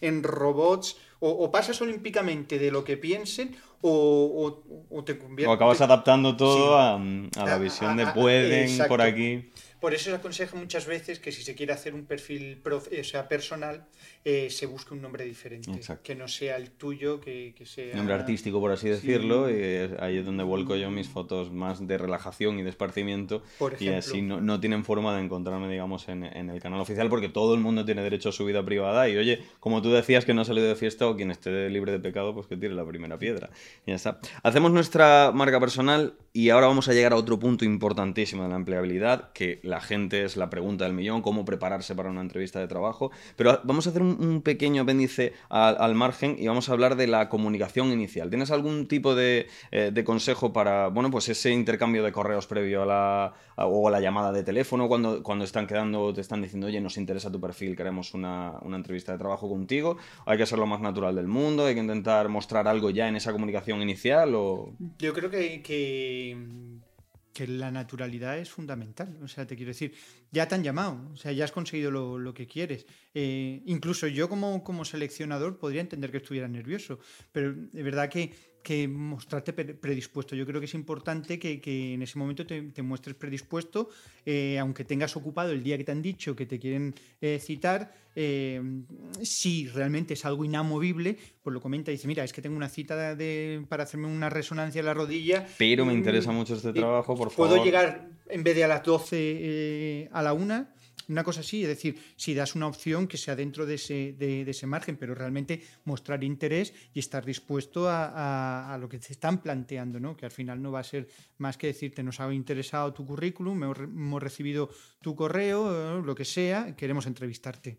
en, 0.00 0.22
robots 0.24 0.96
o, 1.20 1.50
pasas 1.52 1.80
olímpicamente 1.80 2.58
de 2.58 2.72
lo 2.72 2.82
que 2.84 2.96
piensen 2.96 3.56
o, 3.80 5.02
te 5.06 5.16
conviertes... 5.16 5.48
O 5.48 5.52
acabas 5.52 5.80
adaptando 5.80 6.36
todo 6.36 6.76
a, 6.76 6.98
la 6.98 7.58
visión 7.58 7.96
de 7.96 8.06
pueden 8.08 8.76
por 8.88 9.00
aquí. 9.00 9.50
Por 9.80 9.94
eso 9.94 10.10
se 10.10 10.16
aconseja 10.16 10.56
muchas 10.56 10.86
veces 10.86 11.20
que 11.20 11.30
si 11.30 11.42
se 11.42 11.54
quiere 11.54 11.72
hacer 11.72 11.94
un 11.94 12.06
perfil 12.06 12.60
o 12.64 13.04
sea, 13.04 13.28
personal, 13.28 13.86
eh, 14.26 14.48
se 14.48 14.64
busque 14.64 14.94
un 14.94 15.02
nombre 15.02 15.24
diferente, 15.26 15.80
que 16.02 16.14
no 16.14 16.28
sea 16.28 16.56
el 16.56 16.70
tuyo, 16.70 17.20
que, 17.20 17.54
que 17.54 17.66
sea... 17.66 17.94
Nombre 17.94 18.14
artístico, 18.14 18.58
por 18.58 18.72
así 18.72 18.88
decirlo, 18.88 19.50
y 19.50 19.54
ahí 20.00 20.16
es 20.16 20.24
donde 20.24 20.42
vuelco 20.44 20.76
yo 20.76 20.90
mis 20.90 21.10
fotos 21.10 21.52
más 21.52 21.86
de 21.86 21.98
relajación 21.98 22.58
y 22.58 22.62
de 22.62 22.70
esparcimiento, 22.70 23.42
y 23.78 23.88
así 23.88 24.22
no, 24.22 24.40
no, 24.40 24.60
tienen 24.60 24.82
forma 24.82 25.14
de 25.14 25.22
encontrarme, 25.22 25.70
digamos, 25.70 26.08
en, 26.08 26.24
en, 26.24 26.48
el 26.48 26.58
canal 26.62 26.80
oficial, 26.80 27.10
porque 27.10 27.28
todo 27.28 27.52
el 27.54 27.60
mundo 27.60 27.84
tiene 27.84 28.02
derecho 28.02 28.30
a 28.30 28.32
su 28.32 28.46
vida 28.46 28.64
privada, 28.64 29.10
y 29.10 29.16
oye, 29.18 29.42
como 29.60 29.82
tú 29.82 29.90
decías 29.90 30.24
que 30.24 30.32
no 30.32 30.40
ha 30.40 30.46
salido 30.46 30.68
de 30.68 30.74
fiesta, 30.74 31.06
o 31.06 31.16
quien 31.16 31.30
esté 31.30 31.68
libre 31.68 31.92
de 31.92 32.00
pecado, 32.00 32.32
pues 32.32 32.46
que 32.46 32.56
tire 32.56 32.74
la 32.74 32.86
primera 32.86 33.18
piedra. 33.18 33.50
Y 33.84 33.90
ya 33.90 33.96
está. 33.96 34.20
Hacemos 34.42 34.72
nuestra 34.72 35.32
marca 35.34 35.60
personal, 35.60 36.14
y 36.32 36.48
ahora 36.48 36.66
vamos 36.66 36.88
a 36.88 36.94
llegar 36.94 37.12
a 37.12 37.16
otro 37.16 37.38
punto 37.38 37.66
importantísimo 37.66 38.44
de 38.44 38.48
la 38.48 38.56
empleabilidad, 38.56 39.32
que 39.32 39.60
la 39.62 39.82
gente 39.82 40.24
es 40.24 40.38
la 40.38 40.48
pregunta 40.48 40.84
del 40.86 40.94
millón, 40.94 41.20
cómo 41.20 41.44
prepararse 41.44 41.94
para 41.94 42.08
una 42.08 42.22
entrevista 42.22 42.58
de 42.58 42.68
trabajo, 42.68 43.10
pero 43.36 43.60
vamos 43.64 43.86
a 43.86 43.90
hacer 43.90 44.00
un 44.00 44.13
un, 44.18 44.42
pequeño 44.42 44.82
apéndice 44.82 45.32
al, 45.48 45.94
margen 45.94 46.36
y 46.38 46.46
vamos 46.46 46.68
a 46.68 46.72
hablar 46.72 46.96
de 46.96 47.06
la 47.06 47.28
comunicación 47.28 47.92
inicial. 47.92 48.30
¿Tienes 48.30 48.50
algún 48.50 48.86
tipo 48.86 49.14
de, 49.14 49.48
eh, 49.70 50.04
consejo 50.04 50.52
para, 50.52 50.88
bueno, 50.88 51.10
pues 51.10 51.28
ese 51.28 51.50
intercambio 51.50 52.02
de 52.02 52.12
correos 52.12 52.46
previo 52.46 52.82
a 52.82 52.86
la, 52.86 53.34
o 53.56 53.88
la 53.90 54.00
llamada 54.00 54.32
de 54.32 54.42
teléfono 54.42 54.88
cuando, 54.88 55.22
cuando 55.22 55.44
están 55.44 55.66
quedando, 55.66 56.12
te 56.12 56.20
están 56.20 56.42
diciendo, 56.42 56.66
oye, 56.66 56.80
nos 56.80 56.96
interesa 56.96 57.30
tu 57.30 57.40
perfil, 57.40 57.76
queremos 57.76 58.14
una, 58.14 58.54
entrevista 58.74 59.12
de 59.12 59.18
trabajo 59.18 59.48
contigo? 59.48 59.96
¿Hay 60.26 60.36
que 60.36 60.46
ser 60.46 60.58
lo 60.58 60.66
más 60.66 60.80
natural 60.80 61.14
del 61.14 61.28
mundo? 61.28 61.66
¿Hay 61.66 61.74
que 61.74 61.80
intentar 61.80 62.28
mostrar 62.28 62.66
algo 62.66 62.90
ya 62.90 63.08
en 63.08 63.16
esa 63.16 63.32
comunicación 63.32 63.80
inicial? 63.82 64.34
O... 64.34 64.72
Yo 64.98 65.12
creo 65.12 65.30
que 65.30 65.62
que 67.34 67.48
la 67.48 67.70
naturalidad 67.70 68.38
es 68.38 68.48
fundamental. 68.50 69.18
O 69.22 69.28
sea, 69.28 69.46
te 69.46 69.56
quiero 69.56 69.70
decir, 69.70 69.92
ya 70.30 70.46
te 70.48 70.54
han 70.54 70.62
llamado, 70.62 71.10
o 71.12 71.16
sea, 71.16 71.32
ya 71.32 71.44
has 71.44 71.52
conseguido 71.52 71.90
lo, 71.90 72.32
que 72.32 72.46
quieres. 72.46 72.86
Eh, 73.12 73.60
incluso 73.66 74.06
yo 74.06 74.28
como, 74.28 74.62
como 74.62 74.84
seleccionador 74.84 75.58
podría 75.58 75.82
entender 75.82 76.10
que 76.12 76.18
estuviera 76.18 76.48
nervioso, 76.48 77.00
pero 77.32 77.52
de 77.52 77.82
verdad 77.82 78.08
que 78.08 78.32
que 78.64 78.88
mostrarte 78.88 79.52
predispuesto. 79.52 80.34
Yo 80.34 80.46
creo 80.46 80.58
que 80.58 80.64
es 80.64 80.74
importante 80.74 81.38
que, 81.38 81.94
en 81.94 82.02
ese 82.02 82.18
momento 82.18 82.46
te, 82.46 82.82
muestres 82.82 83.14
predispuesto, 83.14 83.90
eh, 84.24 84.58
aunque 84.58 84.84
tengas 84.84 85.14
ocupado 85.16 85.52
el 85.52 85.62
día 85.62 85.76
que 85.76 85.84
te 85.84 85.92
han 85.92 86.00
dicho 86.00 86.34
que 86.34 86.46
te 86.46 86.58
quieren 86.58 86.94
eh, 87.20 87.38
citar, 87.40 87.92
eh, 88.16 88.62
si 89.22 89.68
realmente 89.68 90.14
es 90.14 90.24
algo 90.24 90.46
inamovible, 90.46 91.18
pues 91.42 91.52
lo 91.52 91.60
comenta 91.60 91.90
y 91.90 91.94
dice, 91.94 92.08
mira, 92.08 92.24
es 92.24 92.32
que 92.32 92.40
tengo 92.40 92.56
una 92.56 92.70
cita 92.70 93.14
de, 93.14 93.62
para 93.68 93.84
hacerme 93.84 94.06
una 94.06 94.30
resonancia 94.30 94.78
en 94.80 94.86
la 94.86 94.94
rodilla. 94.94 95.46
Pero 95.58 95.84
me 95.84 95.92
interesa 95.92 96.32
mucho 96.32 96.54
este 96.54 96.72
trabajo, 96.72 97.14
por 97.14 97.30
favor. 97.30 97.50
Puedo 97.50 97.62
llegar 97.62 98.08
en 98.30 98.42
vez 98.42 98.56
de 98.56 98.64
a 98.64 98.68
las 98.68 98.82
12 98.82 100.08
a 100.10 100.22
la 100.22 100.32
1 100.32 100.66
una 101.08 101.24
cosa 101.24 101.40
así, 101.40 101.62
es 101.62 101.68
decir, 101.68 102.00
si 102.16 102.34
das 102.34 102.54
una 102.54 102.66
opción 102.66 103.06
que 103.06 103.16
sea 103.16 103.36
dentro 103.36 103.66
de 103.66 103.74
ese, 103.74 104.14
de, 104.18 104.42
ese 104.42 104.66
margen, 104.66 104.96
pero 104.96 105.14
realmente 105.14 105.62
mostrar 105.84 106.24
interés 106.24 106.72
y 106.92 106.98
estar 106.98 107.24
dispuesto 107.24 107.86
a, 107.88 108.76
lo 108.80 108.88
que 108.88 108.98
te 108.98 109.12
están 109.12 109.42
planteando, 109.42 110.00
¿no? 110.00 110.16
que 110.16 110.24
al 110.24 110.32
final 110.32 110.60
no 110.62 110.72
va 110.72 110.80
a 110.80 110.84
ser 110.84 111.08
más 111.38 111.56
que 111.56 111.68
decirte 111.68 112.02
nos 112.02 112.20
ha 112.20 112.32
interesado 112.32 112.92
tu 112.92 113.06
currículum, 113.06 113.62
hemos 113.62 114.22
recibido 114.22 114.70
tu 115.00 115.14
correo, 115.14 116.00
lo 116.00 116.14
que 116.14 116.24
sea, 116.24 116.74
queremos 116.76 117.06
entrevistarte 117.06 117.78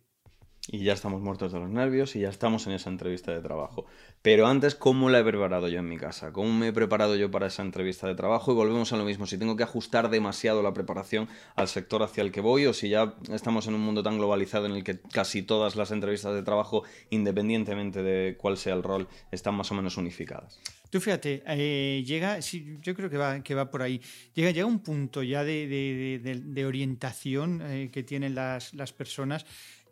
y 0.67 0.83
ya 0.83 0.93
estamos 0.93 1.21
muertos 1.21 1.53
de 1.53 1.59
los 1.59 1.69
nervios 1.69 2.15
y 2.15 2.21
ya 2.21 2.29
estamos 2.29 2.65
en 2.67 2.73
esa 2.73 2.89
entrevista 2.89 3.31
de 3.31 3.41
trabajo. 3.41 3.85
Pero 4.21 4.47
antes, 4.47 4.73
¿cómo 4.73 5.09
la 5.09 5.19
he 5.19 5.23
preparado 5.23 5.67
yo 5.67 5.79
en 5.79 5.87
mi 5.87 5.97
casa? 5.97 6.31
¿Cómo 6.33 6.51
me 6.51 6.69
he 6.69 6.73
preparado 6.73 7.15
yo 7.15 7.29
para 7.29 7.47
esa 7.47 7.61
entrevista 7.61 8.07
de 8.07 8.15
trabajo? 8.15 8.51
Y 8.51 8.55
volvemos 8.55 8.91
a 8.91 8.97
lo 8.97 9.05
mismo, 9.05 9.27
si 9.27 9.37
tengo 9.37 9.55
que 9.55 9.63
ajustar 9.63 10.09
demasiado 10.09 10.63
la 10.63 10.73
preparación 10.73 11.27
al 11.55 11.67
sector 11.67 12.01
hacia 12.01 12.23
el 12.23 12.31
que 12.31 12.41
voy 12.41 12.65
o 12.65 12.73
si 12.73 12.89
ya 12.89 13.13
estamos 13.31 13.67
en 13.67 13.75
un 13.75 13.81
mundo 13.81 14.01
tan 14.01 14.17
globalizado 14.17 14.65
en 14.65 14.71
el 14.71 14.83
que 14.83 14.99
casi 14.99 15.43
todas 15.43 15.75
las 15.75 15.91
entrevistas 15.91 16.33
de 16.33 16.41
trabajo, 16.41 16.83
independientemente 17.11 18.01
de 18.01 18.35
cuál 18.37 18.57
sea 18.57 18.73
el 18.73 18.83
rol, 18.83 19.07
están 19.31 19.53
más 19.55 19.71
o 19.71 19.75
menos 19.75 19.97
unificadas. 19.97 20.59
Tú 20.89 20.99
fíjate, 20.99 21.43
eh, 21.45 22.03
llega, 22.05 22.39
yo 22.39 22.95
creo 22.95 23.09
que 23.09 23.17
va, 23.17 23.43
que 23.43 23.53
va 23.53 23.69
por 23.69 23.81
ahí, 23.81 24.01
llega, 24.33 24.51
llega 24.51 24.65
un 24.65 24.79
punto 24.79 25.23
ya 25.23 25.43
de, 25.43 26.65
orientación 26.65 27.61
eh, 27.63 27.89
que 27.91 28.01
tienen 28.03 28.33
las, 28.33 28.73
las 28.73 28.93
personas 28.93 29.45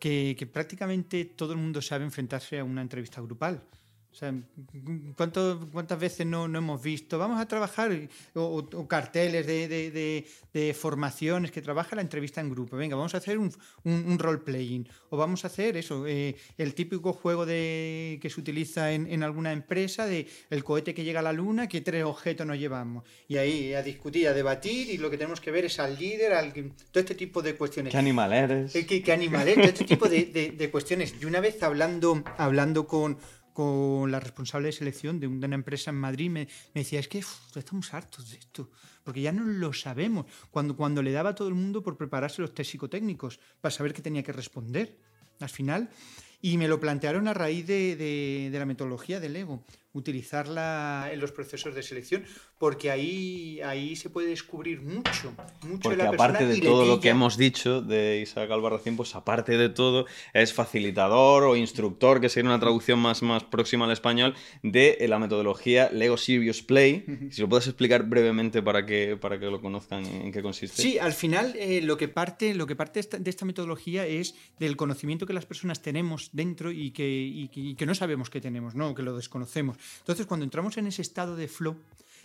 que, 0.03 0.49
prácticamente 0.51 1.23
todo 1.23 1.53
el 1.53 1.59
mundo 1.59 1.81
sabe 1.81 2.03
enfrentarse 2.03 2.59
a 2.59 2.65
una 2.65 2.81
entrevista 2.81 3.21
grupal. 3.21 3.63
O 4.13 4.15
sea, 4.15 4.31
¿cuántas 5.17 5.99
veces 5.99 6.27
no, 6.27 6.47
no, 6.47 6.59
hemos 6.59 6.83
visto? 6.83 7.17
Vamos 7.17 7.41
a 7.41 7.47
trabajar, 7.47 7.91
o, 8.35 8.87
carteles 8.87 9.47
de, 9.47 10.27
de, 10.53 10.73
formaciones 10.75 11.49
que 11.49 11.63
trabaja 11.63 11.95
la 11.95 12.03
entrevista 12.03 12.39
en 12.39 12.51
grupo. 12.51 12.77
Venga, 12.77 12.95
vamos 12.95 13.15
a 13.15 13.17
hacer 13.17 13.39
un, 13.39 13.51
un, 13.85 14.19
role-playing. 14.19 14.87
O 15.09 15.17
vamos 15.17 15.43
a 15.45 15.47
hacer 15.47 15.77
eso, 15.77 16.05
eh, 16.05 16.35
el 16.59 16.75
típico 16.75 17.11
juego 17.13 17.47
de, 17.47 18.19
que 18.21 18.29
se 18.29 18.39
utiliza 18.39 18.91
en, 18.91 19.11
en, 19.11 19.23
alguna 19.23 19.51
empresa 19.51 20.05
de 20.05 20.27
el 20.51 20.63
cohete 20.63 20.93
que 20.93 21.03
llega 21.03 21.21
a 21.21 21.23
la 21.23 21.33
luna, 21.33 21.67
que 21.67 21.81
tres 21.81 22.03
objetos 22.03 22.45
nos 22.45 22.59
llevamos. 22.59 23.03
Y 23.27 23.37
ahí 23.37 23.73
a 23.73 23.81
discutir, 23.81 24.27
a 24.27 24.33
debatir, 24.33 24.91
y 24.91 24.99
lo 24.99 25.09
que 25.09 25.17
tenemos 25.17 25.41
que 25.41 25.49
ver 25.49 25.65
es 25.65 25.79
al 25.79 25.97
líder, 25.97 26.33
al, 26.33 26.53
todo 26.53 26.99
este 26.99 27.15
tipo 27.15 27.41
de 27.41 27.55
cuestiones. 27.55 27.91
¿Qué 27.91 27.97
animal 27.97 28.31
eres? 28.31 28.75
Eh, 28.75 28.85
¿Qué, 28.85 29.01
qué 29.01 29.11
animal 29.11 29.47
eres? 29.47 29.55
Todo 29.55 29.69
este 29.69 29.85
tipo 29.85 30.07
de, 30.07 30.69
cuestiones. 30.71 31.15
Y 31.19 31.25
una 31.25 31.39
vez 31.39 31.63
hablando, 31.63 32.23
hablando 32.37 32.85
con 32.85 33.17
con 33.53 34.11
la 34.11 34.19
responsable 34.19 34.67
de 34.67 34.73
selección 34.73 35.19
de 35.19 35.27
una 35.27 35.55
empresa 35.55 35.91
en 35.91 35.97
Madrid, 35.97 36.29
me, 36.29 36.47
me 36.73 36.81
decía, 36.81 36.99
es 36.99 37.07
que 37.07 37.23
estamos 37.55 37.93
hartos 37.93 38.31
de 38.31 38.37
esto, 38.37 38.69
porque 39.03 39.21
ya 39.21 39.31
no 39.31 39.43
lo 39.43 39.71
sabemos. 39.73 40.25
Cuando, 40.51 40.75
cuando 40.75 41.01
le 41.01 41.11
daba 41.11 41.31
a 41.31 41.35
todo 41.35 41.47
el 41.47 41.53
mundo 41.53 41.83
por 41.83 41.97
prepararse 41.97 42.41
los 42.41 42.53
test 42.53 42.71
psicotécnicos, 42.71 43.39
para 43.61 43.71
saber 43.71 43.93
qué 43.93 44.01
tenía 44.01 44.23
que 44.23 44.33
responder. 44.33 44.97
Al 45.39 45.49
final, 45.49 45.89
y 46.41 46.57
me 46.57 46.67
lo 46.67 46.79
plantearon 46.79 47.27
a 47.27 47.33
raíz 47.33 47.65
de, 47.65 47.95
de, 47.95 48.49
de 48.51 48.59
la 48.59 48.65
metodología 48.65 49.19
del 49.19 49.35
ego, 49.35 49.63
utilizarla 49.93 51.09
en 51.11 51.19
los 51.19 51.31
procesos 51.31 51.75
de 51.75 51.83
selección, 51.83 52.23
porque 52.57 52.91
ahí, 52.91 53.59
ahí 53.61 53.95
se 53.95 54.09
puede 54.09 54.27
descubrir 54.29 54.81
mucho, 54.81 55.33
mucho 55.63 55.79
Porque 55.83 55.97
de 55.97 56.03
la 56.03 56.09
aparte 56.09 56.39
persona 56.39 56.55
de 56.55 56.61
todo 56.61 56.85
lo 56.85 56.99
que 56.99 57.09
hemos 57.09 57.37
dicho 57.37 57.81
de 57.81 58.19
Isaac 58.21 58.49
Albarracín, 58.51 58.95
pues 58.95 59.15
aparte 59.15 59.57
de 59.57 59.69
todo, 59.69 60.05
es 60.33 60.53
facilitador 60.53 61.43
o 61.43 61.55
instructor, 61.55 62.21
que 62.21 62.29
sería 62.29 62.49
una 62.49 62.59
traducción 62.59 62.99
más, 62.99 63.21
más 63.21 63.43
próxima 63.43 63.85
al 63.85 63.91
español, 63.91 64.33
de 64.61 64.97
eh, 64.99 65.07
la 65.07 65.19
metodología 65.19 65.89
Lego 65.91 66.17
Serious 66.17 66.61
Play. 66.61 67.05
Si 67.31 67.41
lo 67.41 67.49
puedes 67.49 67.67
explicar 67.67 68.03
brevemente 68.07 68.61
para 68.61 68.85
que, 68.85 69.17
para 69.17 69.39
que 69.39 69.45
lo 69.45 69.61
conozcan 69.61 70.05
en 70.05 70.31
qué 70.31 70.41
consiste. 70.41 70.81
Sí, 70.81 70.97
al 70.99 71.13
final 71.13 71.53
eh, 71.55 71.81
lo 71.81 71.97
que 71.97 72.07
parte, 72.07 72.53
lo 72.53 72.65
que 72.67 72.75
parte 72.75 73.01
de 73.19 73.29
esta 73.29 73.45
metodología 73.45 74.05
es 74.05 74.35
del 74.59 74.75
conocimiento 74.77 75.25
que 75.25 75.33
las 75.33 75.45
personas 75.45 75.81
tenemos 75.81 76.29
dentro 76.33 76.71
y 76.71 76.91
que, 76.91 77.07
y 77.09 77.47
que- 77.49 77.59
y 77.63 77.75
que 77.75 77.85
no 77.85 77.95
sabemos 77.95 78.29
que 78.29 78.41
tenemos, 78.41 78.75
¿no? 78.75 78.93
que 78.95 79.03
lo 79.03 79.15
desconocemos. 79.15 79.77
Entonces, 79.99 80.25
cuando 80.25 80.43
entramos 80.43 80.77
en 80.77 80.87
ese 80.87 81.01
estado 81.01 81.35
de 81.35 81.47
flow, 81.47 81.77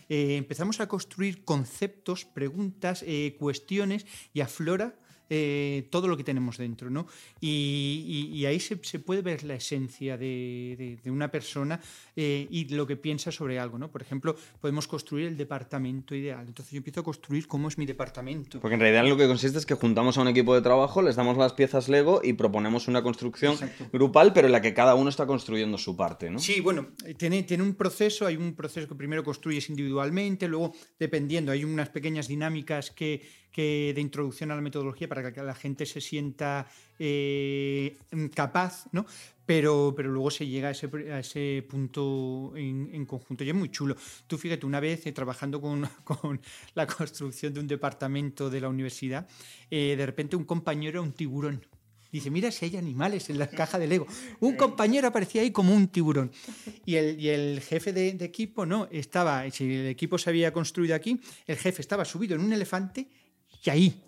eh, 0.09 0.37
empezamos 0.37 0.81
a 0.81 0.89
construir 0.89 1.45
conceptos, 1.45 2.25
preguntas, 2.25 3.05
eh, 3.07 3.37
cuestiones 3.39 4.07
y 4.33 4.41
aflora 4.41 4.95
eh, 5.31 5.87
todo 5.91 6.09
lo 6.09 6.17
que 6.17 6.25
tenemos 6.25 6.57
dentro, 6.59 6.91
¿no? 6.91 7.07
Y, 7.41 8.31
y- 8.33 8.37
y 8.39 8.47
ahí 8.47 8.61
se, 8.61 8.79
se 8.83 8.99
puede 8.99 9.23
ver 9.23 9.45
la 9.45 9.55
esencia 9.55 10.17
de, 10.17 10.75
de- 10.79 10.99
de 11.03 11.11
una 11.11 11.31
persona 11.31 11.81
eh, 12.17 12.47
y 12.51 12.67
lo 12.75 12.87
que 12.87 12.97
piensa 12.97 13.31
sobre 13.31 13.59
algo, 13.59 13.79
¿no? 13.79 13.91
Por 13.91 14.03
ejemplo, 14.03 14.37
podemos 14.61 14.87
construir 14.89 15.27
el 15.27 15.37
departamento 15.37 16.15
ideal. 16.15 16.47
Entonces 16.47 16.73
yo 16.73 16.79
empiezo 16.79 17.01
a 17.01 17.05
construir 17.05 17.47
cómo 17.47 17.69
es 17.69 17.79
mi 17.79 17.87
departamento. 17.87 18.61
Porque 18.61 18.75
en 18.75 18.81
realidad 18.81 19.07
lo 19.09 19.17
que 19.17 19.27
consiste 19.27 19.59
es 19.59 19.67
que 19.67 19.75
juntamos 19.75 20.19
a 20.19 20.23
un 20.23 20.29
equipo 20.29 20.55
de 20.55 20.63
trabajo, 20.63 21.03
les 21.03 21.17
damos 21.17 21.37
las 21.37 21.53
piezas 21.53 21.89
Lego 21.89 22.21
y 22.25 22.33
proponemos 22.35 22.89
una 22.89 23.03
construcción 23.03 23.53
Exacto. 23.55 23.87
grupal, 23.93 24.33
pero 24.33 24.47
en 24.47 24.53
la 24.53 24.61
que 24.63 24.75
cada 24.75 24.95
uno 24.95 25.11
está 25.11 25.27
construyendo 25.27 25.79
su 25.79 25.97
parte, 25.97 26.31
¿no? 26.31 26.39
Sí, 26.39 26.61
bueno, 26.61 26.89
eh, 27.05 27.15
tiene, 27.15 27.43
tiene 27.43 27.63
un 27.63 27.75
proceso, 27.75 28.27
hay 28.27 28.37
un 28.37 28.55
proceso 28.55 28.89
que 28.89 28.95
primero 28.95 29.23
construyes 29.25 29.69
individualmente, 29.71 30.49
luego 30.49 30.73
dependiendo, 30.99 31.53
hay 31.53 31.65
unas 31.65 31.89
pequeñas 31.91 32.29
dinámicas 32.29 32.91
que, 32.91 33.23
que 33.51 33.93
de 33.95 34.01
introducción 34.01 34.51
a 34.51 34.55
la 34.55 34.61
metodología 34.61 35.09
para 35.09 35.33
que 35.33 35.43
la 35.43 35.55
gente 35.55 35.87
se 35.87 36.01
sienta 36.01 36.67
eh, 36.99 37.97
capaz, 38.35 38.87
¿no? 38.93 39.07
Pero, 39.47 39.95
pero 39.97 40.11
luego 40.11 40.31
se 40.31 40.47
llega 40.47 40.69
a 40.69 41.21
ese, 41.21 41.65
punto 41.69 42.53
en, 42.55 43.07
conjunto 43.07 43.45
y 43.45 43.49
es 43.49 43.55
muy 43.55 43.71
chulo. 43.71 43.97
Tú 44.27 44.37
fíjate, 44.37 44.67
una 44.67 44.79
vez 44.79 45.07
eh, 45.07 45.13
trabajando 45.13 45.61
con, 45.61 45.89
con 46.05 46.41
la 46.75 46.87
construcción 46.87 47.55
de 47.55 47.61
un 47.61 47.67
departamento 47.67 48.51
de 48.51 48.61
la 48.61 48.69
universidad, 48.69 49.27
eh, 49.71 49.95
de 49.97 50.07
repente 50.07 50.37
un 50.37 50.45
compañero 50.45 51.03
un 51.03 51.13
tiburón. 51.13 51.65
Dice, 52.13 52.31
mira 52.31 52.51
si 52.51 52.65
hay 52.65 52.77
animales 52.77 53.29
en 53.29 53.39
la 53.39 53.49
caja 53.49 53.79
de 53.79 53.87
Lego. 53.87 54.07
Un 54.41 54.57
compañero 54.57 55.09
aparecía 55.09 55.43
ahí 55.43 55.51
como 55.51 55.75
un 55.75 55.89
tiburón. 55.89 56.31
Y 56.87 56.97
el, 56.97 57.21
y 57.21 57.29
el 57.29 57.61
jefe 57.61 57.93
de, 57.93 58.15
de 58.15 58.25
equipo, 58.25 58.65
no, 58.65 58.89
estaba, 58.91 59.51
si 59.51 59.65
el 59.65 59.87
equipo 59.89 60.17
se 60.17 60.31
había 60.31 60.53
construido 60.53 60.95
aquí, 60.95 61.21
el 61.47 61.57
jefe 61.57 61.83
estaba 61.83 62.07
subido 62.07 62.35
en 62.35 62.43
un 62.43 62.53
elefante 62.53 63.09
y 63.65 63.71
ahí. 63.71 64.03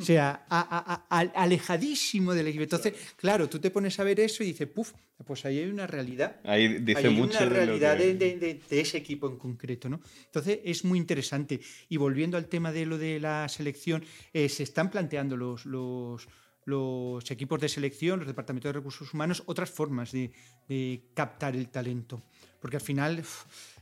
O 0.00 0.04
sea, 0.04 0.46
a- 0.48 1.04
a- 1.10 1.20
a- 1.20 1.42
alejadísimo 1.42 2.34
del 2.34 2.48
equipo. 2.48 2.64
Entonces, 2.64 2.94
claro, 3.16 3.48
tú 3.48 3.60
te 3.60 3.70
pones 3.70 3.98
a 4.00 4.04
ver 4.04 4.18
eso 4.18 4.42
y 4.42 4.46
dices, 4.48 4.66
puf, 4.68 4.92
pues 5.24 5.44
ahí 5.44 5.58
hay 5.58 5.68
una 5.70 5.86
realidad. 5.86 6.40
Ahí 6.42 6.78
dice 6.78 6.98
Ahí 6.98 7.06
hay 7.06 7.14
mucho 7.14 7.38
una 7.38 7.48
de 7.48 7.48
realidad 7.66 7.96
que- 7.98 8.06
de, 8.06 8.14
de- 8.14 8.36
de- 8.38 8.60
de 8.68 8.80
ese 8.80 8.98
equipo 8.98 9.28
en 9.28 9.36
concreto, 9.36 9.88
¿no? 9.88 10.00
Entonces 10.24 10.58
es 10.64 10.84
muy 10.84 10.98
interesante. 10.98 11.60
Y 11.88 11.96
volviendo 11.98 12.36
al 12.36 12.46
tema 12.48 12.72
de 12.72 12.84
lo 12.86 12.98
de 12.98 13.20
la 13.20 13.48
selección, 13.48 14.02
eh, 14.32 14.48
se 14.48 14.64
están 14.64 14.90
planteando 14.90 15.36
los, 15.36 15.64
los, 15.66 16.26
los 16.64 17.30
equipos 17.30 17.60
de 17.60 17.68
selección, 17.68 18.18
los 18.18 18.26
departamentos 18.26 18.68
de 18.70 18.72
recursos 18.72 19.14
humanos, 19.14 19.44
otras 19.46 19.70
formas 19.70 20.10
de, 20.10 20.32
de 20.68 21.02
captar 21.14 21.54
el 21.54 21.68
talento. 21.68 22.22
Porque 22.62 22.76
al 22.76 22.82
final, 22.82 23.20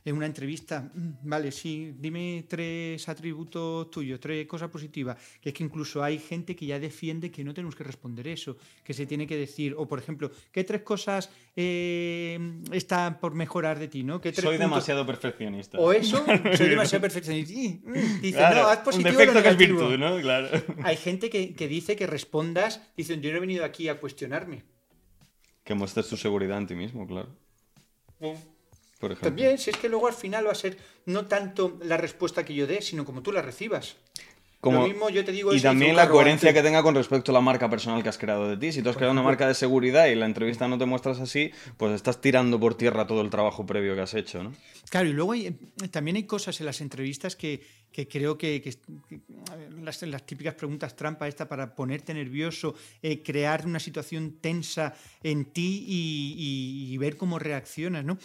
en 0.03 0.15
una 0.17 0.25
entrevista, 0.25 0.81
mm, 0.81 1.09
vale, 1.29 1.51
sí, 1.51 1.93
dime 1.99 2.45
tres 2.49 3.07
atributos 3.07 3.91
tuyos, 3.91 4.19
tres 4.19 4.47
cosas 4.47 4.71
positivas, 4.71 5.15
que 5.39 5.49
es 5.49 5.53
que 5.55 5.63
incluso 5.63 6.03
hay 6.03 6.17
gente 6.17 6.55
que 6.55 6.65
ya 6.65 6.79
defiende 6.79 7.29
que 7.29 7.43
no 7.43 7.53
tenemos 7.53 7.75
que 7.75 7.83
responder 7.83 8.27
eso, 8.27 8.57
que 8.83 8.95
se 8.95 9.05
tiene 9.05 9.27
que 9.27 9.37
decir, 9.37 9.75
o 9.77 9.87
por 9.87 9.99
ejemplo, 9.99 10.31
¿qué 10.51 10.63
tres 10.63 10.81
cosas 10.81 11.29
eh, 11.55 12.39
están 12.71 13.19
por 13.19 13.35
mejorar 13.35 13.77
de 13.77 13.87
ti? 13.87 14.01
¿no? 14.01 14.19
¿Qué 14.19 14.31
tres 14.31 14.43
Soy 14.45 14.57
puntos- 14.57 14.71
demasiado 14.71 15.05
perfeccionista. 15.05 15.77
O 15.77 15.93
eso, 15.93 16.25
soy 16.57 16.69
demasiado 16.69 17.01
perfeccionista. 17.03 17.53
Y, 17.53 17.81
mm, 17.85 18.21
Dice, 18.21 18.37
Claro, 18.39 18.63
no, 18.63 18.67
haz 18.67 18.79
un 18.79 18.83
positivo 18.85 19.09
defecto 19.11 19.33
lo 19.35 19.43
que 19.43 19.49
es 19.49 19.57
negativo". 19.57 19.79
virtud, 19.89 19.97
¿no? 19.99 20.19
Claro. 20.21 20.47
Hay 20.83 20.97
gente 20.97 21.29
que, 21.29 21.53
que 21.53 21.67
dice 21.67 21.95
que 21.95 22.07
respondas, 22.07 22.81
dicen, 22.97 23.21
yo 23.21 23.29
no 23.29 23.37
he 23.37 23.41
venido 23.41 23.63
aquí 23.63 23.89
a 23.89 23.99
cuestionarme. 23.99 24.63
Que 25.63 25.75
muestres 25.75 26.07
tu 26.09 26.17
seguridad 26.17 26.57
en 26.57 26.65
ti 26.65 26.73
mismo, 26.73 27.05
claro. 27.05 27.29
Por 29.01 29.11
ejemplo. 29.11 29.29
También, 29.29 29.57
si 29.57 29.71
es 29.71 29.77
que 29.77 29.89
luego 29.89 30.07
al 30.07 30.13
final 30.13 30.47
va 30.47 30.51
a 30.51 30.55
ser 30.55 30.77
no 31.07 31.25
tanto 31.25 31.77
la 31.83 31.97
respuesta 31.97 32.45
que 32.45 32.53
yo 32.53 32.67
dé, 32.67 32.81
sino 32.81 33.03
como 33.03 33.21
tú 33.21 33.31
la 33.33 33.41
recibas. 33.41 33.97
Como- 34.61 34.81
Lo 34.81 34.87
mismo 34.87 35.09
yo 35.09 35.25
te 35.25 35.31
digo 35.31 35.55
y 35.55 35.59
también 35.59 35.95
la 35.95 36.07
coherencia 36.07 36.49
antes. 36.49 36.61
que 36.61 36.67
tenga 36.67 36.83
con 36.83 36.93
respecto 36.93 37.31
a 37.31 37.33
la 37.33 37.41
marca 37.41 37.67
personal 37.67 38.03
que 38.03 38.09
has 38.09 38.19
creado 38.19 38.47
de 38.47 38.57
ti. 38.57 38.71
Si 38.71 38.83
tú 38.83 38.89
has 38.91 38.95
creado 38.95 39.11
una 39.11 39.23
marca 39.23 39.47
de 39.47 39.55
seguridad 39.55 40.05
y 40.05 40.11
en 40.11 40.19
la 40.19 40.27
entrevista 40.27 40.67
no 40.67 40.77
te 40.77 40.85
muestras 40.85 41.19
así, 41.19 41.49
pues 41.77 41.93
estás 41.93 42.21
tirando 42.21 42.59
por 42.59 42.75
tierra 42.75 43.07
todo 43.07 43.21
el 43.21 43.31
trabajo 43.31 43.65
previo 43.65 43.95
que 43.95 44.01
has 44.01 44.13
hecho, 44.13 44.43
¿no? 44.43 44.53
Claro, 44.91 45.09
y 45.09 45.13
luego 45.13 45.31
hay- 45.31 45.57
también 45.89 46.15
hay 46.17 46.25
cosas 46.25 46.59
en 46.59 46.67
las 46.67 46.79
entrevistas 46.79 47.35
que, 47.35 47.59
que 47.91 48.07
creo 48.07 48.37
que, 48.37 48.61
las, 49.81 50.01
las 50.03 50.25
típicas 50.27 50.53
preguntas 50.53 50.95
trampa 50.95 51.27
esta 51.27 51.47
para 51.47 51.73
ponerte 51.73 52.13
nervioso, 52.13 52.75
eh, 53.01 53.23
crear 53.23 53.65
una 53.65 53.79
situación 53.79 54.37
tensa 54.39 54.93
en 55.23 55.45
ti 55.45 55.85
y, 55.87 56.35
y- 56.89 56.93
y 56.93 56.97
ver 56.99 57.17
cómo 57.17 57.39
reaccionas, 57.39 58.05
¿no? 58.05 58.19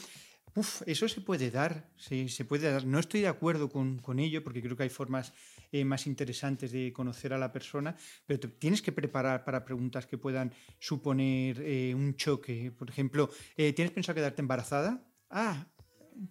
Eso 0.86 1.08
se 1.08 1.20
puede 1.20 1.50
dar, 1.50 1.90
se, 1.96 2.28
se 2.28 2.44
puede 2.44 2.70
dar. 2.70 2.84
No 2.86 2.98
estoy 2.98 3.20
de 3.20 3.28
acuerdo 3.28 3.68
con, 3.68 3.98
con 3.98 4.18
ello 4.18 4.42
porque 4.42 4.62
creo 4.62 4.76
que 4.76 4.84
hay 4.84 4.88
formas 4.88 5.32
eh, 5.72 5.84
más 5.84 6.06
interesantes 6.06 6.72
de 6.72 6.92
conocer 6.92 7.32
a 7.32 7.38
la 7.38 7.52
persona, 7.52 7.94
pero 8.26 8.48
tienes 8.50 8.80
que 8.80 8.92
preparar 8.92 9.44
para 9.44 9.64
preguntas 9.64 10.06
que 10.06 10.16
puedan 10.18 10.52
suponer 10.78 11.60
eh, 11.60 11.94
un 11.94 12.16
choque. 12.16 12.72
Por 12.72 12.88
ejemplo, 12.88 13.28
eh, 13.56 13.72
¿tienes 13.72 13.92
pensado 13.92 14.14
quedarte 14.14 14.40
embarazada? 14.40 15.02
Ah, 15.30 15.66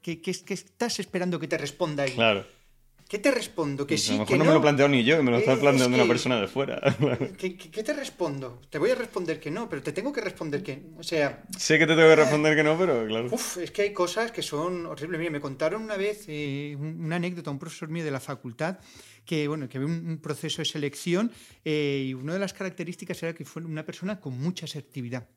¿qué, 0.01 0.21
qué- 0.21 0.33
qué 0.45 0.53
estás 0.53 0.99
esperando 0.99 1.39
que 1.39 1.47
te 1.47 1.57
responda 1.57 2.03
ahí? 2.03 2.13
Claro. 2.15 2.45
¿Qué 3.07 3.19
te 3.19 3.29
respondo? 3.29 3.85
Que 3.85 3.93
Pues 3.93 4.01
sí, 4.03 4.09
a 4.09 4.13
lo 4.13 4.19
mejor 4.21 4.27
que 4.33 4.37
no, 4.39 4.43
no. 4.45 4.49
me 4.49 4.55
lo 4.55 4.61
planteo 4.63 4.87
ni 4.87 5.03
yo, 5.03 5.17
que 5.17 5.23
me 5.23 5.29
lo 5.29 5.37
Eh, 5.37 5.41
está 5.41 5.53
es 5.53 5.59
planteando 5.59 5.95
una 5.95 6.03
que- 6.05 6.09
persona 6.09 6.41
de 6.41 6.47
fuera. 6.47 6.81
¿Qué, 7.37 7.55
qué- 7.55 7.69
qué 7.69 7.83
te 7.83 7.93
respondo? 7.93 8.61
Te 8.69 8.79
voy 8.79 8.89
a 8.89 8.95
responder 8.95 9.39
que 9.39 9.51
no, 9.51 9.69
pero 9.69 9.83
te 9.83 9.91
tengo 9.91 10.11
que 10.11 10.21
responder 10.21 10.63
que 10.63 10.81
O 10.97 11.03
sea, 11.03 11.43
sé 11.55 11.77
que 11.77 11.85
te 11.85 11.95
tengo 11.95 12.09
que 12.09 12.15
responder 12.15 12.55
que 12.55 12.63
no, 12.63 12.75
pero 12.77 13.05
claro. 13.05 13.27
Uf, 13.31 13.57
es 13.59 13.69
que 13.69 13.83
hay 13.83 13.93
cosas 13.93 14.31
que 14.31 14.41
son 14.41 14.87
horribles. 14.87 15.19
Mira, 15.19 15.31
me 15.31 15.39
contaron 15.39 15.83
una 15.83 15.97
vez 15.97 16.25
eh, 16.27 16.75
un- 16.79 17.05
una 17.05 17.17
anécdota, 17.17 17.51
un 17.51 17.59
profesor 17.59 17.89
mío 17.89 18.03
de 18.03 18.09
la 18.11 18.19
facultad, 18.19 18.79
que 19.23 19.47
bueno, 19.47 19.69
que 19.69 19.77
había 19.77 19.87
un, 19.87 20.07
un 20.09 20.17
proceso 20.17 20.63
de 20.63 20.65
selección 20.65 21.31
eh, 21.63 22.05
y 22.07 22.13
una 22.15 22.33
de 22.33 22.39
las 22.39 22.53
características 22.53 23.21
era 23.21 23.33
que 23.35 23.45
fue 23.45 23.63
una 23.63 23.85
persona 23.85 24.19
con 24.19 24.35
mucha 24.39 24.65
asertividad. 24.65 25.27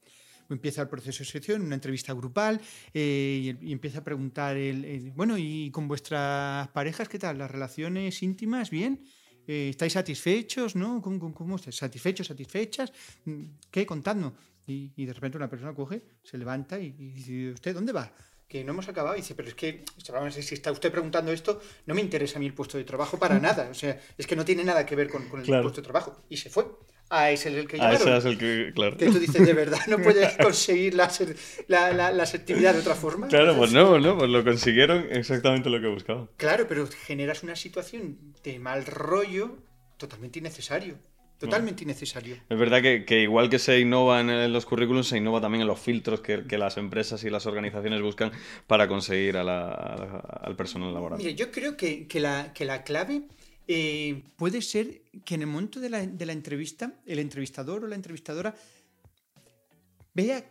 Empieza 0.51 0.83
el 0.83 0.89
proceso 0.89 1.19
de 1.19 1.25
selección, 1.25 1.63
una 1.63 1.75
entrevista 1.75 2.13
grupal, 2.15 2.61
eh, 2.95 3.57
y, 3.61 3.69
y 3.69 3.73
empieza 3.73 3.99
a 3.99 4.05
preguntar, 4.05 4.57
el, 4.57 4.85
el, 4.85 5.11
bueno, 5.13 5.37
¿y 5.37 5.71
con 5.71 5.89
vuestras 5.89 6.69
parejas 6.69 7.09
qué 7.09 7.19
tal? 7.19 7.39
¿Las 7.39 7.51
relaciones 7.51 8.23
íntimas? 8.23 8.71
¿Bien? 8.71 9.05
Eh, 9.47 9.69
¿Estáis 9.71 9.93
satisfechos? 9.95 10.75
¿No? 10.77 11.01
¿Cómo, 11.03 11.19
cómo, 11.19 11.35
cómo 11.35 11.57
estáis? 11.57 11.77
¿Satisfechos? 11.77 12.27
¿Satisfechas? 12.27 12.93
Mm, 13.25 13.45
¿Qué? 13.71 13.85
Contadnos. 13.87 14.33
Y, 14.67 14.93
y 14.97 15.07
de 15.07 15.13
repente 15.15 15.37
una 15.39 15.49
persona 15.49 15.75
coge, 15.75 16.03
se 16.23 16.37
levanta 16.37 16.79
y, 16.79 16.95
y 16.99 17.11
dice, 17.13 17.51
¿usted 17.53 17.75
dónde 17.75 17.93
va? 17.93 18.13
Que 18.47 18.65
no 18.65 18.73
hemos 18.73 18.89
acabado. 18.89 19.15
Y 19.17 19.21
dice, 19.21 19.35
pero 19.35 19.49
es 19.49 19.55
que, 19.55 19.85
si 20.43 20.55
está 20.55 20.73
usted 20.73 20.91
preguntando 20.91 21.33
esto, 21.33 21.61
no 21.87 21.95
me 21.95 22.01
interesa 22.03 22.37
a 22.37 22.41
mí 22.41 22.47
el 22.47 22.55
puesto 22.55 22.77
de 22.79 22.85
trabajo 22.85 23.19
para 23.19 23.39
nada. 23.41 23.69
O 23.71 23.75
sea, 23.75 23.99
es 24.17 24.27
que 24.27 24.37
no 24.37 24.45
tiene 24.45 24.65
nada 24.65 24.85
que 24.87 24.97
ver 24.97 25.09
con, 25.11 25.29
con 25.29 25.41
el 25.41 25.47
Claro. 25.47 25.63
puesto 25.63 25.81
de 25.81 25.85
trabajo. 25.85 26.23
Y 26.31 26.37
se 26.39 26.51
fue. 26.51 26.67
Ah, 27.11 27.31
es 27.31 27.47
el, 27.47 27.67
que 27.67 27.77
Ah, 27.77 27.93
llamaron. 27.93 28.09
ese 28.09 28.17
es 28.19 28.25
el 28.27 28.39
que, 28.39 28.73
claro. 28.75 28.97
Que 28.97 29.07
tú 29.07 29.19
dices, 29.19 29.45
de 29.47 29.53
verdad, 29.55 29.79
no 29.87 29.99
puedes 29.99 30.37
conseguir 30.43 30.95
la, 30.95 31.11
la, 31.69 31.93
la, 31.93 32.13
la 32.13 32.23
asertividad 32.23 32.75
de 32.75 32.81
otra 32.81 32.95
forma. 32.95 33.29
Claro, 33.29 33.57
pues 33.57 33.73
no, 33.73 33.99
no, 33.99 34.19
pues 34.19 34.29
lo 34.31 34.45
consiguieron 34.45 35.07
exactamente 35.11 35.71
lo 35.71 35.81
que 35.81 35.87
buscaban. 35.89 36.29
Claro, 36.37 36.67
pero 36.69 36.87
generas 36.87 37.43
una 37.43 37.57
situación 37.57 38.19
de 38.45 38.59
mal 38.59 38.85
rollo 38.85 39.57
totalmente 39.97 40.39
innecesario. 40.39 40.97
Totalmente 41.39 41.85
innecesario. 41.85 42.37
Es 42.49 42.59
verdad 42.59 42.83
que, 42.83 43.05
que 43.05 43.21
igual 43.23 43.49
que 43.49 43.61
se 43.61 43.79
innova 43.79 44.21
en, 44.21 44.53
los 44.53 44.67
currículums, 44.67 45.07
se 45.07 45.19
innova 45.19 45.41
también 45.41 45.63
en 45.63 45.69
los 45.69 45.79
filtros 45.79 46.21
que, 46.21 46.45
que 46.49 46.59
las 46.59 46.77
empresas 46.79 47.23
y 47.23 47.31
las 47.31 47.47
organizaciones 47.47 48.03
buscan 48.03 48.33
para 48.67 48.89
conseguir 48.89 49.37
a 49.37 49.45
la- 49.45 49.71
a 49.73 50.41
al 50.43 50.57
personal 50.57 50.93
laboral. 50.93 51.19
Mire, 51.19 51.37
yo 51.37 51.53
creo 51.53 51.77
que, 51.77 52.09
que 52.09 52.19
la, 52.19 52.53
que 52.53 52.65
la 52.65 52.83
clave 52.83 53.23
eh, 53.71 54.25
puede 54.37 54.63
ser 54.63 55.03
que 55.27 55.35
en 55.35 55.43
el 55.43 55.47
momento 55.47 55.79
de 55.79 55.91
la, 55.91 56.33
entrevista, 56.33 56.95
el 57.05 57.19
entrevistador 57.19 57.85
o 57.85 57.87
la 57.87 57.97
entrevistadora 57.97 58.55
vea 60.15 60.43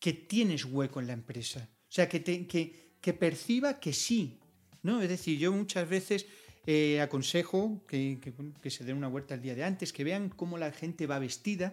que 0.00 0.12
tienes 0.12 0.64
hueco 0.64 1.00
en 1.00 1.06
la 1.06 1.12
empresa. 1.12 1.68
sea, 1.88 2.08
que, 2.08 2.22
que, 2.22 2.96
que 3.00 3.12
perciba 3.14 3.78
que 3.78 3.92
sí, 3.92 4.40
¿no? 4.82 5.00
Es 5.00 5.08
decir, 5.08 5.38
yo 5.38 5.52
muchas 5.52 5.88
veces 5.88 6.26
eh, 6.66 7.00
aconsejo 7.00 7.84
que, 7.86 8.18
que, 8.60 8.70
se 8.70 8.84
den 8.84 8.96
una 8.96 9.06
vuelta 9.06 9.34
el 9.34 9.42
día 9.42 9.54
de 9.54 9.62
antes, 9.62 9.92
que 9.92 10.02
vean 10.02 10.28
cómo 10.28 10.58
la 10.58 10.72
gente 10.72 11.06
va 11.06 11.20
vestida 11.20 11.72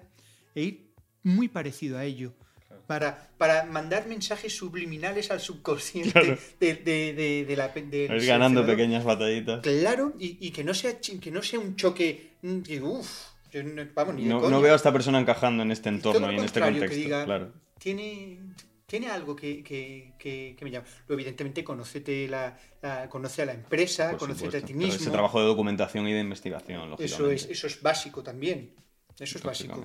e 0.54 0.64
ir 0.64 0.94
muy 1.24 1.48
parecido 1.48 1.98
a 1.98 2.06
ello. 2.06 2.36
Para, 2.88 3.30
para, 3.38 3.64
mandar 3.66 4.08
mensajes 4.08 4.56
subliminales 4.56 5.32
al 5.32 5.40
subconsciente 5.40 6.38
de, 6.60 6.76
de, 6.76 7.46
de, 7.48 7.56
la 7.56 7.70
de 7.70 8.06
Ir 8.06 8.26
ganando 8.26 8.66
pequeñas 8.66 9.04
batallitas. 9.04 9.62
Claro, 9.62 10.14
y, 10.20 10.38
y, 10.46 10.52
que, 10.52 10.64
no 10.64 10.74
sea, 10.74 11.00
que 11.00 11.32
no 11.32 11.42
sea 11.42 11.60
un 11.60 11.76
choque. 11.76 12.32
Mm, 12.42 12.62
uff, 12.84 13.34
vamos, 13.94 14.16
ni 14.16 14.26
no, 14.26 14.50
no, 14.50 14.62
veo 14.62 14.74
a 14.74 14.76
esta 14.76 14.92
persona 14.92 15.20
encajando 15.20 15.64
en 15.64 15.72
este 15.72 15.90
entorno 15.90 16.32
y, 16.32 16.36
en 16.36 16.44
este 16.44 16.60
contexto. 16.60 17.26
claro. 17.26 17.52
Tiene, 17.80 18.40
tiene 18.86 19.10
algo 19.10 19.36
que, 19.36 19.64
que, 19.64 20.14
que, 20.20 20.56
me 20.62 20.72
llama. 20.72 20.86
Luego, 21.08 21.20
evidentemente, 21.20 21.64
conócete 21.64 22.28
la, 22.28 22.58
conoce 23.10 23.42
a 23.42 23.46
la 23.46 23.54
empresa, 23.54 24.16
conócete 24.18 24.58
a 24.58 24.62
ti 24.62 24.74
mismo. 24.74 24.94
ese 24.94 25.10
trabajo 25.10 25.40
de 25.40 25.48
documentación 25.48 26.08
y 26.08 26.14
de 26.14 26.20
investigación. 26.20 26.96
Eso 27.00 27.30
es, 27.30 27.46
eso 27.50 27.68
es 27.68 27.82
básico 27.82 28.24
también. 28.24 28.72
Eso 29.20 29.38
es 29.38 29.43
básico. 29.43 29.80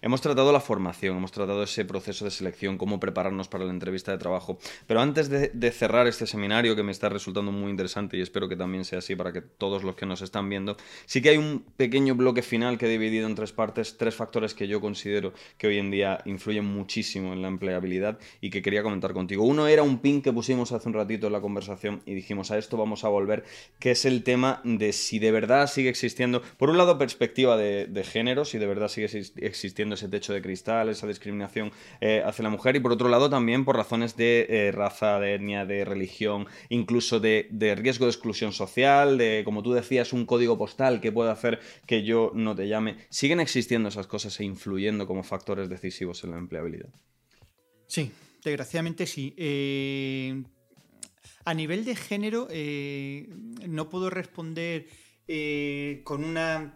Hemos 0.00 0.20
tratado 0.20 0.52
la 0.52 0.60
formación, 0.60 1.16
hemos 1.16 1.32
tratado 1.32 1.64
ese 1.64 1.84
proceso 1.84 2.24
de 2.24 2.30
selección, 2.30 2.78
cómo 2.78 3.00
prepararnos 3.00 3.48
para 3.48 3.64
la 3.64 3.72
entrevista 3.72 4.12
de 4.12 4.18
trabajo. 4.18 4.58
Pero 4.86 5.00
antes 5.00 5.28
de, 5.28 5.70
cerrar 5.72 6.06
este 6.06 6.28
seminario, 6.28 6.76
que 6.76 6.84
me 6.84 6.92
está 6.92 7.08
resultando 7.08 7.50
muy 7.50 7.70
interesante 7.70 8.16
y 8.16 8.20
espero 8.20 8.48
que 8.48 8.54
también 8.54 8.84
sea 8.84 9.00
así 9.00 9.16
para 9.16 9.32
que 9.32 9.42
todos 9.42 9.82
los 9.82 9.96
que 9.96 10.06
nos 10.06 10.22
están 10.22 10.48
viendo, 10.48 10.76
sí 11.06 11.20
que 11.20 11.30
hay 11.30 11.38
un 11.38 11.64
pequeño 11.76 12.14
bloque 12.14 12.42
final 12.42 12.78
que 12.78 12.86
he 12.86 12.88
dividido 12.88 13.26
en 13.26 13.34
tres 13.34 13.52
partes, 13.52 13.96
tres 13.98 14.14
factores 14.14 14.54
que 14.54 14.68
yo 14.68 14.80
considero 14.80 15.32
que 15.56 15.66
hoy 15.66 15.78
en 15.78 15.90
día 15.90 16.22
influyen 16.24 16.64
muchísimo 16.64 17.32
en 17.32 17.42
la 17.42 17.48
empleabilidad 17.48 18.18
y 18.40 18.50
que 18.50 18.62
quería 18.62 18.84
comentar 18.84 19.12
contigo. 19.12 19.42
Uno 19.44 19.66
era 19.66 19.82
un 19.82 19.98
pin 19.98 20.22
que 20.22 20.32
pusimos 20.32 20.70
hace 20.70 20.88
un 20.88 20.94
ratito 20.94 21.26
en 21.26 21.32
la 21.32 21.40
conversación 21.40 22.00
y 22.06 22.14
dijimos 22.14 22.52
a 22.52 22.58
esto 22.58 22.76
vamos 22.76 23.02
a 23.02 23.08
volver, 23.08 23.44
que 23.80 23.90
es 23.90 24.04
el 24.04 24.22
tema 24.22 24.60
de 24.62 24.92
si 24.92 25.18
de 25.18 25.32
verdad 25.32 25.66
sigue 25.66 25.88
existiendo, 25.88 26.42
por 26.58 26.70
un 26.70 26.78
lado, 26.78 26.96
perspectiva 26.96 27.56
de, 27.56 27.86
de 27.86 28.04
género, 28.04 28.44
si 28.44 28.58
de 28.58 28.67
verdad 28.68 28.88
sigue 28.88 29.06
existiendo 29.36 29.94
ese 29.94 30.08
techo 30.08 30.32
de 30.32 30.42
cristal, 30.42 30.88
esa 30.88 31.06
discriminación 31.06 31.72
eh, 32.00 32.22
hacia 32.24 32.42
la 32.42 32.50
mujer 32.50 32.76
y 32.76 32.80
por 32.80 32.92
otro 32.92 33.08
lado 33.08 33.28
también 33.30 33.64
por 33.64 33.76
razones 33.76 34.16
de 34.16 34.46
eh, 34.48 34.72
raza, 34.72 35.18
de 35.18 35.34
etnia, 35.34 35.64
de 35.66 35.84
religión, 35.84 36.46
incluso 36.68 37.20
de, 37.20 37.48
riesgo 37.76 38.06
de 38.06 38.10
exclusión 38.10 38.52
social, 38.52 39.18
de, 39.18 39.42
como 39.44 39.62
tú 39.62 39.72
decías, 39.72 40.12
un 40.12 40.26
código 40.26 40.58
postal 40.58 41.00
que 41.00 41.12
puede 41.12 41.30
hacer 41.30 41.60
que 41.86 42.04
yo 42.04 42.32
no 42.34 42.54
te 42.54 42.68
llame. 42.68 42.96
¿Siguen 43.10 43.40
existiendo 43.40 43.88
esas 43.88 44.06
cosas 44.06 44.38
e 44.40 44.44
influyendo 44.44 45.06
como 45.06 45.22
factores 45.22 45.68
decisivos 45.68 46.22
en 46.24 46.30
la 46.30 46.38
empleabilidad? 46.38 46.90
Sí, 47.86 48.10
desgraciadamente 48.44 49.06
sí. 49.06 49.34
Eh, 49.36 50.42
a 51.44 51.54
nivel 51.54 51.84
de 51.84 51.96
género, 51.96 52.48
no 53.66 53.88
puedo 53.88 54.10
responder 54.10 54.86
con 56.04 56.24
una 56.24 56.74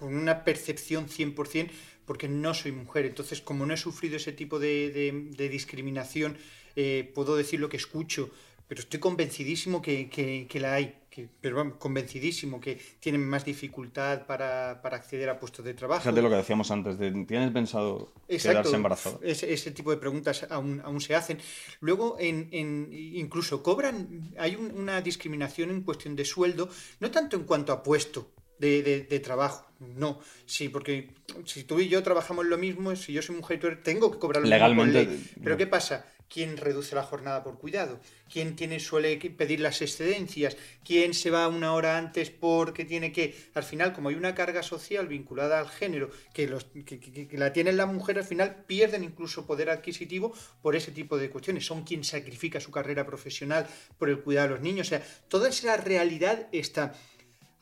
una 0.00 0.44
percepción 0.44 1.08
100% 1.08 1.70
porque 2.10 2.28
no 2.28 2.54
soy 2.54 2.72
mujer. 2.72 3.06
Entonces, 3.06 3.40
como 3.40 3.66
no 3.66 3.74
he 3.74 3.76
sufrido 3.76 4.16
ese 4.16 4.32
tipo 4.32 4.58
de, 4.58 5.48
discriminación, 5.50 6.36
eh, 6.74 7.08
puedo 7.14 7.36
decir 7.36 7.60
lo 7.60 7.68
que 7.68 7.76
escucho, 7.76 8.30
pero 8.66 8.80
estoy 8.80 9.00
convencidísimo 9.00 9.82
que, 9.82 10.48
la 10.54 10.74
hay, 10.74 10.94
que, 11.10 11.28
pero 11.40 11.56
vamos, 11.56 11.74
convencidísimo 11.78 12.60
que 12.60 12.80
tienen 13.00 13.28
más 13.28 13.44
dificultad 13.44 14.26
para, 14.26 14.80
acceder 14.82 15.28
a 15.28 15.38
puestos 15.38 15.64
de 15.64 15.74
trabajo. 15.74 16.02
Fíjate 16.02 16.22
lo 16.22 16.30
que 16.30 16.36
decíamos 16.36 16.70
antes, 16.70 16.96
¿tienes 16.98 17.50
pensado 17.52 18.12
quedarse 18.28 18.74
embarazada? 18.74 19.18
Ese, 19.22 19.52
ese, 19.52 19.70
tipo 19.70 19.92
de 19.92 19.96
preguntas 19.96 20.46
aún, 20.50 20.80
aún 20.84 21.00
se 21.00 21.14
hacen. 21.14 21.38
Luego, 21.80 22.16
en, 22.18 22.48
incluso 22.92 23.62
cobran, 23.62 24.32
hay 24.38 24.56
una 24.56 25.00
discriminación 25.00 25.70
en 25.70 25.82
cuestión 25.82 26.16
de 26.16 26.24
sueldo, 26.24 26.68
no 27.00 27.10
tanto 27.10 27.36
en 27.36 27.44
cuanto 27.44 27.72
a 27.72 27.82
puesto, 27.82 28.30
de, 28.60 29.20
trabajo. 29.22 29.66
No, 29.80 30.20
sí, 30.44 30.68
porque 30.68 31.10
si 31.46 31.64
tú 31.64 31.80
y 31.80 31.88
yo 31.88 32.02
trabajamos 32.02 32.44
lo 32.46 32.58
mismo, 32.58 32.94
si 32.96 33.12
yo 33.12 33.22
soy 33.22 33.36
mujer 33.36 33.56
y 33.56 33.60
tú 33.60 33.66
eres, 33.68 33.82
tengo 33.82 34.10
que 34.10 34.18
cobrar 34.18 34.42
lo 34.42 34.48
Legalmente, 34.48 34.98
mismo. 34.98 35.12
Legalmente. 35.12 35.40
Pero 35.42 35.56
¿qué 35.56 35.66
pasa? 35.66 36.06
¿Quién 36.32 36.58
reduce 36.58 36.94
la 36.94 37.02
jornada 37.02 37.42
por 37.42 37.58
cuidado? 37.58 37.98
¿Quién 38.32 38.54
tiene, 38.54 38.78
suele 38.78 39.16
pedir 39.16 39.58
las 39.58 39.82
excedencias? 39.82 40.56
¿Quién 40.84 41.12
se 41.12 41.28
va 41.30 41.48
una 41.48 41.74
hora 41.74 41.98
antes 41.98 42.30
porque 42.30 42.84
tiene 42.84 43.10
que...? 43.10 43.34
Al 43.54 43.64
final, 43.64 43.92
como 43.92 44.10
hay 44.10 44.14
una 44.14 44.32
carga 44.32 44.62
social 44.62 45.08
vinculada 45.08 45.58
al 45.58 45.68
género 45.68 46.10
que, 46.32 46.46
los, 46.46 46.66
que, 46.66 47.28
la 47.32 47.52
tienen 47.52 47.76
la 47.76 47.86
mujer, 47.86 48.18
al 48.18 48.24
final 48.24 48.64
pierden 48.64 49.02
incluso 49.02 49.44
poder 49.44 49.70
adquisitivo 49.70 50.32
por 50.62 50.76
ese 50.76 50.92
tipo 50.92 51.18
de 51.18 51.30
cuestiones. 51.30 51.66
Son 51.66 51.82
quien 51.82 52.04
sacrifica 52.04 52.60
su 52.60 52.70
carrera 52.70 53.04
profesional 53.04 53.66
por 53.98 54.08
el 54.08 54.20
cuidado 54.20 54.48
de 54.48 54.54
los 54.54 54.62
niños. 54.62 54.86
O 54.86 54.90
sea, 54.90 55.02
toda 55.28 55.48
esa 55.48 55.76
realidad 55.78 56.46
está... 56.52 56.94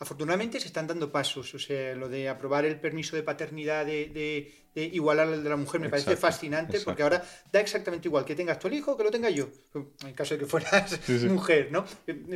Afortunadamente 0.01 0.61
se 0.61 0.68
están 0.68 0.86
dando 0.86 1.11
pasos, 1.11 1.55
o 1.55 1.59
sea, 1.59 1.94
lo 1.96 2.09
de 2.09 2.28
aprobar 2.28 2.64
el 2.64 2.78
permiso 2.78 3.16
de 3.16 3.24
paternidad 3.24 3.84
de, 3.84 4.55
igualar 4.74 5.26
al 5.26 5.42
de 5.42 5.51
la 5.51 5.57
mujer 5.57 5.80
me 5.80 5.88
parece 5.88 6.16
fascinante 6.16 6.78
porque 6.78 7.03
ahora 7.03 7.24
da 7.51 7.59
exactamente 7.59 8.07
igual 8.07 8.24
que 8.24 8.36
tengas 8.36 8.61
tu 8.61 8.68
hijo 8.68 8.96
que 8.96 9.03
lo 9.03 9.11
tenga 9.11 9.28
yo, 9.28 9.49
en 9.74 10.12
caso 10.14 10.34
de 10.34 10.40
que 10.40 10.46
fueras 10.46 11.01
mujer, 11.24 11.72
¿no? 11.72 11.84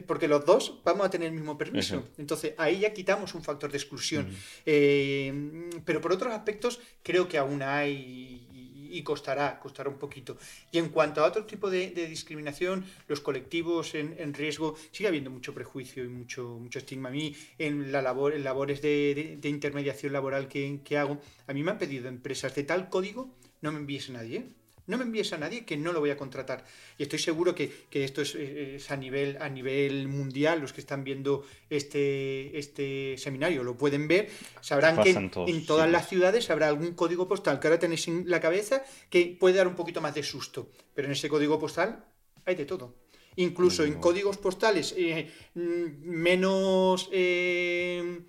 Porque 0.08 0.26
los 0.26 0.44
dos 0.44 0.80
vamos 0.84 1.06
a 1.06 1.10
tener 1.10 1.28
el 1.28 1.34
mismo 1.34 1.56
permiso. 1.56 2.08
Entonces 2.18 2.54
ahí 2.58 2.80
ya 2.80 2.92
quitamos 2.92 3.32
un 3.34 3.44
factor 3.44 3.70
de 3.70 3.78
exclusión. 3.78 4.28
Eh, 4.66 5.70
pero 5.84 6.00
por 6.00 6.12
otros 6.12 6.32
aspectos 6.32 6.80
creo 7.04 7.28
que 7.28 7.38
aún 7.38 7.62
hay 7.62 8.51
y 8.92 9.02
costará, 9.02 9.58
costará 9.58 9.88
un 9.88 9.98
poquito. 9.98 10.36
Y 10.70 10.78
en 10.78 10.90
cuanto 10.90 11.22
a 11.22 11.26
otro 11.26 11.44
tipo 11.44 11.70
de, 11.70 11.90
discriminación, 11.90 12.84
los 13.08 13.20
colectivos 13.20 13.94
en, 13.94 14.34
riesgo, 14.34 14.76
sigue 14.90 15.08
habiendo 15.08 15.30
mucho 15.30 15.54
prejuicio 15.54 16.04
y 16.04 16.08
mucho, 16.08 16.58
mucho 16.60 16.78
estigma. 16.78 17.08
A 17.08 17.12
mí, 17.12 17.34
en, 17.58 17.92
la 17.92 18.02
labor, 18.02 18.34
en 18.34 18.44
labores 18.44 18.82
de, 18.82 19.38
intermediación 19.44 20.12
laboral 20.12 20.48
que, 20.48 20.80
que, 20.84 20.98
hago, 20.98 21.20
a 21.46 21.52
mí 21.52 21.62
me 21.62 21.70
han 21.70 21.78
pedido 21.78 22.08
empresas 22.08 22.54
de 22.54 22.64
tal 22.64 22.88
código, 22.88 23.34
no 23.60 23.72
me 23.72 23.78
envíes 23.78 24.10
a 24.10 24.14
nadie. 24.14 24.46
No 24.86 24.98
me 24.98 25.04
envíes 25.04 25.32
a 25.32 25.38
nadie 25.38 25.64
que 25.64 25.76
no 25.76 25.92
lo 25.92 26.00
voy 26.00 26.10
a 26.10 26.16
contratar. 26.16 26.64
Y 26.98 27.04
estoy 27.04 27.18
seguro 27.18 27.54
que, 27.54 27.86
esto 27.92 28.22
es, 28.22 28.90
a, 28.90 28.96
nivel, 28.96 29.38
a 29.40 29.48
nivel 29.48 30.08
mundial. 30.08 30.60
Los 30.60 30.72
que 30.72 30.80
están 30.80 31.04
viendo 31.04 31.44
este, 31.70 32.58
este 32.58 33.16
seminario 33.16 33.62
lo 33.62 33.76
pueden 33.76 34.08
ver. 34.08 34.28
Sabrán 34.60 35.02
que 35.02 35.10
en 35.10 35.66
todas 35.66 35.90
las 35.90 36.08
ciudades 36.08 36.50
habrá 36.50 36.68
algún 36.68 36.94
código 36.94 37.28
postal 37.28 37.60
que 37.60 37.68
ahora 37.68 37.78
tenéis 37.78 38.08
en 38.08 38.24
la 38.28 38.40
cabeza 38.40 38.82
que 39.08 39.36
puede 39.38 39.56
dar 39.56 39.68
un 39.68 39.76
poquito 39.76 40.00
más 40.00 40.14
de 40.14 40.22
susto. 40.22 40.68
Pero 40.94 41.06
en 41.06 41.12
ese 41.12 41.28
código 41.28 41.58
postal 41.58 42.04
hay 42.44 42.56
de 42.56 42.64
todo. 42.64 42.96
Incluso 43.36 43.84
en 43.84 43.94
códigos 43.94 44.36
postales 44.36 44.94
eh, 44.96 45.30
mm, 45.54 46.04
menos 46.04 47.08
eh, 47.12 48.20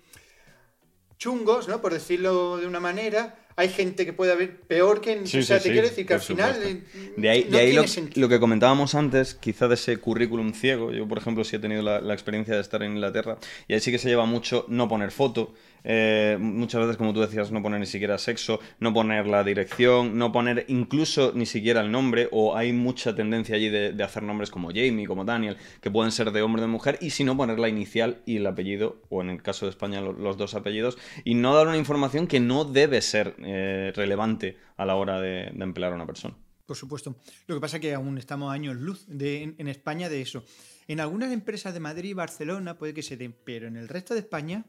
chungos, 1.18 1.68
¿no? 1.68 1.80
por 1.80 1.92
decirlo 1.92 2.56
de 2.56 2.66
una 2.66 2.80
manera, 2.80 3.43
hay 3.56 3.68
gente 3.68 4.04
que 4.04 4.12
puede 4.12 4.32
haber 4.32 4.60
peor 4.60 5.00
que... 5.00 5.20
o 5.20 5.42
sea, 5.42 5.60
te 5.60 5.70
quiero 5.70 5.88
decir 5.88 6.06
que 6.06 6.14
al 6.14 6.20
final... 6.20 6.60
Eh, 6.62 6.82
de 7.16 7.30
ahí, 7.30 7.44
de 7.44 7.58
ahí 7.58 7.78
lo, 8.14 8.28
que 8.28 8.40
comentábamos 8.40 8.94
antes, 8.94 9.34
quizá 9.34 9.68
de 9.68 9.74
ese 9.74 9.96
currículum 9.98 10.52
ciego, 10.52 10.92
yo 10.92 11.06
por 11.06 11.18
ejemplo 11.18 11.44
sí 11.44 11.56
he 11.56 11.58
tenido 11.60 11.82
la, 11.82 12.00
la, 12.00 12.14
experiencia 12.14 12.54
de 12.54 12.60
estar 12.60 12.82
en 12.82 12.92
Inglaterra, 12.92 13.38
y 13.68 13.74
ahí 13.74 13.80
sí 13.80 13.92
que 13.92 13.98
se 13.98 14.08
lleva 14.08 14.26
mucho 14.26 14.64
no 14.68 14.88
poner 14.88 15.12
foto, 15.12 15.54
eh, 15.84 16.38
muchas 16.40 16.80
veces, 16.80 16.96
como 16.96 17.12
tú 17.12 17.20
decías, 17.20 17.52
no 17.52 17.62
poner 17.62 17.78
ni 17.78 17.86
siquiera 17.86 18.16
sexo, 18.16 18.58
no 18.80 18.94
poner 18.94 19.26
la 19.26 19.44
dirección, 19.44 20.16
no 20.16 20.32
poner 20.32 20.64
incluso 20.68 21.32
ni 21.34 21.44
siquiera 21.44 21.82
el 21.82 21.92
nombre, 21.92 22.28
o 22.32 22.56
hay 22.56 22.72
mucha 22.72 23.14
tendencia 23.14 23.56
allí 23.56 23.68
de, 23.68 24.02
hacer 24.02 24.22
nombres 24.22 24.50
como 24.50 24.68
Jamie, 24.68 25.06
como 25.06 25.24
Daniel, 25.24 25.58
que 25.80 25.90
pueden 25.90 26.10
ser 26.10 26.32
de 26.32 26.42
hombre 26.42 26.62
o 26.62 26.66
de 26.66 26.70
mujer, 26.70 26.98
y 27.00 27.10
si 27.10 27.22
no 27.22 27.36
poner 27.36 27.58
la 27.58 27.68
inicial 27.68 28.22
y 28.24 28.38
el 28.38 28.46
apellido, 28.46 29.02
o 29.10 29.20
en 29.20 29.28
el 29.28 29.42
caso 29.42 29.66
de 29.66 29.70
España 29.70 30.00
los, 30.00 30.36
dos 30.38 30.54
apellidos, 30.54 30.96
y 31.24 31.34
no 31.34 31.54
dar 31.54 31.68
una 31.68 31.76
información 31.76 32.26
que 32.26 32.40
no 32.40 32.64
debe 32.64 33.02
ser 33.02 33.36
eh, 33.38 33.92
relevante 33.94 34.56
a 34.76 34.86
la 34.86 34.96
hora 34.96 35.20
de, 35.20 35.48
emplear 35.48 35.92
a 35.92 35.96
una 35.96 36.06
persona. 36.06 36.34
Por 36.66 36.76
supuesto. 36.76 37.16
Lo 37.46 37.54
que 37.54 37.60
pasa 37.60 37.76
es 37.76 37.82
que 37.82 37.92
aún 37.92 38.16
estamos 38.16 38.50
años 38.50 38.76
luz 38.76 39.06
en, 39.08 39.68
España 39.68 40.08
de 40.08 40.22
eso. 40.22 40.44
En 40.88 41.00
algunas 41.00 41.30
empresas 41.30 41.74
de 41.74 41.80
Madrid 41.80 42.10
y 42.10 42.14
Barcelona 42.14 42.78
puede 42.78 42.94
que 42.94 43.02
se 43.02 43.18
den, 43.18 43.36
pero 43.44 43.68
en 43.68 43.76
el 43.76 43.88
resto 43.88 44.14
de 44.14 44.20
España, 44.20 44.64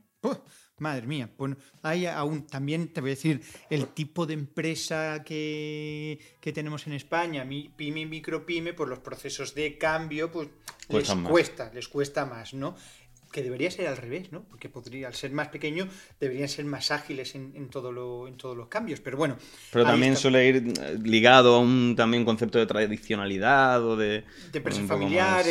Madre 0.77 1.07
mía, 1.07 1.29
bueno, 1.37 1.55
hay 1.83 2.05
aún 2.05 2.47
también, 2.47 2.89
te 2.89 2.99
voy 2.99 3.11
a 3.11 3.15
decir, 3.15 3.41
el 3.69 3.87
tipo 3.87 4.25
de 4.25 4.33
empresa 4.33 5.23
que, 5.23 6.19
tenemos 6.53 6.85
en 6.87 6.93
España, 6.93 7.45
mi, 7.45 7.69
pyme 7.69 8.01
y 8.01 8.05
micropyme, 8.05 8.73
por 8.73 8.89
los 8.89 8.99
procesos 8.99 9.55
de 9.55 9.77
cambio, 9.77 10.31
pues 10.31 10.49
les 10.89 11.09
cuesta, 11.09 11.71
les 11.73 11.87
cuesta 11.87 12.25
más, 12.25 12.53
¿no? 12.53 12.75
que 13.35 13.43
debería 13.43 13.69
ser 13.69 13.87
al 13.87 13.97
revés, 13.97 14.31
¿no? 14.31 14.43
Porque 14.43 14.69
podría, 14.69 15.07
al 15.07 15.13
ser 15.13 15.31
más 15.31 15.49
pequeño, 15.49 15.89
deberían 16.21 16.47
ser 16.47 16.63
más 16.63 16.89
ágiles 16.89 17.35
en, 17.35 17.67
todo 17.67 17.91
lo, 17.91 18.29
en 18.29 18.37
todos 18.37 18.55
los 18.55 18.69
cambios. 18.69 19.01
Pero 19.01 19.17
bueno. 19.17 19.35
Pero 19.73 19.83
también 19.83 20.15
suele 20.15 20.47
ir 20.47 20.55
eh, 20.55 20.97
ligado 21.03 21.55
a 21.55 21.59
un 21.59 21.95
también 21.97 22.23
concepto 22.23 22.59
de 22.59 22.65
tradicionalidad 22.65 23.83
o 23.83 23.97
de. 23.97 24.23
De 24.53 24.59
empresa 24.59 24.81
familiar, 24.83 25.43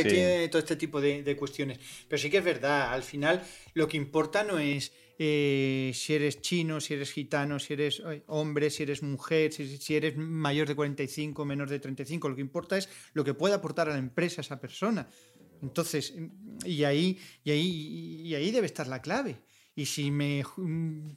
todo 0.50 0.60
este 0.60 0.76
tipo 0.76 0.98
de, 0.98 1.36
cuestiones. 1.36 1.78
Pero 2.08 2.22
sí 2.22 2.30
que 2.30 2.38
es 2.38 2.44
verdad, 2.44 2.90
al 2.90 3.02
final 3.02 3.42
lo 3.74 3.86
que 3.86 3.98
importa 3.98 4.44
no 4.44 4.58
es. 4.58 4.90
Eh, 5.18 5.92
si 5.94 6.14
eres 6.14 6.40
chino, 6.40 6.80
si 6.80 6.94
eres 6.94 7.12
gitano, 7.12 7.58
si 7.58 7.74
eres 7.74 8.02
eh, 8.04 8.24
hombre, 8.26 8.70
si 8.70 8.82
eres 8.82 9.02
mujer, 9.02 9.52
si, 9.52 9.94
eres 9.94 10.16
mayor 10.16 10.66
de 10.66 10.74
45, 10.74 11.44
menor 11.44 11.68
de 11.68 11.78
35, 11.78 12.28
lo 12.28 12.34
que 12.34 12.40
importa 12.40 12.76
es 12.76 12.88
lo 13.12 13.22
que 13.22 13.34
puede 13.34 13.54
aportar 13.54 13.88
a 13.88 13.92
la 13.92 13.98
empresa 13.98 14.40
esa 14.40 14.60
persona. 14.60 15.08
Entonces, 15.62 16.14
y 16.64 16.84
ahí, 16.84 17.18
y 17.44 17.50
ahí, 17.50 18.22
y 18.24 18.34
ahí 18.34 18.50
debe 18.50 18.66
estar 18.66 18.86
la 18.88 19.00
clave. 19.00 19.38
Y 19.76 19.86
si 19.86 20.10
me 20.10 20.44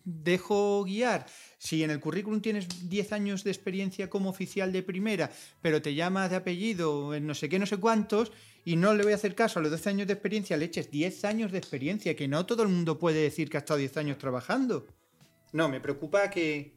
dejo 0.03 0.83
guiar, 0.83 1.27
si 1.59 1.83
en 1.83 1.91
el 1.91 1.99
currículum 1.99 2.41
tienes 2.41 2.89
10 2.89 3.13
años 3.13 3.43
de 3.43 3.51
experiencia 3.51 4.09
como 4.09 4.29
oficial 4.29 4.71
de 4.71 4.81
primera, 4.81 5.31
pero 5.61 5.81
te 5.81 5.93
llamas 5.93 6.31
de 6.31 6.37
apellido 6.37 7.13
en 7.13 7.27
no 7.27 7.35
sé 7.35 7.49
qué, 7.49 7.59
no 7.59 7.67
sé 7.67 7.77
cuántos, 7.77 8.31
y 8.65 8.75
no 8.75 8.93
le 8.95 9.03
voy 9.03 9.11
a 9.11 9.15
hacer 9.15 9.35
caso 9.35 9.59
a 9.59 9.61
los 9.61 9.71
12 9.71 9.89
años 9.89 10.07
de 10.07 10.13
experiencia, 10.13 10.57
le 10.57 10.65
eches 10.65 10.89
10 10.89 11.25
años 11.25 11.51
de 11.51 11.59
experiencia, 11.59 12.15
que 12.15 12.27
no 12.27 12.45
todo 12.45 12.63
el 12.63 12.69
mundo 12.69 12.97
puede 12.97 13.21
decir 13.21 13.49
que 13.49 13.57
ha 13.57 13.59
estado 13.59 13.77
10 13.77 13.97
años 13.97 14.17
trabajando. 14.17 14.87
No, 15.53 15.69
me 15.69 15.79
preocupa 15.79 16.29
que, 16.29 16.73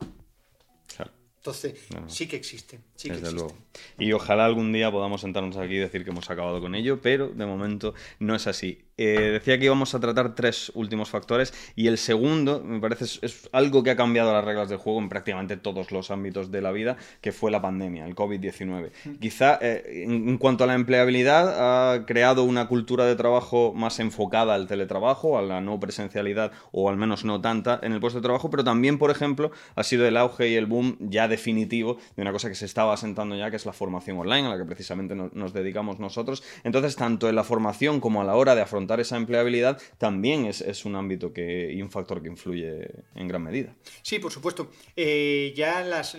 entonces, 1.41 1.75
sí 2.07 2.29
que 2.29 2.37
existe. 2.37 2.81
Sí 2.97 3.09
que 3.09 3.17
Desde 3.17 3.33
luego. 3.33 3.57
Y 3.99 4.13
ojalá 4.13 4.45
algún 4.45 4.73
día 4.73 4.93
podamos 4.93 5.23
sentarnos 5.23 5.57
aquí 5.57 5.77
y 5.77 5.79
decir 5.79 6.05
que 6.05 6.11
hemos 6.11 6.29
acabado 6.29 6.61
con 6.61 6.75
ello, 6.75 7.01
pero 7.01 7.31
de 7.31 7.47
momento 7.47 7.95
no 8.19 8.35
es 8.35 8.47
así. 8.47 8.85
Eh, 9.03 9.31
decía 9.33 9.59
que 9.59 9.65
íbamos 9.65 9.95
a 9.95 9.99
tratar 9.99 10.35
tres 10.35 10.71
últimos 10.75 11.09
factores 11.09 11.55
y 11.75 11.87
el 11.87 11.97
segundo, 11.97 12.63
me 12.63 12.81
parece, 12.81 13.07
es, 13.23 13.49
algo 13.51 13.83
que 13.83 13.93
ha 13.93 13.97
cambiado 13.97 14.31
las 14.31 14.45
reglas 14.45 14.69
del 14.69 14.77
juego 14.77 14.99
en 14.99 15.09
prácticamente 15.09 15.57
todos 15.57 15.91
los 15.91 16.11
ámbitos 16.11 16.51
de 16.51 16.61
la 16.61 16.71
vida, 16.71 16.99
que 17.23 17.33
fue 17.33 17.51
la 17.51 17.63
pandemia, 17.63 18.05
el 18.05 18.15
COVID-19. 18.15 18.91
Quizá 19.19 19.59
eh, 19.63 20.05
en, 20.07 20.37
cuanto 20.37 20.65
a 20.65 20.67
la 20.67 20.75
empleabilidad 20.75 21.95
ha 21.95 22.05
creado 22.05 22.45
una 22.45 22.69
cultura 22.69 23.07
de 23.07 23.17
trabajo 23.17 23.73
más 23.75 24.01
enfocada 24.01 24.55
al 24.55 24.67
teletrabajo, 24.67 25.39
a 25.39 25.43
la 25.43 25.63
no 25.63 25.81
presencialidad 25.81 26.53
o 26.71 26.91
al 26.91 26.99
menos 26.99 27.25
no 27.25 27.41
tanta 27.41 27.81
en 27.83 27.95
el 27.95 28.01
puesto 28.01 28.19
de 28.19 28.25
trabajo, 28.25 28.51
pero 28.51 28.65
también, 28.65 28.99
por 28.99 29.11
ejemplo, 29.11 29.51
ha 29.77 29.83
sido 29.83 30.07
el 30.07 30.19
auge 30.19 30.51
y 30.51 30.57
el 30.57 30.67
boom 30.67 30.99
ya 31.01 31.27
definitivo 31.27 31.97
de 32.17 32.21
una 32.21 32.33
cosa 32.33 32.51
que 32.51 32.55
se 32.55 32.67
estaba 32.67 32.93
asentando 32.93 33.35
ya, 33.35 33.49
que 33.49 33.57
es 33.57 33.65
la 33.65 33.73
formación 33.73 34.19
online, 34.19 34.47
a 34.47 34.51
la 34.51 34.59
que 34.59 34.67
precisamente 34.67 35.15
nos 35.15 35.55
dedicamos 35.55 35.99
nosotros. 36.01 36.43
Entonces, 36.65 36.97
tanto 36.97 37.31
en 37.31 37.37
la 37.37 37.45
formación 37.45 38.01
como 38.01 38.21
a 38.21 38.25
la 38.25 38.37
hora 38.37 38.55
de 38.55 38.61
afrontar 38.61 38.90
esa 38.99 39.17
empleabilidad 39.17 39.81
también 39.99 40.47
es, 40.47 40.85
un 40.85 40.97
ámbito 40.97 41.33
que, 41.33 41.73
y 41.73 41.81
un 41.83 41.91
factor 41.91 42.23
que 42.23 42.29
influye 42.29 43.05
en 43.15 43.29
gran 43.29 43.43
medida. 43.43 43.77
Sí, 44.03 44.19
por 44.19 44.33
supuesto. 44.33 44.71
Eh, 44.97 45.53
ya 45.57 45.83
las, 45.85 46.15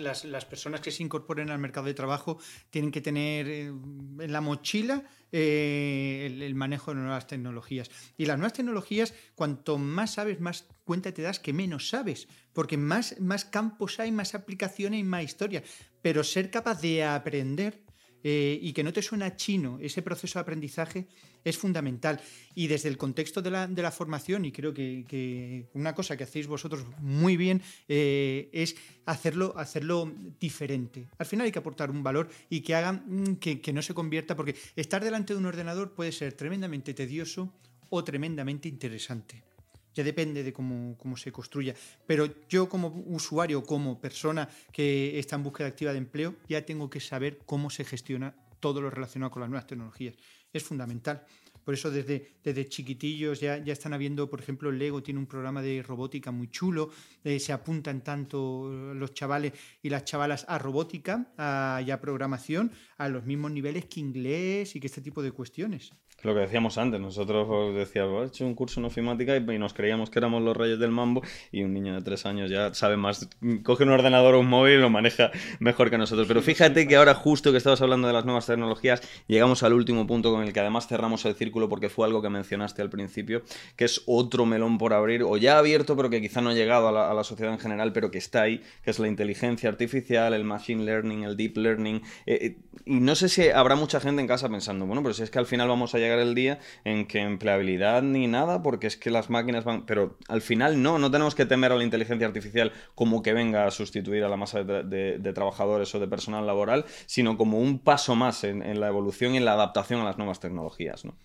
personas 0.46 0.80
que 0.80 0.90
se 0.90 1.02
incorporen 1.02 1.50
al 1.50 1.58
mercado 1.58 1.86
de 1.86 1.94
trabajo 1.94 2.38
tienen 2.70 2.90
que 2.90 3.00
tener 3.00 3.48
eh, 3.48 3.66
en 3.66 4.32
la 4.32 4.40
mochila 4.40 5.04
eh, 5.32 6.26
el, 6.40 6.54
manejo 6.54 6.92
de 6.92 7.00
nuevas 7.00 7.26
tecnologías. 7.26 7.90
Y 8.16 8.26
las 8.26 8.38
nuevas 8.38 8.52
tecnologías, 8.52 9.14
cuanto 9.34 9.78
más 9.78 10.14
sabes, 10.14 10.40
más 10.40 10.68
cuenta 10.84 11.12
te 11.12 11.22
das 11.22 11.40
que 11.40 11.52
menos 11.52 11.88
sabes, 11.88 12.28
porque 12.52 12.76
más, 12.76 13.18
más 13.20 13.44
campos 13.44 13.98
hay, 13.98 14.12
más 14.12 14.34
aplicaciones 14.34 15.00
y 15.00 15.04
más 15.04 15.24
historia. 15.24 15.62
Pero 16.00 16.22
ser 16.22 16.50
capaz 16.50 16.80
de 16.80 17.04
aprender 17.04 17.82
eh, 18.24 18.58
y 18.60 18.72
que 18.72 18.84
no 18.84 18.92
te 18.92 19.02
suena 19.02 19.36
chino, 19.36 19.78
ese 19.80 20.02
proceso 20.02 20.38
de 20.38 20.42
aprendizaje 20.42 21.06
es 21.44 21.58
fundamental. 21.58 22.20
Y 22.54 22.66
desde 22.66 22.88
el 22.88 22.96
contexto 22.96 23.42
de 23.42 23.50
la, 23.50 23.90
formación, 23.90 24.44
y 24.44 24.52
creo 24.52 24.72
que, 24.72 25.66
una 25.74 25.94
cosa 25.94 26.16
que 26.16 26.24
hacéis 26.24 26.46
vosotros 26.46 26.84
muy 26.98 27.36
bien 27.36 27.62
eh, 27.88 28.48
es 28.52 28.76
hacerlo, 29.06 29.54
hacerlo 29.56 30.12
diferente. 30.40 31.08
Al 31.18 31.26
final 31.26 31.46
hay 31.46 31.52
que 31.52 31.58
aportar 31.58 31.90
un 31.90 32.02
valor 32.02 32.28
y 32.48 32.60
que 32.60 32.74
haga 32.74 32.92
mm, 32.92 33.36
que, 33.36 33.60
que 33.60 33.72
no 33.72 33.82
se 33.82 33.94
convierta, 33.94 34.36
porque 34.36 34.56
estar 34.76 35.02
delante 35.02 35.32
de 35.32 35.38
un 35.38 35.46
ordenador 35.46 35.92
puede 35.92 36.12
ser 36.12 36.32
tremendamente 36.34 36.94
tedioso 36.94 37.52
o 37.90 38.04
tremendamente 38.04 38.68
interesante 38.68 39.51
ya 39.94 40.04
depende 40.04 40.42
de 40.42 40.52
cómo, 40.52 41.16
se 41.16 41.32
construya. 41.32 41.74
Pero 42.06 42.28
yo 42.48 42.68
como 42.68 42.88
usuario, 43.06 43.62
como 43.62 44.00
persona 44.00 44.48
que 44.72 45.18
está 45.18 45.36
en 45.36 45.42
búsqueda 45.42 45.68
activa 45.68 45.92
de 45.92 45.98
empleo, 45.98 46.36
ya 46.48 46.64
tengo 46.64 46.88
que 46.88 47.00
saber 47.00 47.38
cómo 47.46 47.70
se 47.70 47.84
gestiona 47.84 48.34
todo 48.60 48.80
lo 48.80 48.90
relacionado 48.90 49.30
con 49.30 49.40
las 49.40 49.50
nuevas 49.50 49.66
tecnologías. 49.66 50.14
Es 50.52 50.62
fundamental. 50.62 51.26
Por 51.64 51.74
eso 51.74 51.90
desde, 51.90 52.34
desde 52.42 52.68
chiquitillos 52.68 53.40
ya, 53.40 53.58
ya 53.58 53.72
están 53.72 53.92
habiendo, 53.92 54.28
por 54.28 54.40
ejemplo, 54.40 54.72
Lego 54.72 55.02
tiene 55.02 55.20
un 55.20 55.26
programa 55.26 55.62
de 55.62 55.82
robótica 55.82 56.32
muy 56.32 56.48
chulo, 56.48 56.90
eh, 57.22 57.38
se 57.38 57.52
apuntan 57.52 58.02
tanto 58.02 58.68
los 58.94 59.14
chavales 59.14 59.52
y 59.80 59.88
las 59.88 60.04
chavalas 60.04 60.44
a 60.48 60.58
robótica 60.58 61.32
a, 61.38 61.80
y 61.86 61.90
a 61.90 62.00
programación 62.00 62.72
a 62.98 63.08
los 63.08 63.24
mismos 63.24 63.52
niveles 63.52 63.84
que 63.84 64.00
inglés 64.00 64.74
y 64.74 64.80
que 64.80 64.88
este 64.88 65.00
tipo 65.00 65.22
de 65.22 65.30
cuestiones. 65.30 65.92
Lo 66.22 66.34
que 66.34 66.40
decíamos 66.40 66.78
antes, 66.78 67.00
nosotros 67.00 67.74
decíamos, 67.74 68.24
he 68.24 68.26
hecho 68.28 68.46
un 68.46 68.54
curso 68.54 68.78
en 68.78 68.86
ofimática 68.86 69.36
y, 69.36 69.58
nos 69.58 69.74
creíamos 69.74 70.08
que 70.08 70.20
éramos 70.20 70.40
los 70.42 70.56
reyes 70.56 70.78
del 70.78 70.92
mambo 70.92 71.22
y 71.50 71.64
un 71.64 71.74
niño 71.74 71.94
de 71.94 72.02
tres 72.02 72.26
años 72.26 72.48
ya 72.48 72.72
sabe 72.74 72.96
más, 72.96 73.28
coge 73.64 73.82
un 73.82 73.90
ordenador 73.90 74.36
o 74.36 74.40
un 74.40 74.48
móvil 74.48 74.74
y 74.74 74.78
lo 74.78 74.88
maneja 74.88 75.32
mejor 75.58 75.90
que 75.90 75.98
nosotros. 75.98 76.28
Pero 76.28 76.40
fíjate 76.40 76.86
que 76.86 76.94
ahora 76.94 77.14
justo 77.14 77.50
que 77.50 77.58
estabas 77.58 77.82
hablando 77.82 78.06
de 78.06 78.14
las 78.14 78.24
nuevas 78.24 78.46
tecnologías, 78.46 79.02
llegamos 79.26 79.64
al 79.64 79.72
último 79.72 80.06
punto 80.06 80.30
con 80.32 80.44
el 80.44 80.52
que 80.52 80.60
además 80.60 80.86
cerramos 80.86 81.24
el 81.24 81.34
círculo 81.34 81.68
porque 81.68 81.88
fue 81.88 82.06
algo 82.06 82.22
que 82.22 82.28
mencionaste 82.28 82.82
al 82.82 82.90
principio, 82.90 83.42
que 83.74 83.84
es 83.84 84.02
otro 84.06 84.46
melón 84.46 84.78
por 84.78 84.94
abrir, 84.94 85.24
o 85.24 85.36
ya 85.36 85.58
abierto, 85.58 85.96
pero 85.96 86.08
que 86.08 86.20
quizá 86.20 86.40
no 86.40 86.50
ha 86.50 86.54
llegado 86.54 86.88
a 86.88 87.14
la, 87.14 87.24
sociedad 87.24 87.52
en 87.52 87.58
general, 87.58 87.92
pero 87.92 88.10
que 88.10 88.18
está 88.18 88.42
ahí, 88.42 88.62
que 88.84 88.90
es 88.90 88.98
la 88.98 89.08
inteligencia 89.08 89.68
artificial, 89.68 90.34
el 90.34 90.44
machine 90.44 90.84
learning, 90.84 91.24
el 91.24 91.36
deep 91.36 91.56
learning. 91.56 92.02
Eh, 92.26 92.38
eh, 92.42 92.56
y 92.84 93.00
no 93.00 93.14
sé 93.14 93.28
si 93.28 93.48
habrá 93.48 93.74
mucha 93.74 94.00
gente 94.00 94.20
en 94.20 94.28
casa 94.28 94.48
pensando, 94.48 94.86
bueno, 94.86 95.02
pero 95.02 95.14
si 95.14 95.22
es 95.22 95.30
que 95.30 95.38
al 95.38 95.46
final 95.46 95.68
vamos 95.68 95.94
a 95.94 95.98
llegar 95.98 96.11
el 96.18 96.34
día 96.34 96.58
en 96.84 97.06
que 97.06 97.20
empleabilidad 97.20 98.02
ni 98.02 98.26
nada, 98.26 98.62
porque 98.62 98.86
es 98.86 98.96
que 98.96 99.10
las 99.10 99.30
máquinas 99.30 99.64
van... 99.64 99.86
Pero 99.86 100.18
al 100.28 100.42
final 100.42 100.82
no, 100.82 100.98
no 100.98 101.10
tenemos 101.10 101.34
que 101.34 101.46
temer 101.46 101.72
a 101.72 101.76
la 101.76 101.84
inteligencia 101.84 102.26
artificial 102.26 102.72
como 102.94 103.22
que 103.22 103.32
venga 103.32 103.66
a 103.66 103.70
sustituir 103.70 104.24
a 104.24 104.28
la 104.28 104.36
masa 104.36 104.62
de, 104.64 105.32
trabajadores 105.34 105.94
o 105.94 106.00
de 106.00 106.08
personal 106.08 106.46
laboral, 106.46 106.84
sino 107.06 107.36
como 107.36 107.58
un 107.58 107.78
paso 107.78 108.14
más 108.14 108.44
en, 108.44 108.80
la 108.80 108.88
evolución 108.88 109.34
y 109.34 109.38
en 109.38 109.44
la 109.44 109.52
adaptación 109.52 110.00
a 110.00 110.04
las 110.04 110.18
nuevas 110.18 110.40
tecnologías, 110.40 111.04
¿no? 111.04 111.16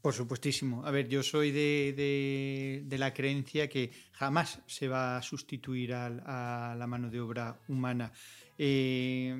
Por 0.00 0.14
supuestísimo. 0.14 0.86
A 0.86 0.90
ver, 0.90 1.08
yo 1.08 1.22
soy 1.22 1.50
de, 1.50 2.84
la 2.90 3.12
creencia 3.12 3.68
que 3.68 3.90
jamás 4.12 4.60
se 4.66 4.86
va 4.88 5.16
a 5.16 5.22
sustituir 5.22 5.92
a, 5.92 6.74
la 6.78 6.86
mano 6.86 7.10
de 7.10 7.20
obra 7.20 7.58
humana. 7.68 8.12
Eh, 8.56 9.36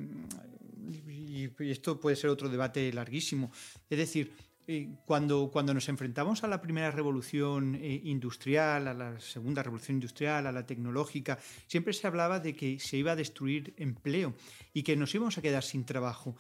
y, 1.09 1.49
esto 1.71 2.01
puede 2.01 2.17
ser 2.17 2.31
otro 2.31 2.49
debate 2.49 2.93
larguísimo. 2.93 3.53
Es 3.89 3.99
decir, 3.99 4.33
eh, 4.71 4.91
cuando, 5.07 5.51
nos 5.73 5.89
enfrentamos 5.89 6.45
a 6.45 6.47
la 6.47 6.61
primera 6.61 6.91
revolución 6.91 7.75
eh, 7.75 8.03
industrial, 8.05 8.87
a 8.87 8.93
la 8.93 9.19
segunda 9.19 9.63
revolución 9.63 9.97
industrial, 9.97 10.47
a 10.47 10.53
la 10.53 10.67
tecnológica, 10.67 11.39
siempre 11.67 11.95
se 11.95 12.07
hablaba 12.07 12.39
de 12.39 12.55
que 12.55 12.79
se 12.79 12.99
iba 12.99 13.13
a 13.13 13.17
destruir 13.17 13.73
empleo 13.79 14.35
y 14.75 14.83
que 14.83 14.95
nos 14.95 15.15
íbamos 15.15 15.39
a 15.39 15.43
quedar 15.43 15.63
sin 15.63 15.87
trabajo. 15.87 16.37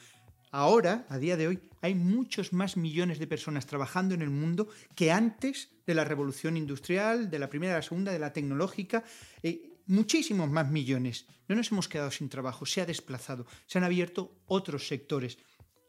Ahora, 0.50 1.06
a 1.08 1.16
día 1.16 1.38
de 1.38 1.48
hoy, 1.48 1.58
hay 1.80 1.94
muchos 1.94 2.52
más 2.52 2.76
millones 2.76 3.18
de 3.18 3.26
personas 3.26 3.64
trabajando 3.64 4.14
en 4.14 4.20
el 4.20 4.30
mundo 4.30 4.68
que 4.94 5.10
antes 5.10 5.70
de 5.86 5.94
la 5.94 6.04
revolución 6.04 6.58
industrial, 6.58 7.30
de 7.30 7.38
la 7.38 7.48
primera, 7.48 7.72
de 7.72 7.78
la 7.78 7.82
segunda, 7.82 8.12
de 8.12 8.18
la 8.18 8.34
tecnológica. 8.34 9.04
Eh, 9.42 9.78
muchísimos 9.86 10.50
más 10.50 10.70
millones. 10.70 11.24
No 11.48 11.56
nos 11.56 11.72
hemos 11.72 11.88
quedado 11.88 12.10
sin 12.10 12.28
trabajo, 12.28 12.66
se 12.66 12.82
ha 12.82 12.86
desplazado, 12.86 13.46
se 13.66 13.78
han 13.78 13.84
abierto 13.84 14.42
otros 14.44 14.86
sectores. 14.86 15.38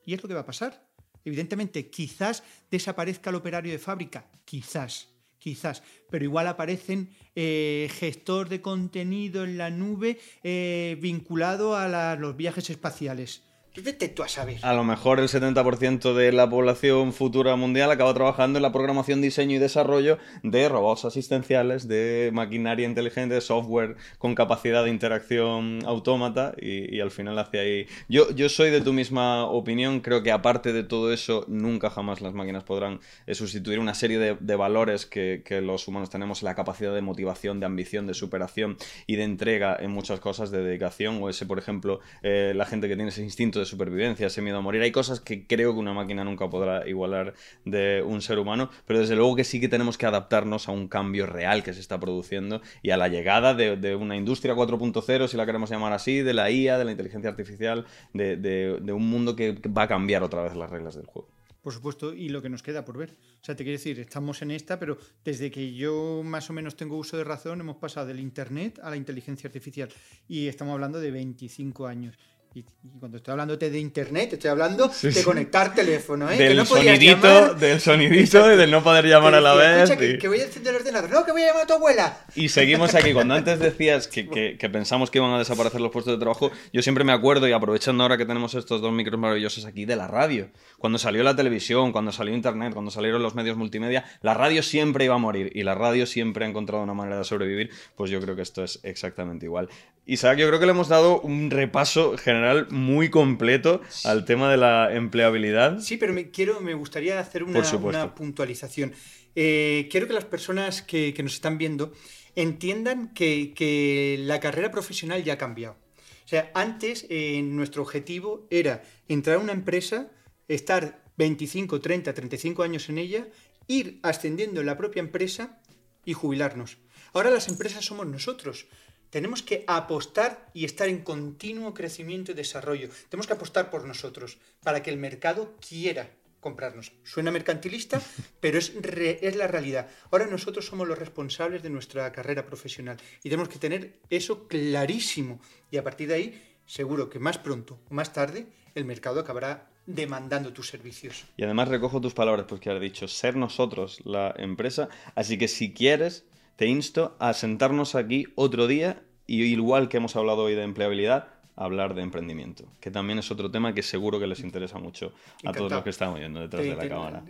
¿Y 0.05 0.13
es 0.13 0.23
lo 0.23 0.29
que 0.29 0.35
va 0.35 0.41
a 0.41 0.45
pasar? 0.45 0.88
Evidentemente, 1.25 1.89
quizás 1.89 2.43
desaparezca 2.71 3.29
el 3.29 3.35
operario 3.35 3.71
de 3.71 3.79
fábrica, 3.79 4.25
quizás, 4.45 5.09
quizás, 5.37 5.83
pero 6.09 6.23
igual 6.23 6.47
aparecen 6.47 7.09
eh, 7.35 7.89
gestor 7.91 8.49
de 8.49 8.61
contenido 8.61 9.43
en 9.43 9.57
la 9.57 9.69
nube 9.69 10.19
eh, 10.43 10.97
vinculado 11.01 11.75
a 11.75 12.15
los 12.15 12.35
viajes 12.35 12.69
espaciales. 12.69 13.43
Vete 13.83 14.09
tú 14.09 14.23
a 14.23 14.27
saber. 14.27 14.57
A 14.61 14.73
lo 14.73 14.83
mejor 14.83 15.19
el 15.19 15.27
70% 15.27 16.13
de 16.13 16.31
la 16.31 16.49
población 16.49 17.13
futura 17.13 17.55
mundial 17.55 17.91
acaba 17.91 18.13
trabajando 18.13 18.59
en 18.59 18.63
la 18.63 18.71
programación, 18.71 19.21
diseño 19.21 19.55
y 19.55 19.59
desarrollo 19.59 20.17
de 20.43 20.69
robots 20.69 21.05
asistenciales, 21.05 21.87
de 21.87 22.31
maquinaria 22.33 22.87
inteligente, 22.87 23.35
de 23.35 23.41
software 23.41 23.95
con 24.17 24.35
capacidad 24.35 24.83
de 24.83 24.89
interacción 24.89 25.79
autómata 25.85 26.53
y, 26.59 26.99
al 26.99 27.11
final 27.11 27.37
hacia 27.39 27.61
ahí. 27.61 27.87
Yo, 28.07 28.29
yo 28.35 28.49
soy 28.49 28.69
de 28.69 28.81
tu 28.81 28.93
misma 28.93 29.45
opinión, 29.45 30.01
creo 30.01 30.23
que 30.23 30.31
aparte 30.31 30.73
de 30.73 30.83
todo 30.83 31.13
eso, 31.13 31.45
nunca 31.47 31.89
jamás 31.89 32.21
las 32.21 32.33
máquinas 32.33 32.63
podrán 32.63 32.99
eh, 33.25 33.35
sustituir 33.35 33.79
una 33.79 33.93
serie 33.93 34.19
de, 34.19 34.55
valores 34.55 35.05
que, 35.05 35.43
los 35.61 35.87
humanos 35.87 36.09
tenemos, 36.09 36.43
la 36.43 36.55
capacidad 36.55 36.93
de 36.93 37.01
motivación, 37.01 37.59
de 37.59 37.65
ambición, 37.65 38.07
de 38.07 38.13
superación 38.13 38.77
y 39.07 39.15
de 39.15 39.23
entrega 39.23 39.77
en 39.79 39.91
muchas 39.91 40.19
cosas, 40.19 40.51
de 40.51 40.63
dedicación, 40.63 41.21
o 41.21 41.29
ese, 41.29 41.45
por 41.45 41.59
ejemplo, 41.59 41.99
eh, 42.21 42.53
la 42.55 42.65
gente 42.65 42.87
que 42.87 42.95
tiene 42.95 43.09
ese 43.09 43.23
instinto 43.23 43.59
de 43.59 43.65
supervivencia, 43.69 44.27
ese 44.27 44.41
miedo 44.41 44.57
a 44.57 44.61
morir. 44.61 44.81
Hay 44.81 44.91
cosas 44.91 45.19
que 45.19 45.47
creo 45.47 45.73
que 45.73 45.79
una 45.79 45.93
máquina 45.93 46.23
nunca 46.23 46.49
podrá 46.49 46.87
igualar 46.87 47.33
de 47.65 48.03
un 48.05 48.21
ser 48.21 48.39
humano, 48.39 48.69
pero 48.85 48.99
desde 48.99 49.15
luego 49.15 49.35
que 49.35 49.43
sí 49.43 49.59
que 49.59 49.69
tenemos 49.69 49.97
que 49.97 50.05
adaptarnos 50.05 50.67
a 50.67 50.71
un 50.71 50.87
cambio 50.87 51.25
real 51.25 51.63
que 51.63 51.73
se 51.73 51.79
está 51.79 51.99
produciendo 51.99 52.61
y 52.81 52.91
a 52.91 52.97
la 52.97 53.07
llegada 53.07 53.53
de, 53.53 53.95
una 53.95 54.15
industria 54.15 54.55
4.0, 54.55 55.27
si 55.27 55.37
la 55.37 55.45
queremos 55.45 55.69
llamar 55.69 55.93
así, 55.93 56.21
de 56.21 56.33
la 56.33 56.51
IA, 56.51 56.77
de 56.77 56.85
la 56.85 56.91
inteligencia 56.91 57.29
artificial, 57.29 57.85
de, 58.13 58.91
un 58.91 59.09
mundo 59.09 59.35
que 59.35 59.53
va 59.77 59.83
a 59.83 59.87
cambiar 59.87 60.23
otra 60.23 60.43
vez 60.43 60.55
las 60.55 60.69
reglas 60.69 60.95
del 60.95 61.05
juego 61.05 61.29
por 61.61 61.73
supuesto, 61.73 62.13
y 62.13 62.29
lo 62.29 62.41
que 62.41 62.49
nos 62.49 62.63
queda 62.63 62.85
por 62.85 62.97
ver. 62.97 63.15
O 63.41 63.43
sea, 63.43 63.55
te 63.55 63.63
quiero 63.63 63.77
decir, 63.77 63.99
estamos 63.99 64.41
en 64.41 64.51
esta, 64.51 64.79
pero 64.79 64.97
desde 65.23 65.51
que 65.51 65.73
yo 65.73 66.21
más 66.23 66.49
o 66.49 66.53
menos 66.53 66.75
tengo 66.75 66.97
uso 66.97 67.17
de 67.17 67.23
razón, 67.23 67.59
hemos 67.59 67.77
pasado 67.77 68.07
del 68.07 68.19
Internet 68.19 68.79
a 68.81 68.89
la 68.89 68.95
inteligencia 68.95 69.47
artificial. 69.47 69.89
Y 70.27 70.47
estamos 70.47 70.73
hablando 70.73 70.99
de 70.99 71.11
25 71.11 71.85
años. 71.85 72.17
Y, 72.55 72.65
cuando 72.99 73.17
estoy 73.17 73.33
hablándote 73.33 73.69
de 73.69 73.79
internet, 73.79 74.33
estoy 74.33 74.49
hablando 74.49 74.91
de 75.01 75.23
conectar 75.23 75.75
teléfono, 75.75 76.29
¿eh? 76.31 76.35
Del, 76.35 76.57
no 76.57 76.65
sonidito, 76.65 77.53
del 77.53 77.79
sonidito, 77.79 78.51
y 78.51 78.57
del 78.57 78.71
no 78.71 78.83
poder 78.83 79.05
llamar 79.05 79.35
a 79.35 79.41
la 79.41 79.53
vez. 79.53 79.91
Que, 79.91 80.27
voy 80.27 80.39
a 80.39 80.45
encender 80.45 80.73
el 80.73 80.81
ordenador, 80.81 81.11
no, 81.11 81.25
que 81.25 81.31
voy 81.31 81.43
a 81.43 81.47
llamar 81.47 81.63
a 81.63 81.67
tu 81.67 81.73
abuela. 81.73 82.25
Y 82.33 82.49
seguimos 82.49 82.95
aquí. 82.95 83.13
Cuando 83.13 83.35
antes 83.35 83.59
decías 83.59 84.07
que, 84.07 84.57
que, 84.57 84.69
pensamos 84.69 85.11
que 85.11 85.19
iban 85.19 85.31
a 85.31 85.37
desaparecer 85.37 85.79
los 85.79 85.91
puestos 85.91 86.13
de 86.13 86.19
trabajo, 86.19 86.51
yo 86.73 86.81
siempre 86.81 87.03
me 87.03 87.11
acuerdo, 87.11 87.47
y 87.47 87.51
aprovechando 87.51 88.03
ahora 88.03 88.17
que 88.17 88.25
tenemos 88.25 88.55
estos 88.55 88.81
dos 88.81 88.91
micros 88.91 89.19
maravillosos 89.19 89.65
aquí, 89.65 89.85
de 89.85 89.95
la 89.95 90.07
radio. 90.07 90.49
Cuando 90.79 90.97
salió 90.97 91.21
la 91.21 91.35
televisión, 91.35 91.91
cuando 91.91 92.11
salió 92.11 92.33
internet, 92.33 92.73
cuando 92.73 92.89
salieron 92.89 93.21
los 93.21 93.35
medios 93.35 93.57
multimedia, 93.57 94.05
la 94.21 94.33
radio 94.33 94.63
siempre 94.63 95.05
iba 95.05 95.13
a 95.13 95.19
morir 95.19 95.51
y 95.53 95.61
la 95.61 95.75
radio 95.75 96.07
siempre 96.07 96.45
ha 96.45 96.49
encontrado 96.49 96.83
una 96.83 96.95
manera 96.95 97.19
de 97.19 97.25
sobrevivir. 97.25 97.69
Pues 97.95 98.09
yo 98.09 98.19
creo 98.19 98.35
que 98.35 98.41
esto 98.41 98.63
es 98.63 98.79
exactamente 98.81 99.45
igual. 99.45 99.69
Isaac, 100.05 100.39
yo 100.39 100.47
creo 100.47 100.59
que 100.59 100.65
le 100.65 100.71
hemos 100.71 100.87
dado 100.87 101.21
un 101.21 101.51
repaso 101.51 102.17
general 102.17 102.38
muy 102.69 103.09
completo 103.09 103.81
al 104.03 104.25
tema 104.25 104.49
de 104.51 104.57
la 104.57 104.93
empleabilidad. 104.93 105.79
Sí, 105.79 105.97
pero 105.97 106.13
me, 106.13 106.31
quiero, 106.31 106.61
me 106.61 106.73
gustaría 106.73 107.19
hacer 107.19 107.43
una, 107.43 108.15
puntualización. 108.15 108.93
Eh, 109.35 109.87
quiero 109.91 110.07
que 110.07 110.13
las 110.13 110.25
personas 110.25 110.81
que, 110.81 111.15
nos 111.21 111.33
están 111.33 111.57
viendo 111.57 111.93
entiendan 112.35 113.13
que, 113.13 114.17
la 114.19 114.39
carrera 114.39 114.71
profesional 114.71 115.23
ya 115.23 115.33
ha 115.33 115.37
cambiado. 115.37 115.77
O 116.25 116.27
sea, 116.29 116.51
antes 116.53 117.07
eh, 117.09 117.41
nuestro 117.41 117.81
objetivo 117.81 118.47
era 118.51 118.83
entrar 119.07 119.37
a 119.37 119.39
una 119.39 119.53
empresa, 119.53 120.11
estar 120.47 121.03
25, 121.17 121.81
30, 121.81 122.13
35 122.13 122.63
años 122.63 122.87
en 122.89 122.97
ella, 122.99 123.27
ir 123.67 123.99
ascendiendo 124.03 124.59
en 124.59 124.65
la 124.65 124.77
propia 124.77 124.99
empresa 124.99 125.59
y 126.05 126.13
jubilarnos. 126.13 126.77
Ahora 127.13 127.29
las 127.29 127.47
empresas 127.47 127.85
somos 127.85 128.07
nosotros. 128.07 128.67
Tenemos 129.09 129.41
que 129.41 129.63
apostar 129.67 130.49
y 130.53 130.65
estar 130.65 130.87
en 130.87 131.03
continuo 131.03 131.73
crecimiento 131.73 132.31
y 132.31 132.35
desarrollo. 132.35 132.89
Tenemos 133.09 133.27
que 133.27 133.33
apostar 133.33 133.69
por 133.69 133.85
nosotros 133.85 134.37
para 134.63 134.83
que 134.83 134.91
el 134.91 134.97
mercado 134.97 135.55
quiera 135.67 136.11
comprarnos. 136.39 136.91
Suena 137.03 137.31
mercantilista, 137.31 138.01
pero 138.39 138.57
es, 138.57 138.73
es 138.75 139.35
la 139.35 139.47
realidad. 139.47 139.89
Ahora 140.11 140.27
nosotros 140.27 140.65
somos 140.65 140.87
los 140.87 140.97
responsables 140.97 141.63
de 141.63 141.69
nuestra 141.69 142.11
carrera 142.11 142.45
profesional 142.45 142.97
y 143.23 143.29
tenemos 143.29 143.49
que 143.49 143.59
tener 143.59 143.99
eso 144.09 144.47
clarísimo. 144.47 145.41
Y 145.71 145.77
a 145.77 145.83
partir 145.83 146.07
de 146.07 146.13
ahí, 146.15 146.57
seguro 146.65 147.09
que 147.09 147.19
más 147.19 147.37
pronto 147.37 147.79
o 147.89 147.93
más 147.93 148.13
tarde, 148.13 148.47
el 148.75 148.85
mercado 148.85 149.19
acabará 149.19 149.69
demandando 149.85 150.53
tus 150.53 150.69
servicios. 150.69 151.25
Y 151.35 151.43
además 151.43 151.67
recojo 151.67 151.99
tus 151.99 152.13
palabras, 152.13 152.45
porque 152.47 152.69
has 152.69 152.79
dicho, 152.79 153.07
ser 153.07 153.35
nosotros 153.35 153.99
la 154.05 154.33
empresa. 154.37 154.87
Así 155.15 155.37
que 155.37 155.47
si 155.47 155.73
quieres 155.73 156.25
te 156.59 156.67
insto 156.67 157.15
a 157.19 157.33
sentarnos 157.33 157.95
aquí 157.95 158.25
otro 158.35 158.67
día 158.67 159.01
y 159.25 159.43
igual 159.43 159.87
que 159.87 159.95
hemos 159.95 160.17
hablado 160.17 160.43
hoy 160.43 160.55
de 160.55 160.63
empleabilidad, 160.63 161.38
hablar 161.59 161.93
de 161.93 162.01
emprendimiento, 162.01 162.63
que 162.79 162.89
también 162.89 163.19
es 163.19 163.29
otro 163.31 163.51
tema 163.51 163.73
que 163.73 163.83
seguro 163.83 164.17
que 164.17 164.27
les 164.27 164.39
interesa 164.39 164.79
mucho 164.79 165.11
a 165.43 165.51
todos 165.51 165.69
los 165.69 165.83
que 165.83 165.89
estamos 165.89 166.17
viendo 166.17 166.39
detrás 166.39 166.63
de 166.63 166.75
la 166.75 166.87
cámara. 166.87 167.23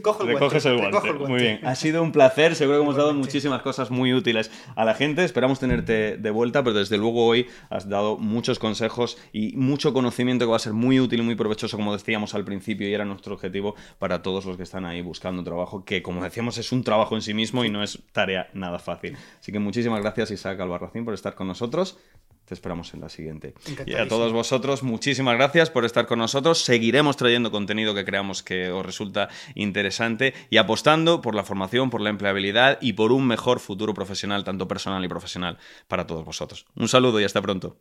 Cojo 0.00 0.22
el, 0.22 0.38
guante, 0.38 0.68
el, 0.68 0.78
guante. 0.78 1.12
Muy 1.26 1.40
bien, 1.40 1.60
ha 1.64 1.74
sido 1.74 2.02
un 2.02 2.12
placer, 2.12 2.54
seguro 2.54 2.78
que 2.78 2.84
hemos 2.84 2.96
dado 2.96 3.12
muchísimas 3.14 3.62
cosas 3.62 3.90
muy 3.90 4.14
útiles 4.14 4.52
a 4.76 4.84
la 4.84 4.94
gente, 4.94 5.24
esperamos 5.24 5.58
tenerte 5.58 6.16
de 6.16 6.30
vuelta, 6.30 6.62
pero 6.62 6.78
desde 6.78 6.96
luego 6.98 7.26
hoy 7.26 7.48
has 7.68 7.88
dado 7.88 8.16
muchos 8.16 8.60
consejos 8.60 9.18
y 9.32 9.56
mucho 9.56 9.92
conocimiento 9.92 10.44
que 10.44 10.50
va 10.50 10.56
a 10.56 10.60
ser 10.60 10.72
muy 10.72 11.00
útil 11.00 11.20
y 11.20 11.22
muy 11.22 11.34
provechoso, 11.34 11.76
como 11.76 11.92
decíamos 11.92 12.34
al 12.36 12.44
principio, 12.44 12.88
y 12.88 12.94
era 12.94 13.04
nuestro 13.04 13.34
objetivo 13.34 13.74
para 13.98 14.22
todos 14.22 14.46
los 14.46 14.56
que 14.56 14.62
están 14.62 14.84
ahí 14.84 15.02
buscando 15.02 15.42
trabajo, 15.42 15.84
que 15.84 16.00
como 16.00 16.22
decíamos 16.22 16.58
es 16.58 16.70
un 16.70 16.84
trabajo 16.84 17.16
en 17.16 17.22
sí 17.22 17.34
mismo 17.34 17.64
y 17.64 17.70
no 17.70 17.82
es 17.82 17.98
tarea 18.12 18.50
nada 18.54 18.78
fácil. 18.78 19.16
Así 19.40 19.50
que 19.50 19.58
muchísimas 19.58 20.00
gracias 20.00 20.30
Isaac 20.30 20.60
Albarracín 20.60 21.04
por 21.04 21.14
estar 21.14 21.34
con 21.34 21.48
nosotros. 21.48 21.98
Te 22.44 22.54
esperamos 22.54 22.92
en 22.94 23.00
la 23.00 23.08
siguiente. 23.08 23.54
Y 23.86 23.94
a 23.94 24.06
todos 24.06 24.32
vosotros, 24.32 24.82
muchísimas 24.82 25.36
gracias 25.36 25.70
por 25.70 25.84
estar 25.84 26.06
con 26.06 26.18
nosotros. 26.18 26.62
Seguiremos 26.62 27.16
trayendo 27.16 27.50
contenido 27.50 27.94
que 27.94 28.04
creamos 28.04 28.42
que 28.42 28.70
os 28.70 28.84
resulta 28.84 29.28
interesante 29.54 30.34
y 30.50 30.58
apostando 30.58 31.20
por 31.20 31.34
la 31.34 31.44
formación, 31.44 31.90
por 31.90 32.00
la 32.00 32.10
empleabilidad 32.10 32.78
y 32.80 32.92
por 32.92 33.12
un 33.12 33.26
mejor 33.26 33.60
futuro 33.60 33.94
profesional, 33.94 34.44
tanto 34.44 34.68
personal 34.68 35.04
y 35.04 35.08
profesional, 35.08 35.58
para 35.88 36.06
todos 36.06 36.24
vosotros. 36.24 36.66
Un 36.76 36.88
saludo 36.88 37.20
y 37.20 37.24
hasta 37.24 37.40
pronto. 37.40 37.78